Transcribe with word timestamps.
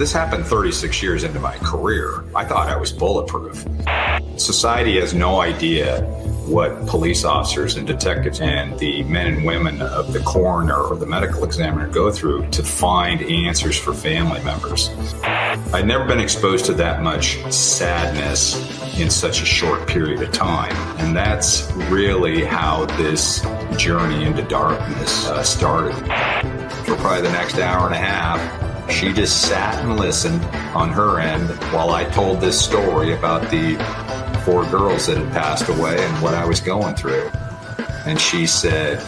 This 0.00 0.12
happened 0.12 0.46
36 0.46 1.02
years 1.02 1.24
into 1.24 1.40
my 1.40 1.58
career. 1.58 2.24
I 2.34 2.42
thought 2.46 2.70
I 2.70 2.76
was 2.78 2.90
bulletproof. 2.90 3.66
Society 4.38 4.98
has 4.98 5.12
no 5.12 5.42
idea 5.42 6.00
what 6.46 6.86
police 6.86 7.22
officers 7.22 7.76
and 7.76 7.86
detectives 7.86 8.40
and 8.40 8.78
the 8.78 9.02
men 9.02 9.26
and 9.26 9.44
women 9.44 9.82
of 9.82 10.14
the 10.14 10.20
coroner 10.20 10.78
or 10.78 10.96
the 10.96 11.04
medical 11.04 11.44
examiner 11.44 11.86
go 11.86 12.10
through 12.10 12.48
to 12.48 12.62
find 12.62 13.20
answers 13.20 13.78
for 13.78 13.92
family 13.92 14.42
members. 14.42 14.88
I'd 15.74 15.86
never 15.86 16.06
been 16.06 16.18
exposed 16.18 16.64
to 16.64 16.72
that 16.72 17.02
much 17.02 17.36
sadness 17.52 18.56
in 18.98 19.10
such 19.10 19.42
a 19.42 19.44
short 19.44 19.86
period 19.86 20.22
of 20.22 20.32
time. 20.32 20.74
And 20.98 21.14
that's 21.14 21.70
really 21.90 22.42
how 22.42 22.86
this 22.96 23.46
journey 23.76 24.24
into 24.24 24.40
darkness 24.44 25.26
uh, 25.26 25.42
started. 25.42 25.94
For 26.86 26.96
probably 26.96 27.20
the 27.20 27.32
next 27.32 27.58
hour 27.58 27.84
and 27.84 27.94
a 27.94 27.98
half, 27.98 28.69
she 28.90 29.12
just 29.12 29.42
sat 29.42 29.82
and 29.84 29.98
listened 29.98 30.42
on 30.74 30.90
her 30.90 31.20
end 31.20 31.48
while 31.72 31.90
I 31.90 32.04
told 32.04 32.40
this 32.40 32.62
story 32.62 33.12
about 33.12 33.50
the 33.50 33.76
four 34.44 34.64
girls 34.66 35.06
that 35.06 35.16
had 35.16 35.32
passed 35.32 35.68
away 35.68 35.96
and 35.98 36.22
what 36.22 36.34
I 36.34 36.44
was 36.44 36.60
going 36.60 36.96
through. 36.96 37.30
And 38.04 38.20
she 38.20 38.46
said, 38.46 38.98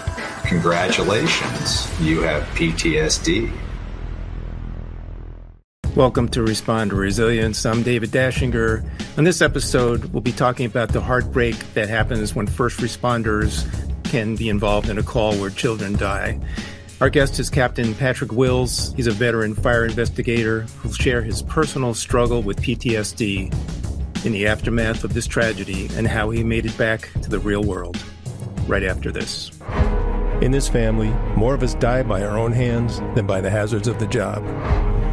Congratulations, 0.44 2.00
you 2.00 2.20
have 2.22 2.42
PTSD. 2.54 3.52
Welcome 5.96 6.28
to 6.30 6.40
Responder 6.40 6.92
Resilience. 6.92 7.66
I'm 7.66 7.82
David 7.82 8.10
Dashinger. 8.10 8.88
On 9.18 9.24
this 9.24 9.42
episode, 9.42 10.06
we'll 10.06 10.22
be 10.22 10.32
talking 10.32 10.66
about 10.66 10.90
the 10.90 11.00
heartbreak 11.00 11.56
that 11.74 11.88
happens 11.88 12.34
when 12.34 12.46
first 12.46 12.78
responders 12.80 13.66
can 14.04 14.36
be 14.36 14.48
involved 14.48 14.88
in 14.88 14.98
a 14.98 15.02
call 15.02 15.34
where 15.36 15.50
children 15.50 15.94
die. 15.96 16.38
Our 17.02 17.10
guest 17.10 17.40
is 17.40 17.50
Captain 17.50 17.96
Patrick 17.96 18.30
Wills. 18.30 18.94
He's 18.94 19.08
a 19.08 19.10
veteran 19.10 19.56
fire 19.56 19.86
investigator 19.86 20.60
who'll 20.78 20.92
share 20.92 21.20
his 21.20 21.42
personal 21.42 21.94
struggle 21.94 22.44
with 22.44 22.62
PTSD 22.62 24.24
in 24.24 24.30
the 24.30 24.46
aftermath 24.46 25.02
of 25.02 25.12
this 25.12 25.26
tragedy 25.26 25.88
and 25.96 26.06
how 26.06 26.30
he 26.30 26.44
made 26.44 26.64
it 26.64 26.78
back 26.78 27.10
to 27.22 27.28
the 27.28 27.40
real 27.40 27.64
world 27.64 28.00
right 28.68 28.84
after 28.84 29.10
this. 29.10 29.50
In 30.42 30.52
this 30.52 30.68
family, 30.68 31.08
more 31.36 31.54
of 31.54 31.64
us 31.64 31.74
die 31.74 32.04
by 32.04 32.22
our 32.22 32.38
own 32.38 32.52
hands 32.52 33.00
than 33.16 33.26
by 33.26 33.40
the 33.40 33.50
hazards 33.50 33.88
of 33.88 33.98
the 33.98 34.06
job. 34.06 34.46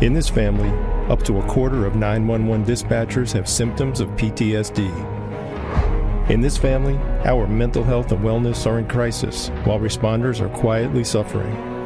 In 0.04 0.14
this 0.14 0.30
family, 0.30 0.70
up 1.12 1.24
to 1.24 1.40
a 1.40 1.48
quarter 1.48 1.88
of 1.88 1.96
911 1.96 2.68
dispatchers 2.68 3.34
have 3.34 3.50
symptoms 3.50 4.00
of 4.00 4.10
PTSD. 4.10 6.30
In 6.30 6.40
this 6.40 6.56
family, 6.56 7.00
our 7.26 7.48
mental 7.48 7.84
health 7.84 8.12
and 8.12 8.24
wellness 8.24 8.68
are 8.68 8.78
in 8.78 8.88
crisis, 8.88 9.48
while 9.64 9.80
responders 9.80 10.40
are 10.40 10.50
quietly 10.50 11.04
suffering. 11.04 11.79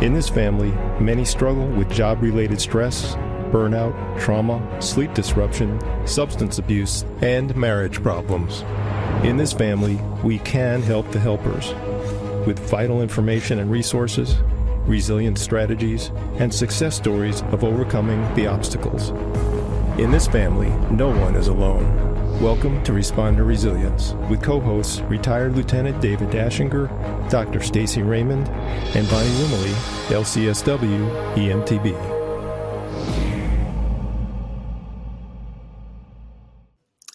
In 0.00 0.14
this 0.14 0.28
family, 0.28 0.70
many 1.00 1.24
struggle 1.24 1.66
with 1.66 1.90
job 1.90 2.22
related 2.22 2.60
stress, 2.60 3.16
burnout, 3.50 4.20
trauma, 4.20 4.62
sleep 4.80 5.12
disruption, 5.12 5.80
substance 6.06 6.60
abuse, 6.60 7.04
and 7.20 7.56
marriage 7.56 8.00
problems. 8.00 8.62
In 9.26 9.36
this 9.36 9.52
family, 9.52 9.96
we 10.22 10.38
can 10.38 10.82
help 10.82 11.10
the 11.10 11.18
helpers 11.18 11.74
with 12.46 12.60
vital 12.70 13.02
information 13.02 13.58
and 13.58 13.72
resources, 13.72 14.36
resilient 14.86 15.36
strategies, 15.36 16.12
and 16.36 16.54
success 16.54 16.96
stories 16.96 17.42
of 17.50 17.64
overcoming 17.64 18.22
the 18.36 18.46
obstacles. 18.46 19.10
In 19.98 20.12
this 20.12 20.28
family, 20.28 20.70
no 20.94 21.08
one 21.08 21.34
is 21.34 21.48
alone. 21.48 22.07
Welcome 22.40 22.84
to 22.84 22.92
Responder 22.92 23.44
Resilience 23.44 24.12
with 24.30 24.44
co-hosts 24.44 25.00
retired 25.00 25.56
Lieutenant 25.56 26.00
David 26.00 26.28
Dashinger, 26.28 26.88
Dr. 27.30 27.60
Stacy 27.60 28.02
Raymond, 28.02 28.46
and 28.48 29.10
Bonnie 29.10 29.28
Rumley, 29.28 29.72
LCSW 30.06 31.34
EMTB. 31.34 31.96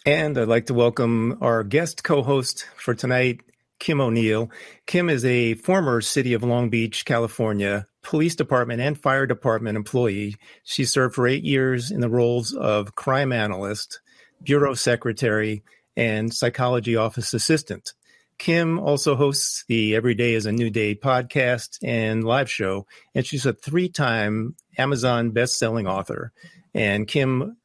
And 0.04 0.36
I'd 0.36 0.48
like 0.48 0.66
to 0.66 0.74
welcome 0.74 1.38
our 1.40 1.64
guest 1.64 2.04
co 2.04 2.22
host 2.22 2.66
for 2.76 2.94
tonight, 2.94 3.40
Kim 3.78 4.02
O'Neill. 4.02 4.50
Kim 4.84 5.08
is 5.08 5.24
a 5.24 5.54
former 5.54 6.02
City 6.02 6.34
of 6.34 6.42
Long 6.42 6.68
Beach, 6.68 7.06
California 7.06 7.86
police 8.04 8.36
department 8.36 8.80
and 8.80 9.00
fire 9.00 9.26
department 9.26 9.76
employee. 9.76 10.36
She 10.62 10.84
served 10.84 11.14
for 11.14 11.26
eight 11.26 11.42
years 11.42 11.90
in 11.90 12.00
the 12.00 12.10
roles 12.10 12.52
of 12.52 12.94
crime 12.94 13.32
analyst, 13.32 14.00
bureau 14.44 14.74
secretary, 14.74 15.62
and 15.96 16.32
psychology 16.32 16.96
office 16.96 17.34
assistant. 17.34 17.92
Kim 18.38 18.80
also 18.80 19.14
hosts 19.14 19.64
the 19.68 19.94
Every 19.94 20.14
Day 20.14 20.34
is 20.34 20.46
a 20.46 20.52
New 20.52 20.70
Day 20.70 20.94
podcast 20.94 21.78
and 21.82 22.24
live 22.24 22.50
show, 22.50 22.86
and 23.14 23.24
she's 23.24 23.46
a 23.46 23.52
three 23.52 23.88
time 23.88 24.56
Amazon 24.76 25.30
best 25.30 25.58
selling 25.58 25.86
author. 25.86 26.32
And 26.74 27.06
Kim 27.06 27.56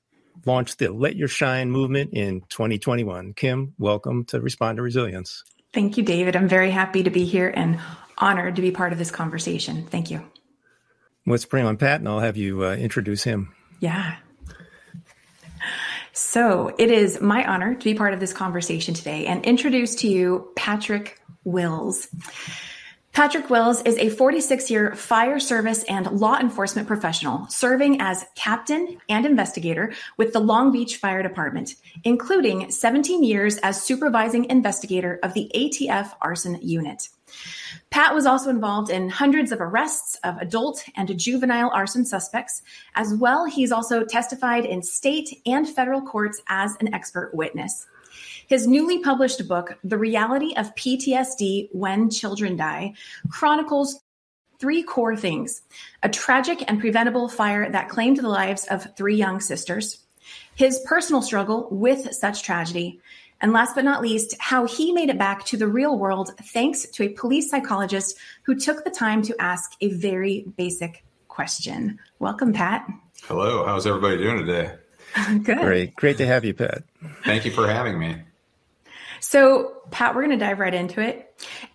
launched 0.46 0.78
the 0.78 0.92
Let 0.92 1.16
Your 1.16 1.28
Shine 1.28 1.72
movement 1.72 2.12
in 2.14 2.42
2021. 2.50 3.34
Kim, 3.34 3.74
welcome 3.80 4.26
to 4.26 4.40
Responder 4.40 4.82
Resilience. 4.82 5.44
Thank 5.74 5.98
you, 5.98 6.04
David. 6.04 6.36
I'm 6.36 6.48
very 6.48 6.72
happy 6.72 7.04
to 7.04 7.10
be 7.10 7.26
here 7.26 7.52
and 7.56 7.80
honored 8.18 8.56
to 8.56 8.62
be 8.62 8.72
part 8.72 8.92
of 8.92 9.00
this 9.00 9.12
conversation. 9.12 9.86
Thank 9.88 10.12
you. 10.12 10.24
Let's 11.26 11.46
bring 11.46 11.66
on 11.66 11.78
Pat, 11.78 12.00
and 12.00 12.08
I'll 12.08 12.20
have 12.20 12.38
you 12.38 12.66
uh, 12.66 12.76
introduce 12.76 13.24
him. 13.24 13.54
Yeah. 13.80 14.18
So 16.14 16.74
it 16.78 16.92
is 16.92 17.22
my 17.22 17.46
honor 17.46 17.76
to 17.76 17.84
be 17.84 17.94
part 17.94 18.14
of 18.14 18.20
this 18.20 18.34
conversation 18.34 18.94
today 18.94 19.26
and 19.26 19.46
introduce 19.46 19.96
to 19.96 20.08
you 20.08 20.52
Patrick 20.56 21.20
Wills. 21.44 22.08
Patrick 23.12 23.50
Wills 23.50 23.82
is 23.82 23.98
a 23.98 24.10
46 24.10 24.70
year 24.70 24.96
fire 24.96 25.40
service 25.40 25.84
and 25.84 26.10
law 26.12 26.38
enforcement 26.40 26.88
professional 26.88 27.48
serving 27.48 28.00
as 28.00 28.26
captain 28.36 28.98
and 29.10 29.26
investigator 29.26 29.94
with 30.16 30.32
the 30.32 30.40
Long 30.40 30.72
Beach 30.72 30.98
Fire 30.98 31.24
Department, 31.24 31.76
including 32.04 32.72
17 32.72 33.24
years 33.24 33.58
as 33.58 33.82
supervising 33.82 34.46
investigator 34.46 35.20
of 35.24 35.34
the 35.34 35.52
ATF 35.54 36.14
arson 36.22 36.60
unit. 36.62 37.10
Pat 37.90 38.14
was 38.14 38.26
also 38.26 38.50
involved 38.50 38.90
in 38.90 39.10
hundreds 39.10 39.52
of 39.52 39.62
arrests 39.62 40.18
of 40.24 40.38
adult 40.38 40.84
and 40.96 41.18
juvenile 41.20 41.70
arson 41.74 42.06
suspects. 42.06 42.62
As 42.96 43.14
well, 43.16 43.46
he's 43.46 43.72
also 43.72 44.04
testified 44.04 44.66
in 44.66 44.82
state 44.82 45.42
and 45.46 45.68
federal 45.68 46.02
courts 46.02 46.42
as 46.48 46.76
an 46.80 46.94
expert 46.94 47.34
witness. 47.34 47.88
His 48.48 48.68
newly 48.68 49.00
published 49.00 49.48
book, 49.48 49.78
The 49.84 49.98
Reality 49.98 50.54
of 50.56 50.74
PTSD 50.76 51.70
When 51.72 52.10
Children 52.10 52.58
Die, 52.58 52.94
chronicles 53.30 54.00
three 54.60 54.84
core 54.84 55.16
things 55.16 55.62
a 56.04 56.10
tragic 56.10 56.64
and 56.68 56.80
preventable 56.80 57.30
fire 57.30 57.72
that 57.72 57.90
claimed 57.90 58.18
the 58.18 58.28
lives 58.28 58.66
of 58.66 58.96
three 58.96 59.16
young 59.16 59.40
sisters, 59.40 60.04
his 60.56 60.82
personal 60.86 61.22
struggle 61.22 61.68
with 61.72 62.14
such 62.14 62.44
tragedy, 62.44 63.00
and 63.42 63.54
last 63.54 63.76
but 63.76 63.86
not 63.86 64.02
least, 64.02 64.36
how 64.40 64.66
he 64.66 64.92
made 64.92 65.10
it 65.10 65.18
back 65.18 65.46
to 65.46 65.58
the 65.58 65.68
real 65.68 65.98
world 65.98 66.32
thanks 66.42 66.88
to 66.90 67.04
a 67.04 67.10
police 67.10 67.50
psychologist 67.50 68.18
who 68.44 68.56
took 68.56 68.84
the 68.84 68.90
time 68.90 69.22
to 69.24 69.36
ask 69.40 69.72
a 69.82 69.92
very 69.92 70.46
basic 70.58 71.04
question. 71.28 72.00
Welcome, 72.20 72.54
Pat. 72.54 72.88
Hello. 73.24 73.66
How's 73.66 73.88
everybody 73.88 74.18
doing 74.18 74.46
today? 74.46 74.76
Good. 75.44 75.60
Great. 75.60 75.96
Great 75.96 76.18
to 76.18 76.26
have 76.26 76.46
you, 76.46 76.54
Pat. 76.54 76.84
Thank 77.24 77.46
you 77.46 77.52
for 77.52 77.68
having 77.68 77.98
me. 77.98 78.18
So, 79.22 79.82
Pat, 79.92 80.16
we're 80.16 80.26
going 80.26 80.38
to 80.38 80.46
dive 80.46 80.60
right 80.60 80.74
into 80.74 81.02
it. 81.02 81.26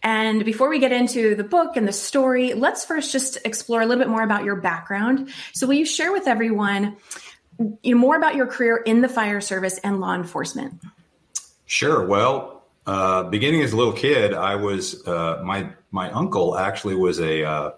And 0.02 0.44
before 0.44 0.69
we 0.69 0.78
get 0.78 0.92
into 0.92 1.34
the 1.34 1.44
book 1.44 1.76
and 1.76 1.86
the 1.86 1.92
story, 1.92 2.54
let's 2.54 2.84
first 2.84 3.12
just 3.12 3.38
explore 3.44 3.82
a 3.82 3.86
little 3.86 4.02
bit 4.02 4.10
more 4.10 4.22
about 4.22 4.44
your 4.44 4.56
background. 4.56 5.31
So, 5.52 5.66
will 5.66 5.75
you 5.75 5.86
share 5.86 6.12
with 6.12 6.26
everyone 6.26 6.96
you 7.58 7.94
know, 7.94 8.00
more 8.00 8.16
about 8.16 8.34
your 8.34 8.46
career 8.46 8.76
in 8.76 9.00
the 9.00 9.08
fire 9.08 9.41
service 9.41 9.78
and 9.78 10.00
law 10.00 10.14
enforcement? 10.14 10.81
Sure. 11.74 12.06
Well, 12.06 12.62
uh, 12.86 13.24
beginning 13.24 13.62
as 13.62 13.72
a 13.72 13.76
little 13.76 13.92
kid, 13.92 14.32
I 14.32 14.54
was 14.54 15.04
uh, 15.08 15.42
my 15.44 15.70
my 15.90 16.08
uncle 16.12 16.56
actually 16.56 16.94
was 16.94 17.18
a 17.18 17.42
uh, 17.42 17.70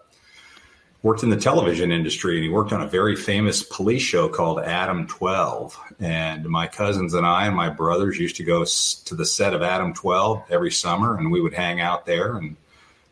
worked 1.03 1.23
in 1.23 1.31
the 1.31 1.39
television 1.39 1.91
industry 1.91 2.35
and 2.35 2.45
he 2.45 2.51
worked 2.51 2.75
on 2.75 2.83
a 2.83 2.87
very 2.87 3.17
famous 3.17 3.63
police 3.63 4.03
show 4.03 4.29
called 4.29 4.61
Adam 4.61 5.07
12. 5.07 5.79
And 5.99 6.45
my 6.45 6.67
cousins 6.67 7.15
and 7.15 7.25
I 7.25 7.47
and 7.47 7.57
my 7.57 7.71
brothers 7.71 8.19
used 8.19 8.37
to 8.37 8.45
go 8.45 8.67
to 8.67 9.15
the 9.15 9.25
set 9.25 9.55
of 9.55 9.63
Adam 9.63 9.95
12 9.95 10.45
every 10.51 10.73
summer 10.73 11.17
and 11.17 11.33
we 11.33 11.41
would 11.41 11.55
hang 11.55 11.81
out 11.81 12.05
there. 12.05 12.37
And 12.37 12.57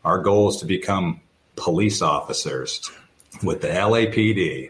our 0.03 0.19
goal 0.19 0.49
is 0.49 0.57
to 0.57 0.67
become 0.67 1.19
police 1.55 2.03
officers 2.03 2.91
with 3.41 3.61
the 3.61 3.69
LAPD. 3.69 4.69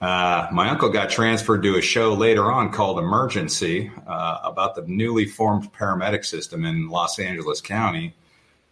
Uh, 0.00 0.46
my 0.52 0.68
uncle 0.68 0.90
got 0.90 1.08
transferred 1.08 1.62
to 1.62 1.76
a 1.76 1.82
show 1.82 2.12
later 2.12 2.52
on 2.52 2.70
called 2.70 2.98
Emergency 2.98 3.90
uh, 4.06 4.38
about 4.44 4.74
the 4.74 4.82
newly 4.82 5.24
formed 5.24 5.72
paramedic 5.72 6.24
system 6.24 6.64
in 6.64 6.88
Los 6.88 7.18
Angeles 7.18 7.60
County. 7.60 8.14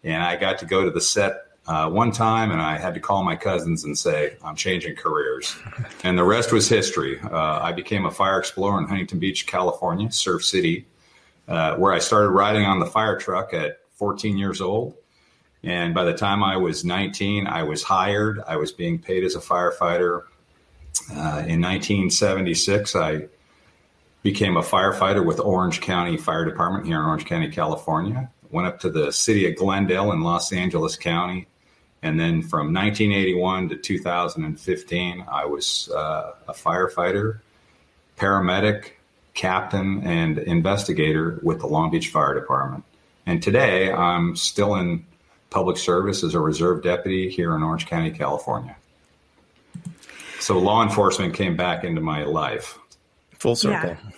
And 0.02 0.22
I 0.22 0.36
got 0.36 0.58
to 0.58 0.66
go 0.66 0.84
to 0.84 0.90
the 0.90 1.00
set 1.00 1.44
uh, 1.66 1.88
one 1.88 2.12
time, 2.12 2.50
and 2.50 2.60
I 2.60 2.76
had 2.76 2.92
to 2.94 3.00
call 3.00 3.24
my 3.24 3.36
cousins 3.36 3.84
and 3.84 3.96
say, 3.96 4.36
I'm 4.44 4.54
changing 4.54 4.96
careers. 4.96 5.56
and 6.04 6.18
the 6.18 6.24
rest 6.24 6.52
was 6.52 6.68
history. 6.68 7.18
Uh, 7.20 7.58
I 7.60 7.72
became 7.72 8.04
a 8.04 8.10
fire 8.10 8.38
explorer 8.38 8.78
in 8.78 8.86
Huntington 8.86 9.18
Beach, 9.18 9.46
California, 9.46 10.12
Surf 10.12 10.44
City, 10.44 10.86
uh, 11.48 11.76
where 11.76 11.92
I 11.92 12.00
started 12.00 12.30
riding 12.30 12.64
on 12.64 12.80
the 12.80 12.86
fire 12.86 13.18
truck 13.18 13.54
at 13.54 13.80
14 13.94 14.36
years 14.36 14.60
old. 14.60 14.94
And 15.62 15.94
by 15.94 16.04
the 16.04 16.12
time 16.12 16.44
I 16.44 16.58
was 16.58 16.84
19, 16.84 17.46
I 17.46 17.62
was 17.62 17.82
hired. 17.82 18.42
I 18.46 18.56
was 18.56 18.70
being 18.70 18.98
paid 18.98 19.24
as 19.24 19.34
a 19.34 19.40
firefighter. 19.40 20.24
Uh, 21.10 21.44
in 21.46 21.60
1976, 21.60 22.96
I 22.96 23.26
became 24.22 24.56
a 24.56 24.62
firefighter 24.62 25.24
with 25.24 25.38
Orange 25.38 25.80
County 25.80 26.16
Fire 26.16 26.44
Department 26.44 26.86
here 26.86 26.98
in 26.98 27.04
Orange 27.04 27.26
County, 27.26 27.48
California. 27.48 28.30
Went 28.50 28.66
up 28.66 28.80
to 28.80 28.90
the 28.90 29.12
city 29.12 29.46
of 29.46 29.56
Glendale 29.56 30.12
in 30.12 30.22
Los 30.22 30.52
Angeles 30.52 30.96
County. 30.96 31.46
And 32.02 32.18
then 32.20 32.42
from 32.42 32.72
1981 32.72 33.70
to 33.70 33.76
2015, 33.76 35.24
I 35.28 35.44
was 35.46 35.90
uh, 35.90 36.32
a 36.48 36.52
firefighter, 36.52 37.40
paramedic, 38.16 38.92
captain, 39.34 40.06
and 40.06 40.38
investigator 40.38 41.40
with 41.42 41.60
the 41.60 41.66
Long 41.66 41.90
Beach 41.90 42.08
Fire 42.08 42.34
Department. 42.34 42.84
And 43.26 43.42
today 43.42 43.92
I'm 43.92 44.36
still 44.36 44.74
in 44.74 45.04
public 45.50 45.76
service 45.76 46.22
as 46.22 46.34
a 46.34 46.40
reserve 46.40 46.82
deputy 46.82 47.30
here 47.30 47.54
in 47.54 47.62
Orange 47.62 47.86
County, 47.86 48.10
California. 48.10 48.76
So 50.44 50.58
law 50.58 50.82
enforcement 50.82 51.32
came 51.32 51.56
back 51.56 51.84
into 51.84 52.02
my 52.02 52.24
life. 52.24 52.78
Full 53.38 53.56
circle. 53.56 53.90
Yeah. 53.90 54.10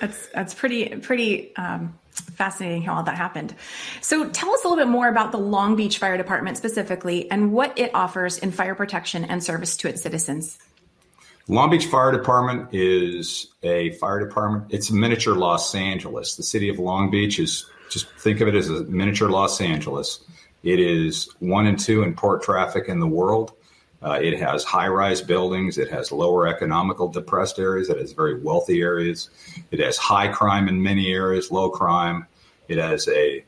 That's 0.00 0.26
that's 0.30 0.52
pretty 0.52 0.96
pretty 0.96 1.54
um, 1.54 1.96
fascinating 2.10 2.82
how 2.82 2.96
all 2.96 3.04
that 3.04 3.14
happened. 3.14 3.54
So 4.00 4.28
tell 4.30 4.52
us 4.52 4.64
a 4.64 4.68
little 4.68 4.84
bit 4.84 4.90
more 4.90 5.06
about 5.06 5.30
the 5.30 5.38
Long 5.38 5.76
Beach 5.76 5.98
Fire 5.98 6.16
Department 6.16 6.56
specifically 6.56 7.30
and 7.30 7.52
what 7.52 7.78
it 7.78 7.92
offers 7.94 8.38
in 8.38 8.50
fire 8.50 8.74
protection 8.74 9.24
and 9.24 9.44
service 9.44 9.76
to 9.76 9.88
its 9.88 10.02
citizens. 10.02 10.58
Long 11.46 11.70
Beach 11.70 11.86
Fire 11.86 12.10
Department 12.10 12.70
is 12.74 13.46
a 13.62 13.92
fire 13.92 14.18
department. 14.18 14.74
It's 14.74 14.90
a 14.90 14.94
miniature 14.94 15.36
Los 15.36 15.72
Angeles. 15.72 16.34
The 16.34 16.42
city 16.42 16.68
of 16.68 16.80
Long 16.80 17.12
Beach 17.12 17.38
is 17.38 17.70
just 17.90 18.08
think 18.18 18.40
of 18.40 18.48
it 18.48 18.56
as 18.56 18.68
a 18.70 18.82
miniature 18.84 19.30
Los 19.30 19.60
Angeles. 19.60 20.18
It 20.64 20.80
is 20.80 21.28
one 21.38 21.66
and 21.66 21.78
two 21.78 22.02
in 22.02 22.14
port 22.14 22.42
traffic 22.42 22.88
in 22.88 22.98
the 22.98 23.06
world. 23.06 23.52
Uh, 24.04 24.18
it 24.20 24.38
has 24.38 24.64
high 24.64 24.86
rise 24.86 25.22
buildings. 25.22 25.78
It 25.78 25.90
has 25.90 26.12
lower 26.12 26.46
economical 26.46 27.08
depressed 27.08 27.58
areas. 27.58 27.88
It 27.88 27.98
has 27.98 28.12
very 28.12 28.38
wealthy 28.38 28.82
areas. 28.82 29.30
It 29.70 29.80
has 29.80 29.96
high 29.96 30.28
crime 30.28 30.68
in 30.68 30.82
many 30.82 31.10
areas, 31.10 31.50
low 31.50 31.70
crime. 31.70 32.26
It 32.68 32.76
has 32.76 33.08
a 33.08 33.42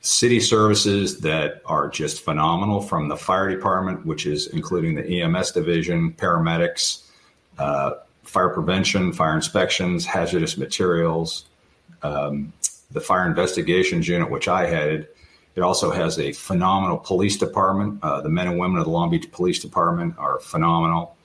city 0.00 0.40
services 0.40 1.20
that 1.20 1.62
are 1.66 1.88
just 1.88 2.24
phenomenal 2.24 2.80
from 2.80 3.08
the 3.08 3.16
fire 3.16 3.48
department, 3.54 4.06
which 4.06 4.26
is 4.26 4.46
including 4.48 4.94
the 4.94 5.20
EMS 5.20 5.52
division, 5.52 6.12
paramedics, 6.12 7.02
uh, 7.58 7.92
fire 8.24 8.48
prevention, 8.48 9.12
fire 9.12 9.34
inspections, 9.34 10.06
hazardous 10.06 10.56
materials, 10.56 11.44
um, 12.02 12.52
the 12.90 13.00
fire 13.00 13.26
investigations 13.26 14.08
unit, 14.08 14.30
which 14.30 14.48
I 14.48 14.66
headed. 14.66 15.06
It 15.54 15.60
also 15.60 15.90
has 15.90 16.18
a 16.18 16.32
phenomenal 16.32 16.98
police 16.98 17.36
department. 17.36 18.02
Uh, 18.02 18.20
the 18.22 18.28
men 18.28 18.48
and 18.48 18.58
women 18.58 18.78
of 18.78 18.84
the 18.84 18.90
Long 18.90 19.10
Beach 19.10 19.30
Police 19.30 19.60
Department 19.60 20.14
are 20.18 20.40
phenomenal. 20.40 21.16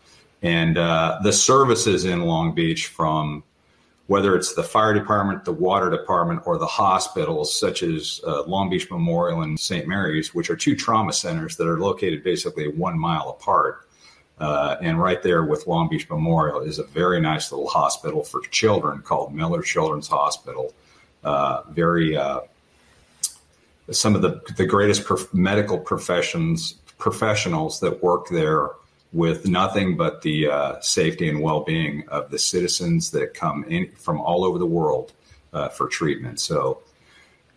And 0.41 0.77
uh, 0.77 1.19
the 1.23 1.33
services 1.33 2.05
in 2.05 2.21
Long 2.21 2.53
Beach, 2.53 2.87
from 2.87 3.43
whether 4.07 4.35
it's 4.35 4.53
the 4.53 4.63
fire 4.63 4.93
department, 4.93 5.45
the 5.45 5.53
water 5.53 5.89
department, 5.89 6.41
or 6.45 6.57
the 6.57 6.65
hospitals, 6.65 7.57
such 7.57 7.83
as 7.83 8.21
uh, 8.25 8.43
Long 8.43 8.69
Beach 8.69 8.89
Memorial 8.91 9.41
and 9.41 9.59
St. 9.59 9.87
Mary's, 9.87 10.33
which 10.33 10.49
are 10.49 10.55
two 10.55 10.75
trauma 10.75 11.13
centers 11.13 11.55
that 11.57 11.67
are 11.67 11.79
located 11.79 12.23
basically 12.23 12.67
one 12.67 12.99
mile 12.99 13.29
apart. 13.29 13.87
Uh, 14.39 14.75
and 14.81 15.01
right 15.01 15.23
there 15.23 15.43
with 15.45 15.65
Long 15.67 15.89
Beach 15.89 16.07
Memorial 16.09 16.61
is 16.61 16.79
a 16.79 16.83
very 16.83 17.19
nice 17.19 17.51
little 17.51 17.67
hospital 17.67 18.23
for 18.23 18.41
children 18.51 19.01
called 19.01 19.33
Miller 19.33 19.61
Children's 19.61 20.07
Hospital. 20.07 20.73
Uh, 21.23 21.63
very 21.71 22.15
uh, 22.15 22.41
some 23.91 24.15
of 24.15 24.21
the 24.21 24.41
the 24.57 24.65
greatest 24.65 25.05
prof- 25.05 25.33
medical 25.33 25.77
professions 25.77 26.75
professionals 26.97 27.79
that 27.79 28.03
work 28.03 28.27
there 28.29 28.69
with 29.13 29.47
nothing 29.47 29.95
but 29.95 30.21
the 30.21 30.47
uh, 30.47 30.79
safety 30.81 31.29
and 31.29 31.41
well-being 31.41 32.07
of 32.09 32.29
the 32.29 32.39
citizens 32.39 33.11
that 33.11 33.33
come 33.33 33.63
in 33.65 33.89
from 33.91 34.19
all 34.19 34.43
over 34.43 34.59
the 34.59 34.65
world 34.65 35.13
uh, 35.53 35.69
for 35.69 35.87
treatment. 35.87 36.39
So, 36.39 36.81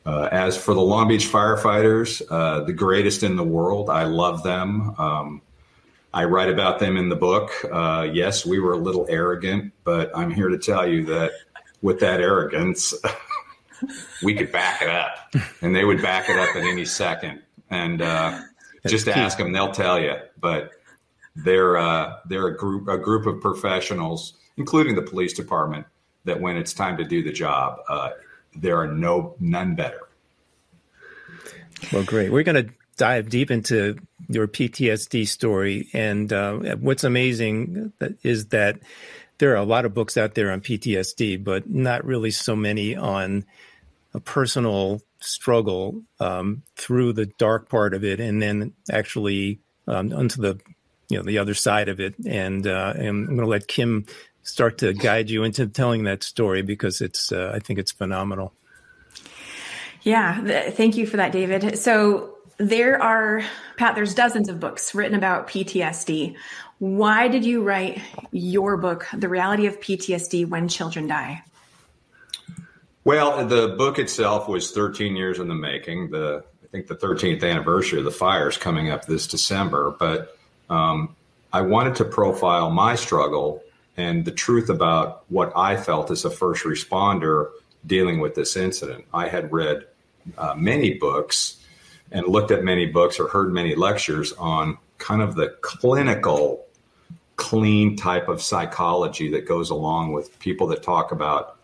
uh, 0.06 0.28
as 0.30 0.56
for 0.56 0.74
the 0.74 0.80
Long 0.80 1.08
Beach 1.08 1.26
firefighters, 1.26 2.22
uh, 2.30 2.60
the 2.64 2.72
greatest 2.72 3.22
in 3.22 3.36
the 3.36 3.44
world, 3.44 3.90
I 3.90 4.04
love 4.04 4.42
them. 4.42 4.94
Um, 4.98 5.42
I 6.14 6.24
write 6.24 6.48
about 6.48 6.78
them 6.78 6.96
in 6.96 7.08
the 7.08 7.16
book. 7.16 7.52
Uh, 7.70 8.08
yes, 8.10 8.46
we 8.46 8.58
were 8.58 8.72
a 8.72 8.78
little 8.78 9.06
arrogant, 9.08 9.72
but 9.84 10.10
I'm 10.16 10.30
here 10.30 10.48
to 10.48 10.58
tell 10.58 10.88
you 10.88 11.04
that 11.06 11.32
with 11.82 12.00
that 12.00 12.20
arrogance. 12.20 12.94
we 14.22 14.34
could 14.34 14.52
back 14.52 14.82
it 14.82 14.88
up, 14.88 15.34
and 15.60 15.74
they 15.74 15.84
would 15.84 16.02
back 16.02 16.28
it 16.28 16.38
up 16.38 16.54
at 16.56 16.62
any 16.62 16.84
second. 16.84 17.42
And 17.70 18.02
uh, 18.02 18.40
just 18.86 19.08
ask 19.08 19.38
them; 19.38 19.52
they'll 19.52 19.72
tell 19.72 20.00
you. 20.00 20.14
But 20.38 20.70
they're 21.36 21.76
uh, 21.76 22.16
they're 22.26 22.48
a 22.48 22.56
group 22.56 22.88
a 22.88 22.98
group 22.98 23.26
of 23.26 23.40
professionals, 23.40 24.34
including 24.56 24.96
the 24.96 25.02
police 25.02 25.32
department, 25.32 25.86
that 26.24 26.40
when 26.40 26.56
it's 26.56 26.74
time 26.74 26.96
to 26.98 27.04
do 27.04 27.22
the 27.22 27.32
job, 27.32 27.78
uh, 27.88 28.10
there 28.54 28.76
are 28.76 28.88
no 28.88 29.34
none 29.40 29.74
better. 29.74 30.00
Well, 31.92 32.04
great. 32.04 32.30
We're 32.30 32.42
going 32.42 32.66
to 32.66 32.72
dive 32.96 33.30
deep 33.30 33.50
into 33.50 33.96
your 34.28 34.46
PTSD 34.46 35.26
story, 35.26 35.88
and 35.92 36.32
uh, 36.32 36.76
what's 36.76 37.04
amazing 37.04 37.92
is 38.22 38.48
that 38.48 38.80
there 39.38 39.52
are 39.52 39.56
a 39.56 39.64
lot 39.64 39.86
of 39.86 39.94
books 39.94 40.18
out 40.18 40.34
there 40.34 40.52
on 40.52 40.60
PTSD, 40.60 41.42
but 41.42 41.68
not 41.68 42.04
really 42.04 42.30
so 42.30 42.54
many 42.54 42.94
on 42.94 43.46
a 44.14 44.20
personal 44.20 45.02
struggle 45.20 46.02
um, 46.18 46.62
through 46.76 47.12
the 47.12 47.26
dark 47.26 47.68
part 47.68 47.94
of 47.94 48.04
it, 48.04 48.20
and 48.20 48.42
then 48.42 48.72
actually 48.90 49.60
um, 49.86 50.12
onto 50.12 50.40
the 50.40 50.58
you 51.08 51.18
know 51.18 51.22
the 51.22 51.38
other 51.38 51.54
side 51.54 51.88
of 51.88 52.00
it. 52.00 52.14
And, 52.24 52.66
uh, 52.66 52.94
and 52.96 53.08
I'm 53.08 53.26
going 53.26 53.38
to 53.38 53.46
let 53.46 53.68
Kim 53.68 54.06
start 54.42 54.78
to 54.78 54.92
guide 54.92 55.28
you 55.28 55.44
into 55.44 55.66
telling 55.66 56.04
that 56.04 56.22
story 56.22 56.62
because 56.62 57.00
it's 57.00 57.32
uh, 57.32 57.52
I 57.54 57.58
think 57.58 57.78
it's 57.78 57.92
phenomenal. 57.92 58.54
Yeah, 60.02 60.40
th- 60.40 60.74
thank 60.74 60.96
you 60.96 61.06
for 61.06 61.18
that, 61.18 61.32
David. 61.32 61.78
So 61.78 62.38
there 62.56 63.02
are 63.02 63.42
Pat. 63.76 63.94
There's 63.94 64.14
dozens 64.14 64.48
of 64.48 64.60
books 64.60 64.94
written 64.94 65.16
about 65.16 65.48
PTSD. 65.48 66.36
Why 66.78 67.28
did 67.28 67.44
you 67.44 67.62
write 67.62 68.00
your 68.32 68.78
book, 68.78 69.06
The 69.12 69.28
Reality 69.28 69.66
of 69.66 69.80
PTSD 69.80 70.48
When 70.48 70.66
Children 70.66 71.08
Die? 71.08 71.42
Well, 73.10 73.44
the 73.44 73.74
book 73.76 73.98
itself 73.98 74.46
was 74.46 74.70
13 74.70 75.16
years 75.16 75.40
in 75.40 75.48
the 75.48 75.54
making. 75.56 76.10
The 76.10 76.44
I 76.62 76.66
think 76.68 76.86
the 76.86 76.94
13th 76.94 77.42
anniversary 77.42 77.98
of 77.98 78.04
the 78.04 78.12
fires 78.12 78.56
coming 78.56 78.88
up 78.88 79.06
this 79.06 79.26
December, 79.26 79.96
but 79.98 80.38
um, 80.68 81.16
I 81.52 81.62
wanted 81.62 81.96
to 81.96 82.04
profile 82.04 82.70
my 82.70 82.94
struggle 82.94 83.64
and 83.96 84.24
the 84.24 84.30
truth 84.30 84.68
about 84.68 85.24
what 85.28 85.52
I 85.56 85.76
felt 85.76 86.12
as 86.12 86.24
a 86.24 86.30
first 86.30 86.62
responder 86.62 87.48
dealing 87.84 88.20
with 88.20 88.36
this 88.36 88.54
incident. 88.54 89.06
I 89.12 89.26
had 89.26 89.50
read 89.50 89.88
uh, 90.38 90.54
many 90.56 90.94
books 90.94 91.56
and 92.12 92.28
looked 92.28 92.52
at 92.52 92.62
many 92.62 92.86
books 92.86 93.18
or 93.18 93.26
heard 93.26 93.52
many 93.52 93.74
lectures 93.74 94.32
on 94.34 94.78
kind 94.98 95.20
of 95.20 95.34
the 95.34 95.48
clinical, 95.62 96.64
clean 97.34 97.96
type 97.96 98.28
of 98.28 98.40
psychology 98.40 99.32
that 99.32 99.48
goes 99.48 99.70
along 99.70 100.12
with 100.12 100.38
people 100.38 100.68
that 100.68 100.84
talk 100.84 101.10
about 101.10 101.56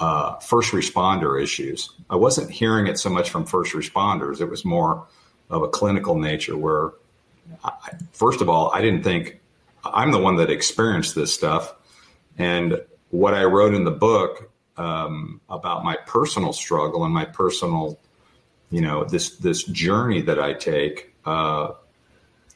uh, 0.00 0.36
first 0.38 0.72
responder 0.72 1.40
issues. 1.40 1.90
I 2.08 2.16
wasn't 2.16 2.50
hearing 2.50 2.86
it 2.86 2.98
so 2.98 3.10
much 3.10 3.30
from 3.30 3.44
first 3.44 3.74
responders. 3.74 4.40
It 4.40 4.50
was 4.50 4.64
more 4.64 5.06
of 5.50 5.62
a 5.62 5.68
clinical 5.68 6.18
nature 6.18 6.56
where, 6.56 6.92
I, 7.62 7.72
first 8.12 8.40
of 8.40 8.48
all, 8.48 8.72
I 8.72 8.80
didn't 8.80 9.02
think 9.02 9.40
I'm 9.84 10.10
the 10.10 10.18
one 10.18 10.36
that 10.36 10.50
experienced 10.50 11.14
this 11.14 11.32
stuff. 11.32 11.74
And 12.38 12.80
what 13.10 13.34
I 13.34 13.44
wrote 13.44 13.74
in 13.74 13.84
the 13.84 13.90
book 13.90 14.50
um, 14.76 15.40
about 15.50 15.84
my 15.84 15.96
personal 16.06 16.54
struggle 16.54 17.04
and 17.04 17.12
my 17.12 17.26
personal, 17.26 17.98
you 18.70 18.80
know, 18.80 19.04
this 19.04 19.36
this 19.36 19.64
journey 19.64 20.22
that 20.22 20.40
I 20.40 20.54
take. 20.54 21.14
Uh, 21.26 21.72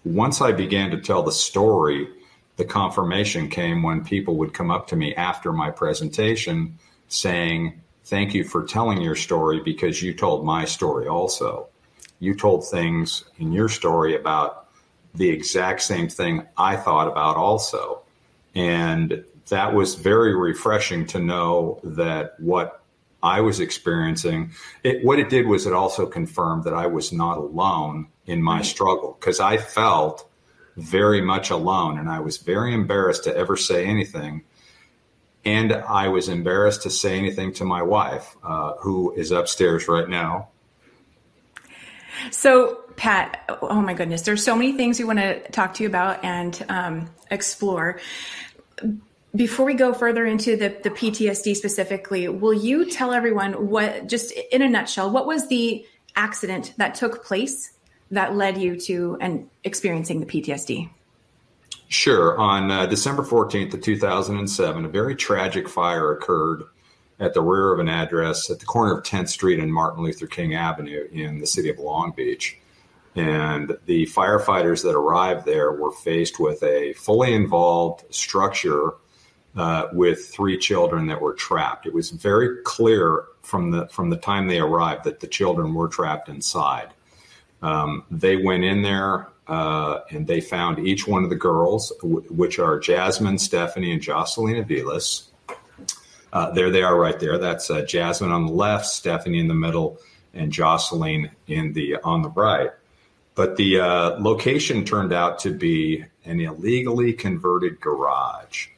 once 0.05 0.41
I 0.41 0.53
began 0.53 0.91
to 0.93 0.99
tell 0.99 1.23
the 1.23 1.33
story, 1.33 2.09
the 2.57 2.65
confirmation 2.65 3.49
came 3.51 3.83
when 3.83 4.05
people 4.05 4.37
would 4.37 4.55
come 4.55 4.71
up 4.71 4.87
to 4.89 4.97
me 4.97 5.15
after 5.15 5.53
my 5.53 5.71
presentation 5.71 6.79
saying, 7.09 7.81
Thank 8.05 8.35
you 8.35 8.45
for 8.45 8.65
telling 8.65 9.01
your 9.01 9.17
story 9.17 9.61
because 9.61 10.03
you 10.03 10.13
told 10.13 10.45
my 10.45 10.67
story 10.67 11.09
also. 11.09 11.69
You 12.19 12.35
told 12.35 12.69
things 12.69 13.25
in 13.39 13.51
your 13.51 13.71
story 13.71 14.15
about 14.15 14.69
the 15.15 15.31
exact 15.31 15.81
same 15.81 16.09
thing 16.09 16.47
I 16.59 16.77
thought 16.77 17.09
about 17.09 17.37
also. 17.37 18.03
And 18.55 19.25
that 19.49 19.73
was 19.73 19.95
very 19.95 20.37
refreshing 20.37 21.07
to 21.07 21.19
know 21.19 21.81
that 21.83 22.39
what 22.39 22.83
I 23.23 23.41
was 23.41 23.59
experiencing, 23.59 24.53
it, 24.83 25.03
what 25.03 25.19
it 25.19 25.31
did 25.31 25.47
was 25.47 25.67
it 25.67 25.73
also 25.73 26.05
confirmed 26.07 26.65
that 26.65 26.75
I 26.75 26.87
was 26.87 27.11
not 27.11 27.39
alone 27.39 28.09
in 28.27 28.43
my 28.43 28.61
struggle 28.61 29.17
because 29.19 29.41
I 29.41 29.57
felt 29.57 30.29
very 30.77 31.23
much 31.23 31.51
alone 31.51 31.99
and 31.99 32.09
I 32.09 32.21
was 32.21 32.37
very 32.37 32.75
embarrassed 32.75 33.25
to 33.25 33.37
ever 33.37 33.57
say 33.57 33.87
anything 33.87 34.45
and 35.45 35.73
I 35.73 36.09
was 36.09 36.29
embarrassed 36.29 36.83
to 36.83 36.91
say 36.91 37.19
anything 37.19 37.53
to 37.55 37.65
my 37.65 37.83
wife, 37.83 38.37
uh, 38.43 38.75
who 38.81 39.13
is 39.13 39.31
upstairs 39.31 39.89
right 39.89 40.09
now. 40.09 40.49
So, 42.31 42.81
Pat, 42.97 43.45
oh 43.61 43.81
my 43.81 43.95
goodness, 43.95 44.23
there's 44.23 44.43
so 44.43 44.55
many 44.55 44.73
things 44.73 44.99
we 44.99 45.05
want 45.05 45.19
to 45.19 45.41
talk 45.51 45.75
to 45.75 45.83
you 45.83 45.89
about 45.89 46.25
and 46.25 46.65
um, 46.69 47.11
explore. 47.31 48.01
Before 49.35 49.67
we 49.67 49.75
go 49.75 49.93
further 49.93 50.25
into 50.25 50.57
the, 50.57 50.77
the 50.83 50.91
PTSD 50.91 51.57
specifically, 51.57 52.29
will 52.29 52.55
you 52.55 52.89
tell 52.89 53.13
everyone 53.13 53.69
what, 53.69 54.07
just 54.07 54.31
in 54.31 54.63
a 54.63 54.69
nutshell, 54.69 55.11
what 55.11 55.27
was 55.27 55.49
the 55.49 55.85
accident 56.15 56.73
that 56.77 56.95
took 56.95 57.25
place 57.25 57.73
that 58.13 58.37
led 58.37 58.59
you 58.59 58.79
to 58.83 59.19
and 59.21 59.51
experiencing 59.65 60.21
the 60.21 60.27
PTSD? 60.27 60.89
Sure. 61.95 62.37
On 62.41 62.73
uh, 62.73 62.87
December 62.87 63.23
14th 63.23 63.73
of 63.73 63.81
2007, 63.81 64.85
a 64.85 64.89
very 64.89 65.15
tragic 65.15 65.69
fire 65.69 66.11
occurred 66.11 66.65
at 67.21 67.35
the 67.35 67.41
rear 67.41 67.73
of 67.73 67.79
an 67.79 67.89
address 67.89 68.51
at 68.51 68.59
the 68.59 68.67
corner 68.67 68.93
of 68.93 69.05
10th 69.05 69.29
Street 69.29 69.61
and 69.61 69.73
Martin 69.73 70.03
Luther 70.03 70.27
King 70.27 70.57
Avenue 70.57 71.07
in 71.13 71.39
the 71.39 71.47
city 71.47 71.69
of 71.69 71.79
Long 71.79 72.11
Beach. 72.11 72.59
And 73.15 73.79
the 73.87 74.07
firefighters 74.07 74.83
that 74.83 74.97
arrived 74.97 75.47
there 75.47 75.71
were 75.71 75.93
faced 75.93 76.41
with 76.41 76.65
a 76.65 76.95
fully 76.95 77.33
involved 77.33 78.13
structure 78.13 78.95
uh, 79.55 79.87
with 79.93 80.27
three 80.27 80.59
children 80.59 81.07
that 81.07 81.23
were 81.23 81.35
trapped. 81.35 81.87
It 81.87 81.95
was 81.95 82.11
very 82.11 82.61
clear 82.65 83.27
from 83.43 83.71
the 83.71 83.87
from 83.87 84.11
the 84.11 84.17
time 84.17 84.49
they 84.49 84.59
arrived 84.59 85.05
that 85.05 85.21
the 85.21 85.29
children 85.29 85.73
were 85.73 85.89
trapped 85.89 86.29
inside. 86.29 86.89
Um, 87.63 88.05
they 88.11 88.37
went 88.37 88.65
in 88.65 88.83
there 88.83 89.29
uh, 89.47 90.01
and 90.11 90.27
they 90.27 90.41
found 90.41 90.79
each 90.79 91.07
one 91.07 91.25
of 91.25 91.31
the 91.31 91.37
girls, 91.37 91.93
w- 92.03 92.23
which 92.31 92.59
are 92.59 92.79
Jasmine, 92.79 93.39
Stephanie, 93.39 93.93
and 93.93 94.01
Jocelyn 94.01 94.65
Aviles. 94.65 95.29
Uh, 96.33 96.51
there 96.51 96.71
they 96.71 96.83
are 96.83 96.99
right 96.99 97.21
there. 97.21 97.39
That's 97.39 97.71
uh, 97.71 97.83
Jasmine 97.83 98.33
on 98.33 98.47
the 98.47 98.53
left, 98.53 98.87
Stephanie 98.87 99.39
in 99.39 99.49
the 99.49 99.55
middle, 99.55 99.99
and 100.33 100.51
Jocelyn 100.51 101.31
in 101.47 101.73
the 101.75 101.97
on 102.03 102.23
the 102.23 102.31
right. 102.31 102.71
But 103.35 103.57
the 103.57 103.81
uh, 103.81 104.21
location 104.21 104.85
turned 104.85 105.13
out 105.13 105.39
to 105.41 105.51
be 105.53 106.05
an 106.25 106.41
illegally 106.41 107.13
converted 107.13 107.81
garage. 107.81 108.69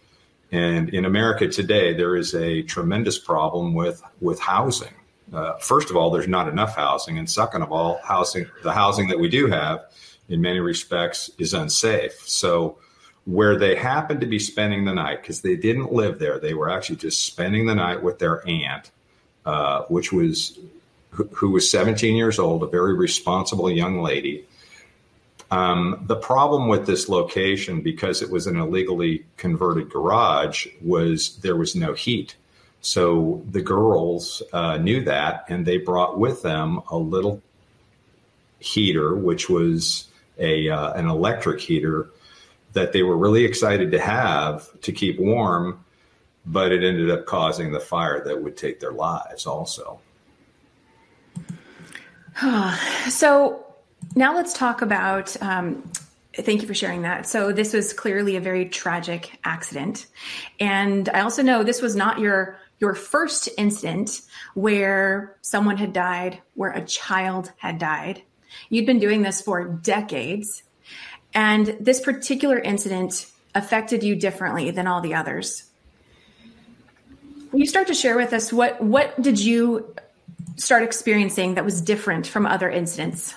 And 0.53 0.89
in 0.91 1.05
America 1.05 1.49
today, 1.49 1.93
there 1.95 2.17
is 2.17 2.35
a 2.35 2.63
tremendous 2.63 3.19
problem 3.19 3.75
with 3.75 4.03
with 4.21 4.41
housing. 4.41 4.95
Uh, 5.33 5.55
first 5.59 5.91
of 5.91 5.97
all, 5.97 6.11
there's 6.11 6.29
not 6.29 6.49
enough 6.49 6.77
housing, 6.77 7.19
and 7.19 7.29
second 7.29 7.63
of 7.63 7.73
all, 7.73 8.01
housing 8.05 8.47
the 8.63 8.73
housing 8.73 9.09
that 9.09 9.19
we 9.19 9.29
do 9.29 9.49
have 9.49 9.85
in 10.29 10.41
many 10.41 10.61
respects 10.61 11.31
is 11.39 11.55
unsafe. 11.55 12.21
So 12.27 12.79
where 13.25 13.59
they 13.59 13.75
happened 13.75 14.21
to 14.21 14.27
be 14.27 14.39
spending 14.39 14.85
the 14.85 14.95
night 14.95 15.21
because 15.21 15.41
they 15.41 15.57
didn't 15.57 15.93
live 15.93 16.19
there, 16.19 16.39
they 16.39 16.55
were 16.55 16.71
actually 16.71 16.97
just 16.97 17.25
spending 17.25 17.67
the 17.67 17.75
night 17.75 18.03
with 18.03 18.19
their 18.19 18.47
aunt, 18.49 18.91
uh, 19.45 19.83
which 19.89 20.13
was 20.13 20.59
who, 21.11 21.25
who, 21.33 21.51
was 21.51 21.69
17 21.69 22.15
years 22.15 22.39
old, 22.39 22.63
a 22.63 22.67
very 22.67 22.95
responsible 22.95 23.71
young 23.71 24.01
lady. 24.01 24.45
Um, 25.51 26.05
the 26.07 26.17
problem 26.17 26.69
with 26.69 26.87
this 26.87 27.09
location, 27.09 27.81
because 27.81 28.23
it 28.23 28.31
was 28.31 28.47
an 28.47 28.57
illegally 28.57 29.25
converted 29.37 29.91
garage, 29.91 30.67
was 30.81 31.37
there 31.39 31.57
was 31.57 31.75
no 31.75 31.95
heat. 31.95 32.37
So 32.87 33.43
the 33.51 33.63
girls 33.63 34.45
uh, 34.53 34.77
knew 34.77 35.03
that, 35.07 35.47
and 35.49 35.67
they 35.67 35.77
brought 35.77 36.21
with 36.21 36.43
them 36.43 36.83
a 36.89 36.97
little 36.97 37.43
heater, 38.61 39.17
which 39.17 39.51
was 39.51 40.07
a 40.39 40.69
uh, 40.69 40.93
an 40.93 41.09
electric 41.09 41.61
heater 41.61 42.11
that 42.75 42.93
they 42.93 43.03
were 43.03 43.17
really 43.17 43.45
excited 43.45 43.91
to 43.91 43.99
have 43.99 44.69
to 44.83 44.93
keep 44.93 45.19
warm, 45.19 45.85
but 46.47 46.71
it 46.71 46.85
ended 46.85 47.11
up 47.11 47.27
causing 47.27 47.73
the 47.73 47.81
fire 47.81 48.23
that 48.23 48.41
would 48.41 48.57
take 48.57 48.79
their 48.79 48.93
lives 48.93 49.47
also. 49.47 49.99
so 53.09 53.67
now 54.15 54.33
let's 54.33 54.53
talk 54.53 54.81
about. 54.81 55.37
Um, 55.43 55.83
thank 56.37 56.63
you 56.63 56.69
for 56.69 56.75
sharing 56.75 57.03
that. 57.03 57.27
So 57.27 57.51
this 57.51 57.73
was 57.73 57.93
clearly 57.93 58.37
a 58.37 58.41
very 58.41 58.69
tragic 58.69 59.41
accident, 59.43 60.07
and 60.61 61.09
I 61.09 61.23
also 61.23 61.43
know 61.43 61.65
this 61.65 61.83
was 61.83 61.97
not 61.97 62.21
your 62.21 62.61
your 62.79 62.95
first 62.95 63.49
incident 63.57 64.21
where 64.55 65.37
someone 65.41 65.77
had 65.77 65.93
died, 65.93 66.41
where 66.55 66.71
a 66.71 66.85
child 66.85 67.53
had 67.57 67.79
died. 67.79 68.23
You'd 68.69 68.87
been 68.87 68.99
doing 68.99 69.23
this 69.23 69.41
for 69.41 69.65
decades. 69.65 70.63
And 71.35 71.77
this 71.81 72.01
particular 72.01 72.59
incident 72.59 73.27
affected 73.55 74.03
you 74.03 74.17
differently 74.17 74.71
than 74.71 74.87
all 74.87 75.01
the 75.01 75.15
others. 75.15 75.65
Can 77.51 77.61
you 77.61 77.67
start 77.67 77.87
to 77.89 77.95
share 77.95 78.17
with 78.17 78.33
us 78.33 78.53
what, 78.53 78.83
what 78.83 79.21
did 79.21 79.39
you 79.39 79.95
start 80.57 80.83
experiencing 80.83 81.55
that 81.55 81.65
was 81.65 81.81
different 81.81 82.27
from 82.27 82.47
other 82.47 82.69
incidents? 82.69 83.35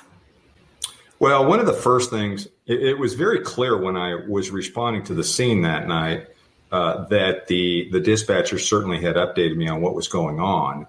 Well, 1.19 1.45
one 1.45 1.59
of 1.59 1.65
the 1.65 1.73
first 1.73 2.09
things, 2.09 2.47
it, 2.65 2.81
it 2.81 2.99
was 2.99 3.13
very 3.13 3.41
clear 3.41 3.77
when 3.77 3.97
I 3.97 4.15
was 4.15 4.51
responding 4.51 5.03
to 5.03 5.13
the 5.13 5.23
scene 5.23 5.61
that 5.61 5.87
night 5.87 6.27
uh, 6.71 7.05
that 7.05 7.47
the, 7.47 7.89
the 7.91 7.99
dispatcher 7.99 8.59
certainly 8.59 9.01
had 9.01 9.15
updated 9.15 9.55
me 9.55 9.67
on 9.67 9.81
what 9.81 9.95
was 9.95 10.07
going 10.07 10.39
on. 10.39 10.85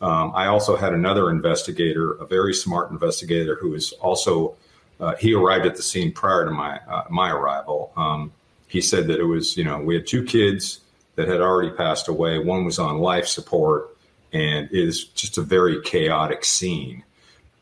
Um, 0.00 0.32
I 0.34 0.46
also 0.46 0.76
had 0.76 0.92
another 0.92 1.30
investigator, 1.30 2.12
a 2.14 2.26
very 2.26 2.52
smart 2.52 2.90
investigator, 2.90 3.56
who 3.56 3.70
was 3.70 3.92
also 3.92 4.56
uh, 5.00 5.16
he 5.16 5.34
arrived 5.34 5.66
at 5.66 5.76
the 5.76 5.82
scene 5.82 6.12
prior 6.12 6.44
to 6.44 6.50
my 6.50 6.78
uh, 6.88 7.04
my 7.10 7.30
arrival. 7.30 7.92
Um, 7.96 8.32
he 8.68 8.80
said 8.80 9.06
that 9.08 9.20
it 9.20 9.24
was 9.24 9.56
you 9.56 9.64
know 9.64 9.78
we 9.78 9.94
had 9.94 10.06
two 10.06 10.24
kids 10.24 10.80
that 11.16 11.28
had 11.28 11.40
already 11.40 11.70
passed 11.70 12.08
away. 12.08 12.38
One 12.38 12.64
was 12.64 12.78
on 12.78 12.98
life 12.98 13.26
support, 13.26 13.96
and 14.32 14.68
it 14.72 14.78
is 14.78 15.04
just 15.04 15.38
a 15.38 15.42
very 15.42 15.80
chaotic 15.82 16.44
scene. 16.44 17.04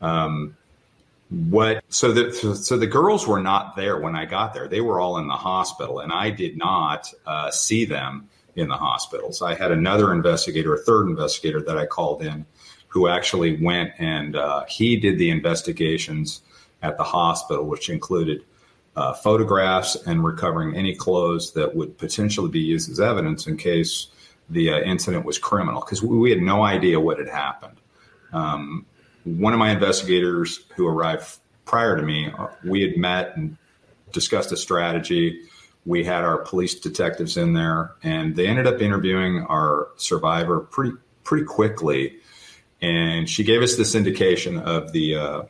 Um, 0.01 0.55
what 1.31 1.83
so 1.87 2.11
that 2.11 2.35
so 2.35 2.77
the 2.77 2.87
girls 2.87 3.25
were 3.25 3.41
not 3.41 3.75
there 3.75 3.99
when 3.99 4.15
I 4.15 4.25
got 4.25 4.53
there. 4.53 4.67
They 4.67 4.81
were 4.81 4.99
all 4.99 5.17
in 5.17 5.27
the 5.27 5.33
hospital, 5.33 5.99
and 5.99 6.11
I 6.11 6.29
did 6.29 6.57
not 6.57 7.11
uh, 7.25 7.49
see 7.51 7.85
them 7.85 8.29
in 8.55 8.67
the 8.67 8.75
hospitals. 8.75 9.41
I 9.41 9.55
had 9.55 9.71
another 9.71 10.11
investigator, 10.11 10.75
a 10.75 10.79
third 10.79 11.07
investigator 11.07 11.61
that 11.61 11.77
I 11.77 11.85
called 11.85 12.21
in, 12.21 12.45
who 12.89 13.07
actually 13.07 13.63
went 13.63 13.93
and 13.97 14.35
uh, 14.35 14.65
he 14.67 14.97
did 14.97 15.17
the 15.17 15.29
investigations 15.29 16.41
at 16.81 16.97
the 16.97 17.03
hospital, 17.03 17.65
which 17.65 17.89
included 17.89 18.43
uh, 18.97 19.13
photographs 19.13 19.95
and 20.05 20.25
recovering 20.25 20.75
any 20.75 20.93
clothes 20.93 21.53
that 21.53 21.73
would 21.73 21.97
potentially 21.97 22.49
be 22.49 22.59
used 22.59 22.91
as 22.91 22.99
evidence 22.99 23.47
in 23.47 23.55
case 23.55 24.07
the 24.49 24.69
uh, 24.69 24.79
incident 24.81 25.23
was 25.23 25.37
criminal, 25.37 25.79
because 25.79 26.03
we, 26.03 26.17
we, 26.17 26.29
had 26.29 26.41
no 26.41 26.63
idea 26.63 26.99
what 26.99 27.17
had 27.17 27.29
happened. 27.29 27.77
Um, 28.33 28.85
one 29.23 29.53
of 29.53 29.59
my 29.59 29.71
investigators 29.71 30.65
who 30.75 30.87
arrived 30.87 31.39
prior 31.65 31.95
to 31.95 32.03
me, 32.03 32.31
we 32.63 32.81
had 32.81 32.97
met 32.97 33.37
and 33.37 33.57
discussed 34.11 34.51
a 34.51 34.57
strategy 34.57 35.41
we 35.85 36.03
had 36.03 36.23
our 36.23 36.37
police 36.39 36.75
detectives 36.75 37.37
in 37.37 37.53
there, 37.53 37.95
and 38.03 38.35
they 38.35 38.47
ended 38.47 38.67
up 38.67 38.81
interviewing 38.81 39.43
our 39.43 39.89
survivor 39.97 40.59
pretty 40.59 40.95
pretty 41.23 41.45
quickly. 41.45 42.17
And 42.81 43.29
she 43.29 43.43
gave 43.43 43.61
us 43.61 43.75
this 43.75 43.95
indication 43.95 44.57
of 44.59 44.91
the 44.91 45.15
uh, 45.15 45.41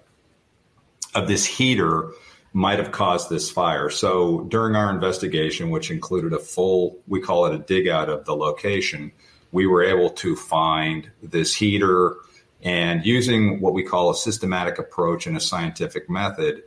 of 1.13 1.27
this 1.27 1.45
heater 1.45 2.11
might 2.53 2.79
have 2.79 2.91
caused 2.91 3.29
this 3.29 3.49
fire. 3.49 3.89
So 3.89 4.41
during 4.49 4.75
our 4.75 4.89
investigation, 4.89 5.69
which 5.69 5.89
included 5.89 6.33
a 6.33 6.39
full, 6.39 6.97
we 7.07 7.21
call 7.21 7.45
it 7.45 7.55
a 7.55 7.59
dig 7.59 7.87
out 7.87 8.09
of 8.09 8.25
the 8.25 8.35
location, 8.35 9.13
we 9.53 9.65
were 9.65 9.83
able 9.83 10.09
to 10.09 10.35
find 10.35 11.09
this 11.23 11.55
heater 11.55 12.15
and 12.63 13.05
using 13.05 13.59
what 13.59 13.73
we 13.73 13.83
call 13.83 14.11
a 14.11 14.15
systematic 14.15 14.77
approach 14.77 15.27
and 15.27 15.35
a 15.35 15.39
scientific 15.39 16.09
method, 16.09 16.63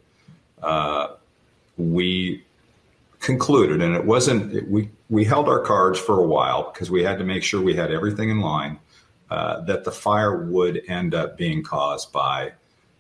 uh, 0.62 1.08
we 1.76 2.44
concluded, 3.20 3.80
and 3.80 3.94
it 3.94 4.04
wasn't, 4.04 4.54
it, 4.54 4.68
we, 4.68 4.90
we 5.08 5.24
held 5.24 5.48
our 5.48 5.60
cards 5.60 5.98
for 5.98 6.20
a 6.20 6.26
while 6.26 6.70
because 6.72 6.90
we 6.90 7.02
had 7.02 7.18
to 7.18 7.24
make 7.24 7.42
sure 7.42 7.60
we 7.60 7.74
had 7.74 7.90
everything 7.90 8.28
in 8.28 8.40
line, 8.40 8.78
uh, 9.30 9.60
that 9.62 9.84
the 9.84 9.92
fire 9.92 10.44
would 10.44 10.82
end 10.88 11.14
up 11.14 11.36
being 11.38 11.62
caused 11.62 12.12
by 12.12 12.52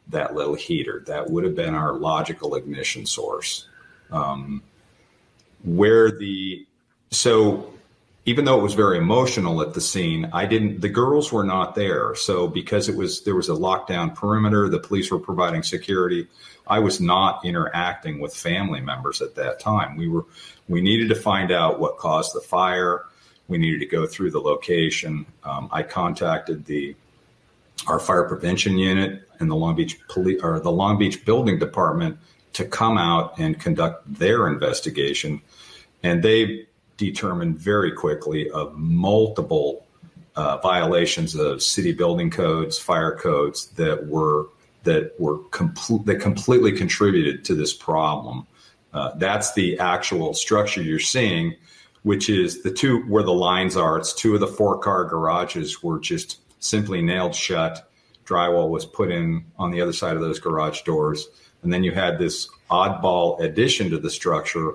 that 0.08 0.34
little 0.34 0.54
heater. 0.54 1.02
That 1.06 1.30
would 1.30 1.44
have 1.44 1.54
been 1.54 1.74
our 1.74 1.94
logical 1.94 2.54
ignition 2.54 3.06
source. 3.06 3.68
Um, 4.10 4.62
where 5.64 6.10
the, 6.10 6.66
so 7.10 7.73
even 8.26 8.44
though 8.44 8.58
it 8.58 8.62
was 8.62 8.74
very 8.74 8.96
emotional 8.96 9.60
at 9.60 9.74
the 9.74 9.80
scene, 9.80 10.30
I 10.32 10.46
didn't, 10.46 10.80
the 10.80 10.88
girls 10.88 11.30
were 11.30 11.44
not 11.44 11.74
there. 11.74 12.14
So 12.14 12.48
because 12.48 12.88
it 12.88 12.96
was, 12.96 13.22
there 13.22 13.34
was 13.34 13.50
a 13.50 13.54
lockdown 13.54 14.14
perimeter, 14.14 14.68
the 14.68 14.78
police 14.78 15.10
were 15.10 15.18
providing 15.18 15.62
security. 15.62 16.26
I 16.66 16.78
was 16.78 17.00
not 17.00 17.44
interacting 17.44 18.20
with 18.20 18.34
family 18.34 18.80
members 18.80 19.20
at 19.20 19.34
that 19.34 19.60
time. 19.60 19.96
We 19.96 20.08
were, 20.08 20.24
we 20.68 20.80
needed 20.80 21.10
to 21.10 21.14
find 21.14 21.52
out 21.52 21.78
what 21.78 21.98
caused 21.98 22.34
the 22.34 22.40
fire. 22.40 23.04
We 23.48 23.58
needed 23.58 23.80
to 23.80 23.86
go 23.86 24.06
through 24.06 24.30
the 24.30 24.40
location. 24.40 25.26
Um, 25.44 25.68
I 25.70 25.82
contacted 25.82 26.64
the, 26.64 26.96
our 27.86 27.98
fire 27.98 28.24
prevention 28.24 28.78
unit 28.78 29.28
and 29.38 29.50
the 29.50 29.54
Long 29.54 29.76
Beach 29.76 29.98
police 30.08 30.40
or 30.42 30.60
the 30.60 30.72
Long 30.72 30.98
Beach 30.98 31.26
building 31.26 31.58
department 31.58 32.18
to 32.54 32.64
come 32.64 32.96
out 32.96 33.38
and 33.38 33.60
conduct 33.60 34.14
their 34.18 34.48
investigation. 34.48 35.42
And 36.02 36.22
they 36.22 36.66
determined 36.96 37.58
very 37.58 37.92
quickly 37.92 38.50
of 38.50 38.76
multiple 38.76 39.86
uh, 40.36 40.58
violations 40.58 41.34
of 41.34 41.62
city 41.62 41.92
building 41.92 42.30
codes, 42.30 42.78
fire 42.78 43.16
codes 43.16 43.66
that 43.76 44.06
were 44.06 44.48
that 44.84 45.18
were 45.18 45.38
complete 45.50 46.04
that 46.06 46.16
completely 46.20 46.72
contributed 46.72 47.44
to 47.44 47.54
this 47.54 47.72
problem. 47.72 48.46
Uh, 48.92 49.12
that's 49.16 49.54
the 49.54 49.78
actual 49.78 50.34
structure 50.34 50.82
you're 50.82 50.98
seeing, 50.98 51.54
which 52.02 52.28
is 52.28 52.62
the 52.62 52.70
two 52.70 53.00
where 53.02 53.22
the 53.22 53.32
lines 53.32 53.76
are. 53.76 53.98
It's 53.98 54.12
two 54.12 54.34
of 54.34 54.40
the 54.40 54.46
four 54.46 54.78
car 54.78 55.04
garages 55.04 55.82
were 55.82 55.98
just 55.98 56.40
simply 56.60 57.02
nailed 57.02 57.34
shut. 57.34 57.90
Drywall 58.24 58.70
was 58.70 58.86
put 58.86 59.10
in 59.10 59.44
on 59.58 59.70
the 59.70 59.80
other 59.80 59.92
side 59.92 60.16
of 60.16 60.22
those 60.22 60.38
garage 60.38 60.82
doors, 60.82 61.28
and 61.62 61.72
then 61.72 61.84
you 61.84 61.92
had 61.92 62.18
this 62.18 62.48
oddball 62.70 63.40
addition 63.40 63.90
to 63.90 63.98
the 63.98 64.10
structure, 64.10 64.74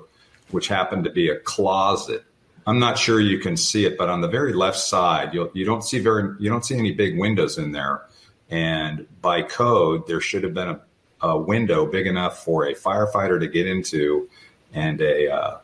which 0.52 0.68
happened 0.68 1.04
to 1.04 1.10
be 1.10 1.30
a 1.30 1.40
closet. 1.40 2.24
I'm 2.68 2.80
not 2.80 2.98
sure 2.98 3.20
you 3.20 3.40
can 3.40 3.58
see 3.58 3.86
it, 3.86 3.98
but 3.98 4.10
on 4.10 4.22
the 4.22 4.28
very 4.28 4.54
left 4.54 4.78
side, 4.78 5.34
you 5.34 5.50
you 5.54 5.66
don't 5.66 5.84
see 5.84 6.00
very 6.00 6.36
you 6.40 6.50
don't 6.50 6.66
see 6.66 6.78
any 6.78 6.92
big 6.92 7.18
windows 7.18 7.58
in 7.58 7.72
there 7.72 8.04
and 8.50 9.06
by 9.22 9.44
code, 9.44 10.08
there 10.08 10.22
should 10.22 10.44
have 10.44 10.54
been 10.54 10.70
a, 10.70 10.82
a 11.22 11.38
window 11.38 11.86
big 11.86 12.08
enough 12.08 12.44
for 12.44 12.66
a 12.66 12.74
firefighter 12.74 13.40
to 13.40 13.48
get 13.48 13.68
into 13.68 14.28
and 14.74 15.02
a 15.02 15.32
uh, 15.32 15.58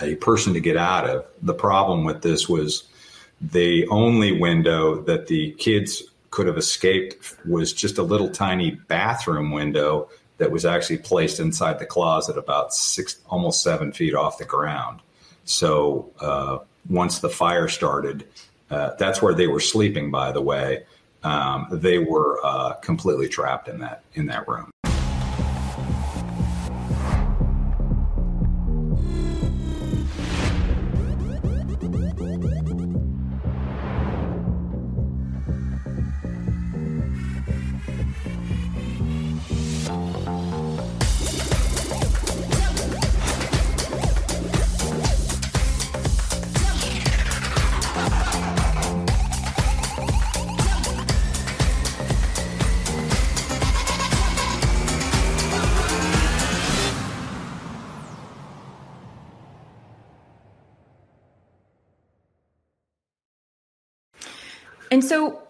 a 0.00 0.14
person 0.16 0.54
to 0.54 0.60
get 0.60 0.76
out 0.76 1.08
of. 1.08 1.26
The 1.42 1.54
problem 1.54 2.04
with 2.04 2.22
this 2.22 2.48
was 2.48 2.84
the 3.40 3.86
only 3.88 4.38
window 4.38 5.02
that 5.02 5.26
the 5.26 5.52
kids 5.52 6.02
could 6.30 6.46
have 6.46 6.56
escaped 6.56 7.36
was 7.44 7.72
just 7.72 7.98
a 7.98 8.02
little 8.02 8.30
tiny 8.30 8.70
bathroom 8.70 9.50
window 9.50 10.08
that 10.42 10.50
was 10.50 10.64
actually 10.66 10.98
placed 10.98 11.40
inside 11.40 11.78
the 11.78 11.86
closet 11.86 12.36
about 12.36 12.74
six, 12.74 13.20
almost 13.26 13.62
seven 13.62 13.92
feet 13.92 14.14
off 14.14 14.38
the 14.38 14.44
ground. 14.44 15.00
So 15.44 16.10
uh, 16.20 16.58
once 16.88 17.20
the 17.20 17.30
fire 17.30 17.68
started, 17.68 18.26
uh, 18.70 18.90
that's 18.98 19.22
where 19.22 19.34
they 19.34 19.46
were 19.46 19.60
sleeping, 19.60 20.10
by 20.10 20.32
the 20.32 20.42
way 20.42 20.84
um, 21.24 21.68
they 21.70 21.98
were 21.98 22.44
uh, 22.44 22.74
completely 22.74 23.28
trapped 23.28 23.68
in 23.68 23.78
that 23.80 24.02
in 24.14 24.26
that 24.26 24.48
room. 24.48 24.71
And 64.92 65.02
so, 65.02 65.40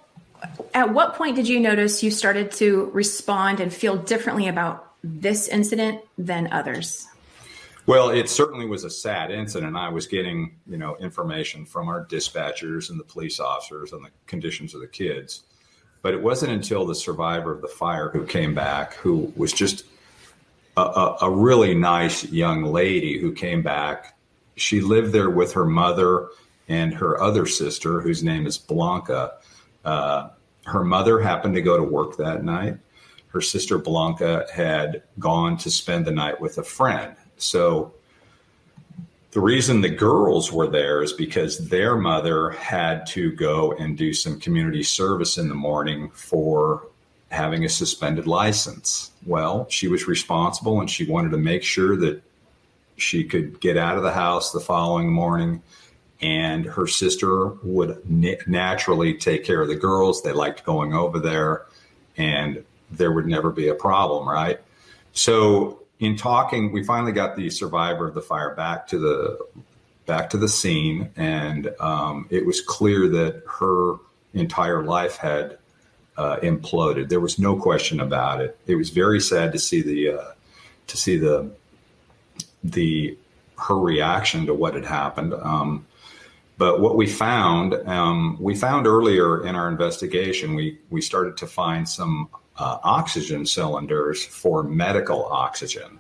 at 0.73 0.95
what 0.95 1.17
point 1.17 1.35
did 1.35 1.49
you 1.49 1.59
notice 1.59 2.01
you 2.01 2.13
started 2.13 2.53
to 2.53 2.93
respond 2.95 3.59
and 3.59 3.75
feel 3.75 3.97
differently 3.97 4.47
about 4.47 4.95
this 5.03 5.49
incident 5.49 6.01
than 6.17 6.53
others? 6.53 7.09
Well, 7.87 8.11
it 8.11 8.29
certainly 8.29 8.67
was 8.67 8.85
a 8.85 8.91
sad 8.91 9.33
incident. 9.33 9.77
I 9.77 9.89
was 9.89 10.07
getting, 10.07 10.61
you 10.69 10.77
know, 10.77 10.97
information 10.99 11.67
from 11.67 11.89
our 11.89 12.07
dispatchers 12.07 12.89
and 12.89 13.01
the 13.01 13.05
police 13.05 13.41
officers 13.41 13.93
on 13.93 14.05
the 14.05 14.11
conditions 14.29 14.77
of 14.77 14.81
the 14.81 14.87
kids. 14.87 15.43
But 16.03 16.15
it 16.15 16.23
wasn't 16.23 16.53
until 16.53 16.87
the 16.87 16.95
survivor 16.95 17.51
of 17.51 17.63
the 17.63 17.69
fire 17.69 18.11
who 18.11 18.25
came 18.25 18.55
back, 18.55 18.95
who 18.95 19.33
was 19.35 19.53
just 19.53 19.85
a, 20.77 20.83
a, 20.83 21.17
a 21.23 21.31
really 21.31 21.75
nice 21.75 22.31
young 22.31 22.63
lady 22.63 23.19
who 23.19 23.33
came 23.33 23.65
back. 23.65 24.17
She 24.55 24.81
lived 24.81 25.13
there 25.13 25.31
with 25.31 25.53
her 25.55 25.65
mother 25.65 26.29
and 26.73 26.95
her 26.95 27.21
other 27.21 27.45
sister, 27.45 28.01
whose 28.01 28.25
name 28.25 28.47
is 28.47 28.57
Blanca. 28.57 29.35
Uh, 29.85 30.31
her 30.65 30.83
mother 30.83 31.21
happened 31.21 31.55
to 31.55 31.61
go 31.61 31.77
to 31.77 31.83
work 31.83 32.17
that 32.17 32.45
night. 32.45 32.79
Her 33.29 33.43
sister 33.43 33.77
Blanca 33.77 34.47
had 34.51 35.03
gone 35.19 35.59
to 35.59 35.71
spend 35.71 36.07
the 36.07 36.13
night 36.13 36.41
with 36.41 36.57
a 36.57 36.63
friend. 36.63 37.15
So 37.37 37.93
the 39.33 39.41
reason 39.41 39.83
the 39.83 39.91
girls 39.91 40.51
were 40.51 40.67
there 40.67 41.03
is 41.03 41.13
because 41.13 41.69
their 41.69 41.95
mother 41.95 42.51
had 42.53 43.05
to 43.09 43.33
go 43.33 43.73
and 43.73 43.99
do 43.99 44.15
some 44.15 44.41
community 44.41 44.83
service 44.83 45.37
in 45.37 45.51
the 45.51 45.55
morning 45.55 46.11
for 46.15 46.89
having 47.31 47.67
a 47.67 47.69
suspended 47.69 48.27
license. 48.27 49.11
Well, 49.27 49.67
she 49.69 49.89
was 49.89 50.07
responsible 50.07 50.81
and 50.81 50.89
she 50.89 51.05
wanted 51.05 51.33
to 51.33 51.39
make 51.39 51.65
sure 51.65 51.97
that 51.97 52.23
she 52.97 53.25
could 53.25 53.61
get 53.61 53.77
out 53.77 53.99
of 53.99 54.03
the 54.03 54.13
house 54.13 54.53
the 54.53 54.61
following 54.61 55.13
morning 55.13 55.63
and 56.23 56.65
her 56.65 56.87
sister 56.87 57.49
would 57.65 58.01
naturally 58.47 59.15
take 59.15 59.45
care 59.45 59.61
of 59.61 59.69
the 59.69 59.77
girls. 59.77 60.23
They 60.23 60.33
liked 60.33 60.65
going 60.65 60.95
over 60.95 61.19
there, 61.19 61.67
and 62.17 62.65
there 62.91 63.11
would 63.11 63.27
never 63.27 63.51
be 63.51 63.69
a 63.69 63.75
problem, 63.75 64.29
right? 64.29 64.61
So, 65.13 65.81
in 65.99 66.17
talking, 66.17 66.73
we 66.73 66.85
finally 66.85 67.13
got 67.13 67.37
the 67.37 67.51
survivor 67.51 68.09
of 68.09 68.15
the 68.15 68.23
fire 68.23 68.55
back 68.55 68.87
to 68.89 68.99
the 68.99 69.39
back 70.07 70.31
to 70.31 70.37
the 70.37 70.49
scene, 70.49 71.11
and 71.17 71.73
um, 71.81 72.27
it 72.31 72.47
was 72.47 72.61
clear 72.61 73.09
that 73.09 73.43
her 73.59 73.97
entire 74.35 74.83
life 74.83 75.17
had 75.17 75.59
uh, 76.17 76.37
imploded. 76.43 77.09
There 77.09 77.21
was 77.21 77.39
no 77.39 77.57
question 77.57 78.01
about 78.01 78.41
it. 78.41 78.59
It 78.67 78.77
was 78.77 78.91
very 78.91 79.21
sad 79.21 79.53
to 79.53 79.59
see 79.59 79.83
the 79.83 80.21
uh, 80.21 80.33
to 80.89 80.97
see 80.97 81.17
the 81.17 81.51
the 82.63 83.17
her 83.59 83.79
reaction 83.79 84.47
to 84.47 84.55
what 84.55 84.75
had 84.75 84.85
happened. 84.85 85.35
Um, 85.35 85.87
but 86.63 86.79
what 86.79 86.95
we 86.95 87.09
found, 87.09 87.75
um, 87.89 88.37
we 88.39 88.55
found 88.55 88.87
earlier 88.87 89.45
in 89.45 89.57
our 89.57 89.69
investigation, 89.69 90.55
we, 90.55 90.79
we 90.91 91.01
started 91.01 91.37
to 91.39 91.47
find 91.49 91.89
some 91.89 92.29
uh, 92.57 92.79
oxygen 92.85 93.45
cylinders 93.45 94.25
for 94.25 94.63
medical 94.63 95.25
oxygen. 95.25 95.99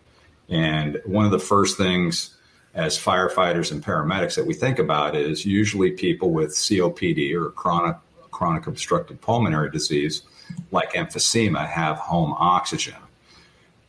And 0.48 1.02
one 1.04 1.24
of 1.24 1.32
the 1.32 1.40
first 1.40 1.76
things 1.76 2.36
as 2.74 2.96
firefighters 2.96 3.72
and 3.72 3.84
paramedics 3.84 4.36
that 4.36 4.46
we 4.46 4.54
think 4.54 4.78
about 4.78 5.16
is 5.16 5.44
usually 5.44 5.90
people 5.90 6.30
with 6.30 6.50
COPD 6.50 7.34
or 7.34 7.50
chronic 7.50 7.96
chronic 8.30 8.68
obstructive 8.68 9.20
pulmonary 9.20 9.68
disease 9.68 10.22
like 10.70 10.92
emphysema 10.92 11.66
have 11.66 11.96
home 11.96 12.34
oxygen. 12.38 12.94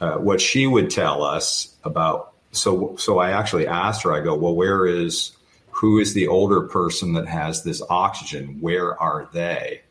Uh, 0.01 0.15
what 0.15 0.41
she 0.41 0.65
would 0.65 0.89
tell 0.89 1.21
us 1.21 1.75
about 1.83 2.33
so 2.51 2.95
so 2.97 3.19
I 3.19 3.29
actually 3.29 3.67
asked 3.67 4.01
her 4.01 4.11
I 4.11 4.21
go 4.21 4.33
well 4.33 4.55
where 4.55 4.87
is 4.87 5.33
who 5.73 5.99
is 5.99 6.13
the 6.13 6.27
older 6.27 6.61
person 6.61 7.13
that 7.13 7.27
has 7.27 7.63
this 7.63 7.81
oxygen? 7.89 8.57
Where 8.61 8.99
are 9.01 9.27
they? 9.33 9.81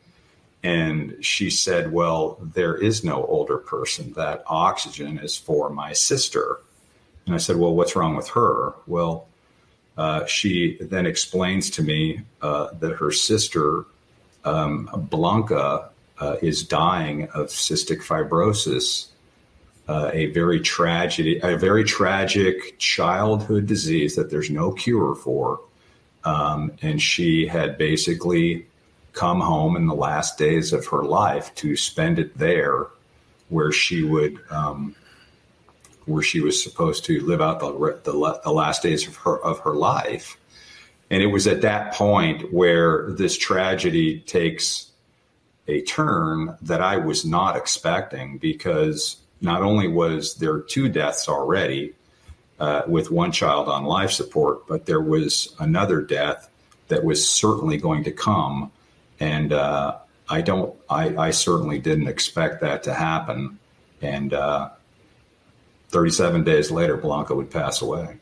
And 0.63 1.17
she 1.23 1.49
said, 1.49 1.91
Well, 1.91 2.37
there 2.41 2.75
is 2.75 3.03
no 3.03 3.25
older 3.25 3.57
person. 3.57 4.13
That 4.13 4.43
oxygen 4.47 5.19
is 5.19 5.37
for 5.37 5.69
my 5.69 5.91
sister. 5.93 6.59
And 7.25 7.35
I 7.35 7.37
said, 7.37 7.57
Well, 7.57 7.75
what's 7.75 7.95
wrong 7.95 8.15
with 8.15 8.29
her? 8.29 8.73
Well, 8.87 9.27
uh, 9.97 10.25
she 10.25 10.77
then 10.79 11.05
explains 11.05 11.69
to 11.71 11.83
me 11.83 12.21
uh, 12.41 12.69
that 12.79 12.93
her 12.93 13.11
sister, 13.11 13.85
um, 14.45 14.89
Blanca, 15.09 15.89
uh, 16.19 16.37
is 16.41 16.63
dying 16.63 17.27
of 17.29 17.47
cystic 17.47 18.01
fibrosis, 18.01 19.07
uh, 19.89 20.09
a 20.13 20.27
very 20.27 20.61
tragedy, 20.61 21.39
a 21.43 21.57
very 21.57 21.83
tragic 21.83 22.79
childhood 22.79 23.67
disease 23.67 24.15
that 24.15 24.29
there's 24.31 24.49
no 24.49 24.71
cure 24.71 25.13
for. 25.15 25.59
Um, 26.25 26.71
and 26.81 27.01
she 27.01 27.45
had 27.47 27.77
basically 27.77 28.65
come 29.13 29.41
home 29.41 29.75
in 29.75 29.87
the 29.87 29.95
last 29.95 30.37
days 30.37 30.73
of 30.73 30.87
her 30.87 31.03
life 31.03 31.53
to 31.55 31.75
spend 31.75 32.19
it 32.19 32.37
there 32.37 32.87
where 33.49 33.71
she 33.71 34.03
would 34.03 34.39
um, 34.49 34.95
where 36.05 36.23
she 36.23 36.41
was 36.41 36.61
supposed 36.61 37.05
to 37.05 37.21
live 37.21 37.41
out 37.41 37.59
the, 37.59 37.71
the, 38.03 38.41
the 38.43 38.51
last 38.51 38.81
days 38.83 39.07
of 39.07 39.15
her 39.17 39.39
of 39.43 39.59
her 39.59 39.75
life. 39.75 40.37
And 41.09 41.21
it 41.21 41.27
was 41.27 41.45
at 41.45 41.61
that 41.61 41.93
point 41.93 42.51
where 42.51 43.11
this 43.11 43.37
tragedy 43.37 44.21
takes 44.21 44.91
a 45.67 45.81
turn 45.81 46.57
that 46.61 46.81
I 46.81 46.97
was 46.97 47.23
not 47.23 47.55
expecting 47.55 48.37
because 48.37 49.17
not 49.39 49.61
only 49.61 49.87
was 49.87 50.35
there 50.35 50.59
two 50.59 50.89
deaths 50.89 51.29
already 51.29 51.93
uh, 52.63 52.81
with 52.87 53.11
one 53.11 53.33
child 53.33 53.67
on 53.67 53.83
life 53.83 54.09
support, 54.09 54.65
but 54.67 54.85
there 54.85 55.01
was 55.01 55.53
another 55.59 56.01
death 56.01 56.49
that 56.87 57.03
was 57.03 57.27
certainly 57.29 57.75
going 57.75 58.05
to 58.05 58.11
come, 58.11 58.71
and 59.19 59.51
uh, 59.51 59.97
I 60.29 60.39
don't. 60.39 60.73
I, 60.89 61.17
I, 61.17 61.31
certainly 61.31 61.79
didn't 61.79 62.07
expect 62.07 62.61
that 62.61 62.83
to 62.83 62.93
happen, 62.93 63.59
and 64.01 64.33
uh, 64.33 64.69
37 65.89 66.45
days 66.45 66.71
later, 66.71 66.95
Blanca 66.95 67.35
would 67.35 67.51
pass 67.51 67.81
away. 67.81 68.15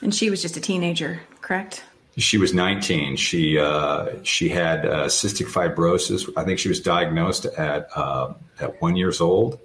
And 0.00 0.14
she 0.14 0.30
was 0.30 0.40
just 0.40 0.56
a 0.56 0.60
teenager, 0.60 1.20
correct? 1.42 1.84
She 2.16 2.38
was 2.38 2.54
19. 2.54 3.16
She 3.16 3.58
uh, 3.58 4.06
she 4.22 4.48
had 4.48 4.86
uh, 4.86 5.04
cystic 5.08 5.48
fibrosis. 5.48 6.32
I 6.34 6.44
think 6.44 6.58
she 6.58 6.70
was 6.70 6.80
diagnosed 6.80 7.44
at 7.44 7.90
uh, 7.94 8.32
at 8.58 8.80
one 8.80 8.96
years 8.96 9.20
old, 9.20 9.60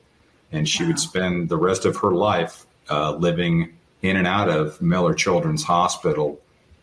and 0.52 0.68
she 0.68 0.84
wow. 0.84 0.90
would 0.90 1.00
spend 1.00 1.48
the 1.48 1.56
rest 1.56 1.86
of 1.86 1.96
her 1.98 2.12
life 2.12 2.66
uh, 2.90 3.16
living 3.16 3.78
in 4.02 4.18
and 4.18 4.28
out 4.28 4.50
of 4.50 4.82
Miller 4.82 5.14
Children's 5.14 5.64
Hospital 5.64 6.40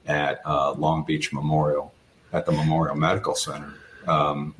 at 0.06 0.40
uh, 0.44 0.72
Long 0.72 1.04
Beach 1.04 1.32
Memorial, 1.32 1.92
at 2.32 2.46
the 2.46 2.52
Memorial 2.52 2.96
Medical 2.96 3.34
Center, 3.34 3.72
um, 4.06 4.54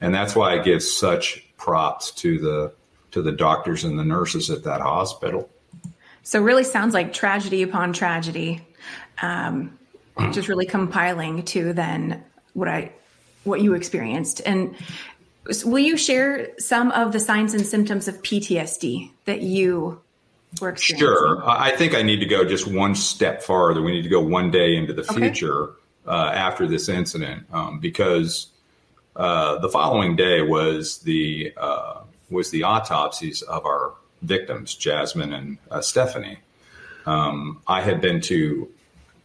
and 0.00 0.14
that's 0.14 0.34
why 0.34 0.52
I 0.54 0.58
give 0.58 0.82
such 0.82 1.46
props 1.56 2.10
to 2.12 2.38
the 2.38 2.72
to 3.12 3.22
the 3.22 3.32
doctors 3.32 3.84
and 3.84 3.98
the 3.98 4.04
nurses 4.04 4.50
at 4.50 4.64
that 4.64 4.80
hospital. 4.80 5.48
So, 6.22 6.40
really 6.40 6.64
sounds 6.64 6.94
like 6.94 7.12
tragedy 7.12 7.62
upon 7.62 7.92
tragedy. 7.92 8.66
Um, 9.20 9.78
just 10.32 10.48
really 10.48 10.66
compiling 10.66 11.44
to 11.44 11.72
then 11.72 12.24
what 12.54 12.68
I 12.68 12.92
what 13.44 13.60
you 13.60 13.74
experienced. 13.74 14.40
And 14.44 14.74
will 15.64 15.80
you 15.80 15.96
share 15.96 16.50
some 16.58 16.90
of 16.92 17.12
the 17.12 17.20
signs 17.20 17.54
and 17.54 17.66
symptoms 17.66 18.08
of 18.08 18.22
PTSD 18.22 19.10
that 19.24 19.42
you 19.42 20.00
were? 20.60 20.76
Sure. 20.76 21.48
I 21.48 21.70
think 21.72 21.94
I 21.94 22.02
need 22.02 22.20
to 22.20 22.26
go 22.26 22.44
just 22.44 22.66
one 22.66 22.94
step 22.94 23.42
farther. 23.42 23.82
We 23.82 23.92
need 23.92 24.02
to 24.02 24.08
go 24.08 24.20
one 24.20 24.50
day 24.50 24.76
into 24.76 24.92
the 24.92 25.04
future 25.04 25.70
uh, 26.06 26.30
after 26.34 26.66
this 26.66 26.88
incident 26.88 27.46
um, 27.52 27.78
because 27.80 28.48
uh, 29.16 29.58
the 29.58 29.68
following 29.68 30.16
day 30.16 30.42
was 30.42 30.98
the 30.98 31.52
uh, 31.56 32.02
was 32.30 32.50
the 32.50 32.64
autopsies 32.64 33.42
of 33.42 33.66
our 33.66 33.94
victims, 34.22 34.74
Jasmine 34.74 35.32
and 35.32 35.58
uh, 35.70 35.80
Stephanie. 35.80 36.38
Um, 37.06 37.60
I 37.66 37.82
had 37.82 38.00
been 38.00 38.20
to 38.22 38.70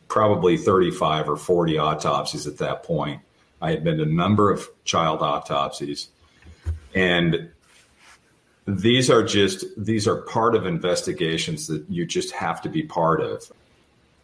probably 0.08 0.58
35 0.58 1.30
or 1.30 1.38
40 1.38 1.78
autopsies 1.78 2.48
at 2.48 2.58
that 2.58 2.84
point. 2.84 3.22
I 3.62 3.72
had 3.72 3.84
been 3.84 3.98
to 3.98 4.04
a 4.04 4.08
number 4.08 4.52
of 4.52 4.68
child 4.84 5.22
autopsies. 5.22 6.10
And 6.94 7.50
these 8.68 9.10
are 9.10 9.24
just 9.24 9.66
these 9.78 10.08
are 10.08 10.18
part 10.18 10.54
of 10.54 10.66
investigations 10.66 11.68
that 11.68 11.86
you 11.90 12.06
just 12.06 12.34
have 12.34 12.62
to 12.62 12.70
be 12.70 12.84
part 12.84 13.22
of. 13.22 13.50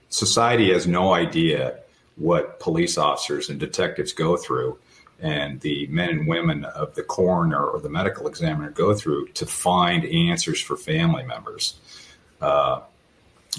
Society 0.09 0.71
has 0.73 0.85
no 0.85 1.13
idea 1.13 1.79
what 2.17 2.59
police 2.59 2.97
officers 2.97 3.49
and 3.49 3.59
detectives 3.59 4.11
go 4.13 4.37
through 4.37 4.77
and 5.19 5.61
the 5.61 5.87
men 5.87 6.09
and 6.09 6.27
women 6.27 6.65
of 6.65 6.93
the 6.95 7.03
coroner 7.03 7.65
or 7.65 7.79
the 7.79 7.89
medical 7.89 8.27
examiner 8.27 8.69
go 8.69 8.93
through 8.93 9.27
to 9.29 9.45
find 9.45 10.05
answers 10.05 10.59
for 10.59 10.75
family 10.75 11.23
members. 11.23 11.79
Uh, 12.41 12.81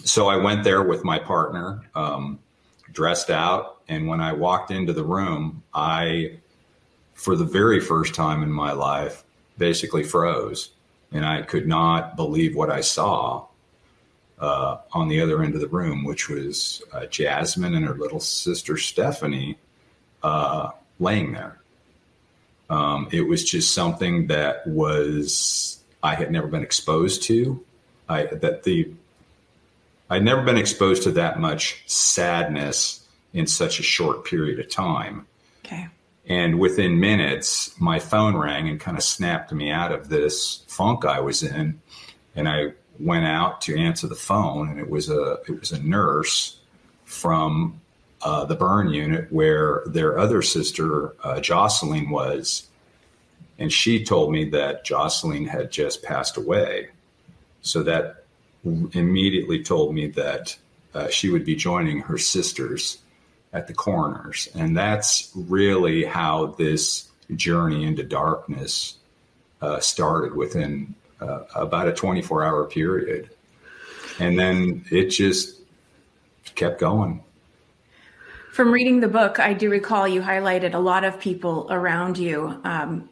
so 0.05 0.29
I 0.29 0.37
went 0.37 0.65
there 0.65 0.83
with 0.83 1.03
my 1.03 1.19
partner, 1.19 1.81
um, 1.95 2.39
dressed 2.93 3.31
out, 3.31 3.81
and 3.89 4.07
when 4.07 4.21
I 4.21 4.35
walked 4.35 4.71
into 4.71 4.93
the 4.93 5.05
room, 5.05 5.63
I, 5.73 6.39
for 7.15 7.35
the 7.35 7.45
very 7.45 7.81
first 7.81 8.15
time 8.15 8.43
in 8.43 8.53
my 8.53 8.73
life, 8.73 9.25
basically 9.59 10.03
froze, 10.03 10.71
and 11.13 11.25
I 11.25 11.43
could 11.43 11.67
not 11.67 12.17
believe 12.17 12.55
what 12.57 12.71
I 12.71 12.81
saw. 12.81 13.47
Uh, 14.37 14.79
on 14.93 15.07
the 15.09 15.21
other 15.21 15.45
end 15.45 15.55
of 15.55 15.61
the 15.61 15.69
room, 15.69 16.05
which 16.05 16.29
was 16.29 16.83
uh, 16.93 17.07
Jasmine 17.07 17.77
and 17.77 17.87
her 17.87 17.95
little 17.95 18.19
sister 18.19 18.77
Stephanie 18.77 19.57
uh, 20.25 20.71
laying 20.99 21.33
there. 21.33 21.61
Um, 22.69 23.09
it 23.13 23.23
was 23.23 23.45
just 23.45 23.73
something 23.73 24.27
that 24.27 24.67
was 24.67 25.79
I 26.03 26.15
had 26.15 26.33
never 26.33 26.49
been 26.49 26.63
exposed 26.63 27.23
to. 27.25 27.65
I 28.09 28.25
that 28.25 28.65
the 28.65 28.93
I'd 30.11 30.25
never 30.25 30.43
been 30.43 30.59
exposed 30.59 31.03
to 31.05 31.13
that 31.13 31.39
much 31.39 31.83
sadness 31.87 33.07
in 33.33 33.47
such 33.47 33.81
a 33.81 33.83
short 33.83 34.25
period 34.25 34.61
of 34.61 34.69
time. 34.69 35.27
Okay. 35.65 35.89
And 36.27 36.59
within 36.59 37.01
minutes, 37.01 37.79
my 37.79 37.99
phone 37.99 38.37
rang 38.37 38.69
and 38.69 38.81
kind 38.81 38.97
of 38.97 39.03
snapped 39.03 39.53
me 39.53 39.71
out 39.71 39.93
of 39.93 40.09
this 40.09 40.65
funk 40.69 41.05
I 41.05 41.21
was 41.21 41.43
in. 41.43 41.81
And 42.35 42.49
I 42.49 42.73
went 42.99 43.27
out 43.27 43.61
to 43.63 43.77
answer 43.77 44.07
the 44.07 44.15
phone, 44.15 44.71
and 44.71 44.81
it 44.81 44.89
was 44.89 45.11
a 45.11 45.39
it 45.49 45.61
was 45.61 45.73
a 45.73 45.83
nurse 45.83 46.59
from 47.05 47.81
uh, 48.23 48.45
the 48.47 48.55
burn 48.55 48.91
unit 48.91 49.31
where 49.31 49.83
their 49.87 50.19
other 50.19 50.41
sister 50.43 51.15
uh, 51.23 51.41
Jocelyn 51.41 52.11
was, 52.11 52.69
and 53.59 53.73
she 53.73 54.05
told 54.05 54.33
me 54.33 54.49
that 54.51 54.85
Jocelyn 54.85 55.47
had 55.47 55.71
just 55.71 56.03
passed 56.03 56.37
away. 56.37 56.89
So 57.61 57.83
that 57.83 58.25
immediately 58.65 59.63
told 59.63 59.95
me 59.95 60.09
that 60.09 60.57
uh, 60.95 61.09
she 61.09 61.29
would 61.29 61.45
be 61.45 61.55
joining 61.55 62.01
her 62.01 62.19
sisters 62.19 62.99
at 63.55 63.69
the 63.69 63.73
coroners. 63.73 64.49
And 64.55 64.77
that's 64.77 65.31
really 65.35 66.05
how 66.05 66.47
this 66.59 67.09
journey 67.37 67.85
into 67.85 68.03
darkness 68.03 68.99
uh, 69.63 69.81
started 69.81 70.35
within 70.35 70.95
uh, 71.21 71.45
about 71.55 71.89
a 71.89 71.93
24 71.93 72.45
hour 72.45 72.67
period. 72.67 73.31
And 74.19 74.39
then 74.39 74.85
it 74.91 75.07
just 75.07 75.61
kept 76.55 76.81
going. 76.81 77.23
From 78.53 78.71
reading 78.71 79.01
the 79.01 79.09
book, 79.09 79.41
I 79.41 79.53
do 79.53 79.71
recall 79.71 80.07
you 80.07 80.21
highlighted 80.21 80.75
a 80.75 80.79
lot 80.79 81.05
of 81.05 81.19
people 81.19 81.67
around 81.71 82.19
you 82.19 82.61
um, 82.65 83.09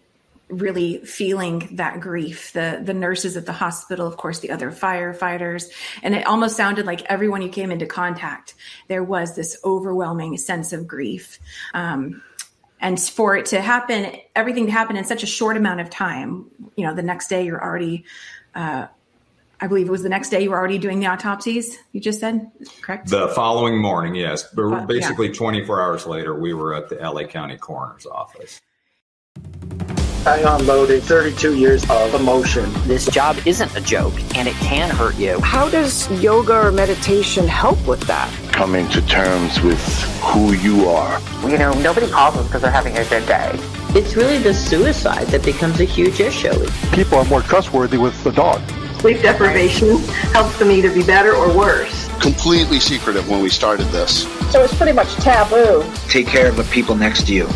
really 0.52 0.98
feeling 0.98 1.66
that 1.72 2.00
grief 2.00 2.52
the 2.52 2.80
the 2.84 2.92
nurses 2.92 3.36
at 3.36 3.46
the 3.46 3.52
hospital 3.52 4.06
of 4.06 4.16
course 4.18 4.40
the 4.40 4.50
other 4.50 4.70
firefighters 4.70 5.70
and 6.02 6.14
it 6.14 6.26
almost 6.26 6.56
sounded 6.56 6.84
like 6.84 7.02
everyone 7.06 7.40
you 7.40 7.48
came 7.48 7.70
into 7.70 7.86
contact 7.86 8.54
there 8.88 9.02
was 9.02 9.34
this 9.34 9.58
overwhelming 9.64 10.36
sense 10.36 10.72
of 10.72 10.86
grief 10.86 11.38
um, 11.72 12.22
and 12.80 13.00
for 13.00 13.34
it 13.34 13.46
to 13.46 13.60
happen 13.62 14.14
everything 14.36 14.66
to 14.66 14.72
happen 14.72 14.96
in 14.96 15.04
such 15.04 15.22
a 15.22 15.26
short 15.26 15.56
amount 15.56 15.80
of 15.80 15.88
time 15.88 16.44
you 16.76 16.86
know 16.86 16.94
the 16.94 17.02
next 17.02 17.28
day 17.28 17.44
you're 17.44 17.62
already 17.62 18.04
uh, 18.54 18.86
I 19.58 19.68
believe 19.68 19.86
it 19.86 19.92
was 19.92 20.02
the 20.02 20.08
next 20.08 20.30
day 20.30 20.42
you 20.42 20.50
were 20.50 20.58
already 20.58 20.78
doing 20.78 20.98
the 20.98 21.06
autopsies. 21.06 21.78
You 21.92 22.00
just 22.00 22.18
said, 22.18 22.50
correct? 22.80 23.10
The 23.10 23.28
following 23.28 23.80
morning, 23.80 24.16
yes. 24.16 24.42
But 24.52 24.86
basically, 24.86 25.28
yeah. 25.28 25.34
24 25.34 25.80
hours 25.80 26.04
later, 26.04 26.34
we 26.34 26.52
were 26.52 26.74
at 26.74 26.88
the 26.88 26.96
LA 26.96 27.28
County 27.28 27.56
Coroner's 27.56 28.04
Office. 28.04 28.60
I 30.24 30.38
unloaded 30.38 31.02
32 31.02 31.56
years 31.56 31.82
of 31.90 32.14
emotion. 32.14 32.72
This 32.86 33.06
job 33.06 33.36
isn't 33.44 33.74
a 33.74 33.80
joke 33.80 34.14
and 34.36 34.46
it 34.46 34.54
can 34.54 34.88
hurt 34.88 35.16
you. 35.16 35.40
How 35.40 35.68
does 35.68 36.08
yoga 36.22 36.68
or 36.68 36.70
meditation 36.70 37.48
help 37.48 37.84
with 37.88 38.02
that? 38.02 38.32
Coming 38.52 38.88
to 38.90 39.04
terms 39.06 39.60
with 39.62 39.82
who 40.20 40.52
you 40.52 40.88
are. 40.88 41.20
You 41.42 41.58
know, 41.58 41.72
nobody 41.80 42.08
calls 42.08 42.36
us 42.36 42.46
because 42.46 42.62
they're 42.62 42.70
having 42.70 42.96
a 42.98 43.04
good 43.06 43.26
day. 43.26 43.50
It's 43.96 44.14
really 44.14 44.38
the 44.38 44.54
suicide 44.54 45.26
that 45.28 45.44
becomes 45.44 45.80
a 45.80 45.84
huge 45.84 46.20
issue. 46.20 46.68
People 46.92 47.18
are 47.18 47.24
more 47.24 47.42
trustworthy 47.42 47.98
with 47.98 48.22
the 48.22 48.30
dog. 48.30 48.62
Sleep 49.00 49.22
deprivation 49.22 49.98
helps 50.30 50.56
them 50.60 50.70
either 50.70 50.94
be 50.94 51.02
better 51.02 51.34
or 51.34 51.52
worse. 51.56 52.06
Completely 52.20 52.78
secretive 52.78 53.28
when 53.28 53.42
we 53.42 53.48
started 53.48 53.88
this. 53.88 54.22
So 54.52 54.62
it's 54.62 54.76
pretty 54.76 54.92
much 54.92 55.12
taboo. 55.16 55.84
Take 56.08 56.28
care 56.28 56.46
of 56.46 56.56
the 56.56 56.64
people 56.64 56.94
next 56.94 57.26
to 57.26 57.34
you 57.34 57.48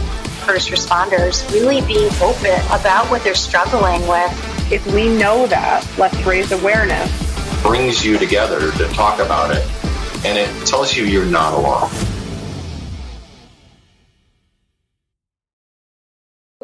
first 0.47 0.71
responders 0.71 1.51
really 1.53 1.81
being 1.83 2.09
open 2.23 2.55
about 2.71 3.11
what 3.11 3.25
they're 3.25 3.35
struggling 3.35 4.01
with. 4.07 4.73
If 4.73 4.87
we 4.95 5.09
know 5.09 5.49
that, 5.49 5.85
let's 5.99 6.17
raise 6.25 6.53
awareness. 6.53 7.63
Brings 7.63 8.05
you 8.05 8.17
together 8.17 8.71
to 8.71 8.89
talk 8.89 9.19
about 9.19 9.51
it, 9.51 9.67
and 10.25 10.39
it 10.39 10.49
tells 10.65 10.97
you 10.97 11.05
you're 11.05 11.27
not 11.27 11.53
alone. 11.53 11.91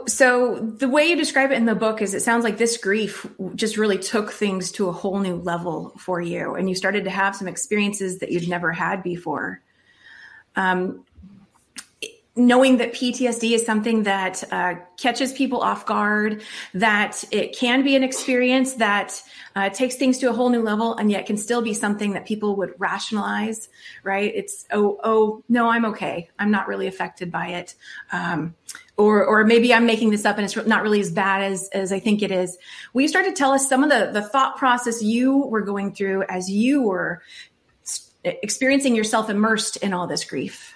So 0.07 0.59
the 0.59 0.88
way 0.88 1.07
you 1.07 1.16
describe 1.16 1.51
it 1.51 1.57
in 1.57 1.64
the 1.64 1.75
book 1.75 2.03
is 2.03 2.14
it 2.14 2.23
sounds 2.23 2.45
like 2.45 2.59
this 2.59 2.77
grief 2.77 3.27
just 3.55 3.77
really 3.77 3.99
took 3.99 4.33
things 4.33 4.73
to 4.73 4.88
a 4.88 4.92
whole 4.92 5.18
new 5.18 5.37
level 5.37 5.92
for 5.99 6.21
you 6.21 6.55
and 6.55 6.68
you 6.68 6.75
started 6.75 7.05
to 7.05 7.11
have 7.11 7.37
some 7.37 7.47
experiences 7.47 8.18
that 8.18 8.33
you'd 8.33 8.49
never 8.49 8.73
had 8.73 9.03
before. 9.05 9.61
Um, 10.57 11.05
knowing 12.35 12.79
that 12.79 12.95
PTSD 12.95 13.53
is 13.53 13.64
something 13.64 14.05
that 14.05 14.42
uh, 14.51 14.75
catches 14.97 15.33
people 15.33 15.61
off 15.61 15.85
guard, 15.85 16.42
that 16.73 17.23
it 17.31 17.55
can 17.55 17.85
be 17.85 17.95
an 17.95 18.03
experience 18.03 18.75
that 18.75 19.23
uh, 19.55 19.68
takes 19.68 19.97
things 19.97 20.16
to 20.18 20.31
a 20.31 20.33
whole 20.33 20.49
new 20.49 20.62
level, 20.62 20.97
and 20.97 21.11
yet 21.11 21.27
can 21.27 21.37
still 21.37 21.61
be 21.61 21.75
something 21.75 22.14
that 22.14 22.25
people 22.25 22.57
would 22.57 22.73
rationalize. 22.79 23.68
Right? 24.03 24.33
It's 24.35 24.66
oh 24.73 24.99
oh 25.05 25.45
no, 25.49 25.68
I'm 25.68 25.85
okay. 25.87 26.31
I'm 26.38 26.51
not 26.51 26.68
really 26.68 26.87
affected 26.87 27.31
by 27.31 27.49
it. 27.49 27.75
Um, 28.12 28.55
or, 28.97 29.25
or 29.25 29.45
maybe 29.45 29.73
I'm 29.73 29.87
making 29.87 30.11
this 30.11 30.25
up 30.25 30.37
and 30.37 30.45
it's 30.45 30.55
not 30.66 30.83
really 30.83 31.01
as 31.01 31.11
bad 31.11 31.42
as, 31.42 31.68
as 31.73 31.92
I 31.92 31.99
think 31.99 32.23
it 32.23 32.31
is. 32.31 32.59
Will 32.92 33.03
you 33.03 33.09
start 33.09 33.25
to 33.25 33.33
tell 33.33 33.51
us 33.53 33.68
some 33.68 33.83
of 33.83 33.90
the, 33.90 34.11
the 34.12 34.23
thought 34.23 34.59
process 34.59 35.03
you 35.03 35.38
were 35.47 35.62
going 35.62 35.95
through 35.95 36.25
as 36.29 36.51
you 36.51 36.83
were 36.83 37.23
experiencing 38.23 38.95
yourself 38.95 39.31
immersed 39.31 39.79
in 39.79 39.92
all 39.92 40.07
this 40.07 40.25
grief? 40.25 40.75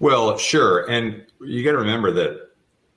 Well, 0.00 0.38
sure. 0.38 0.88
And 0.88 1.24
you 1.40 1.64
got 1.64 1.72
to 1.72 1.78
remember 1.78 2.12
that 2.12 2.48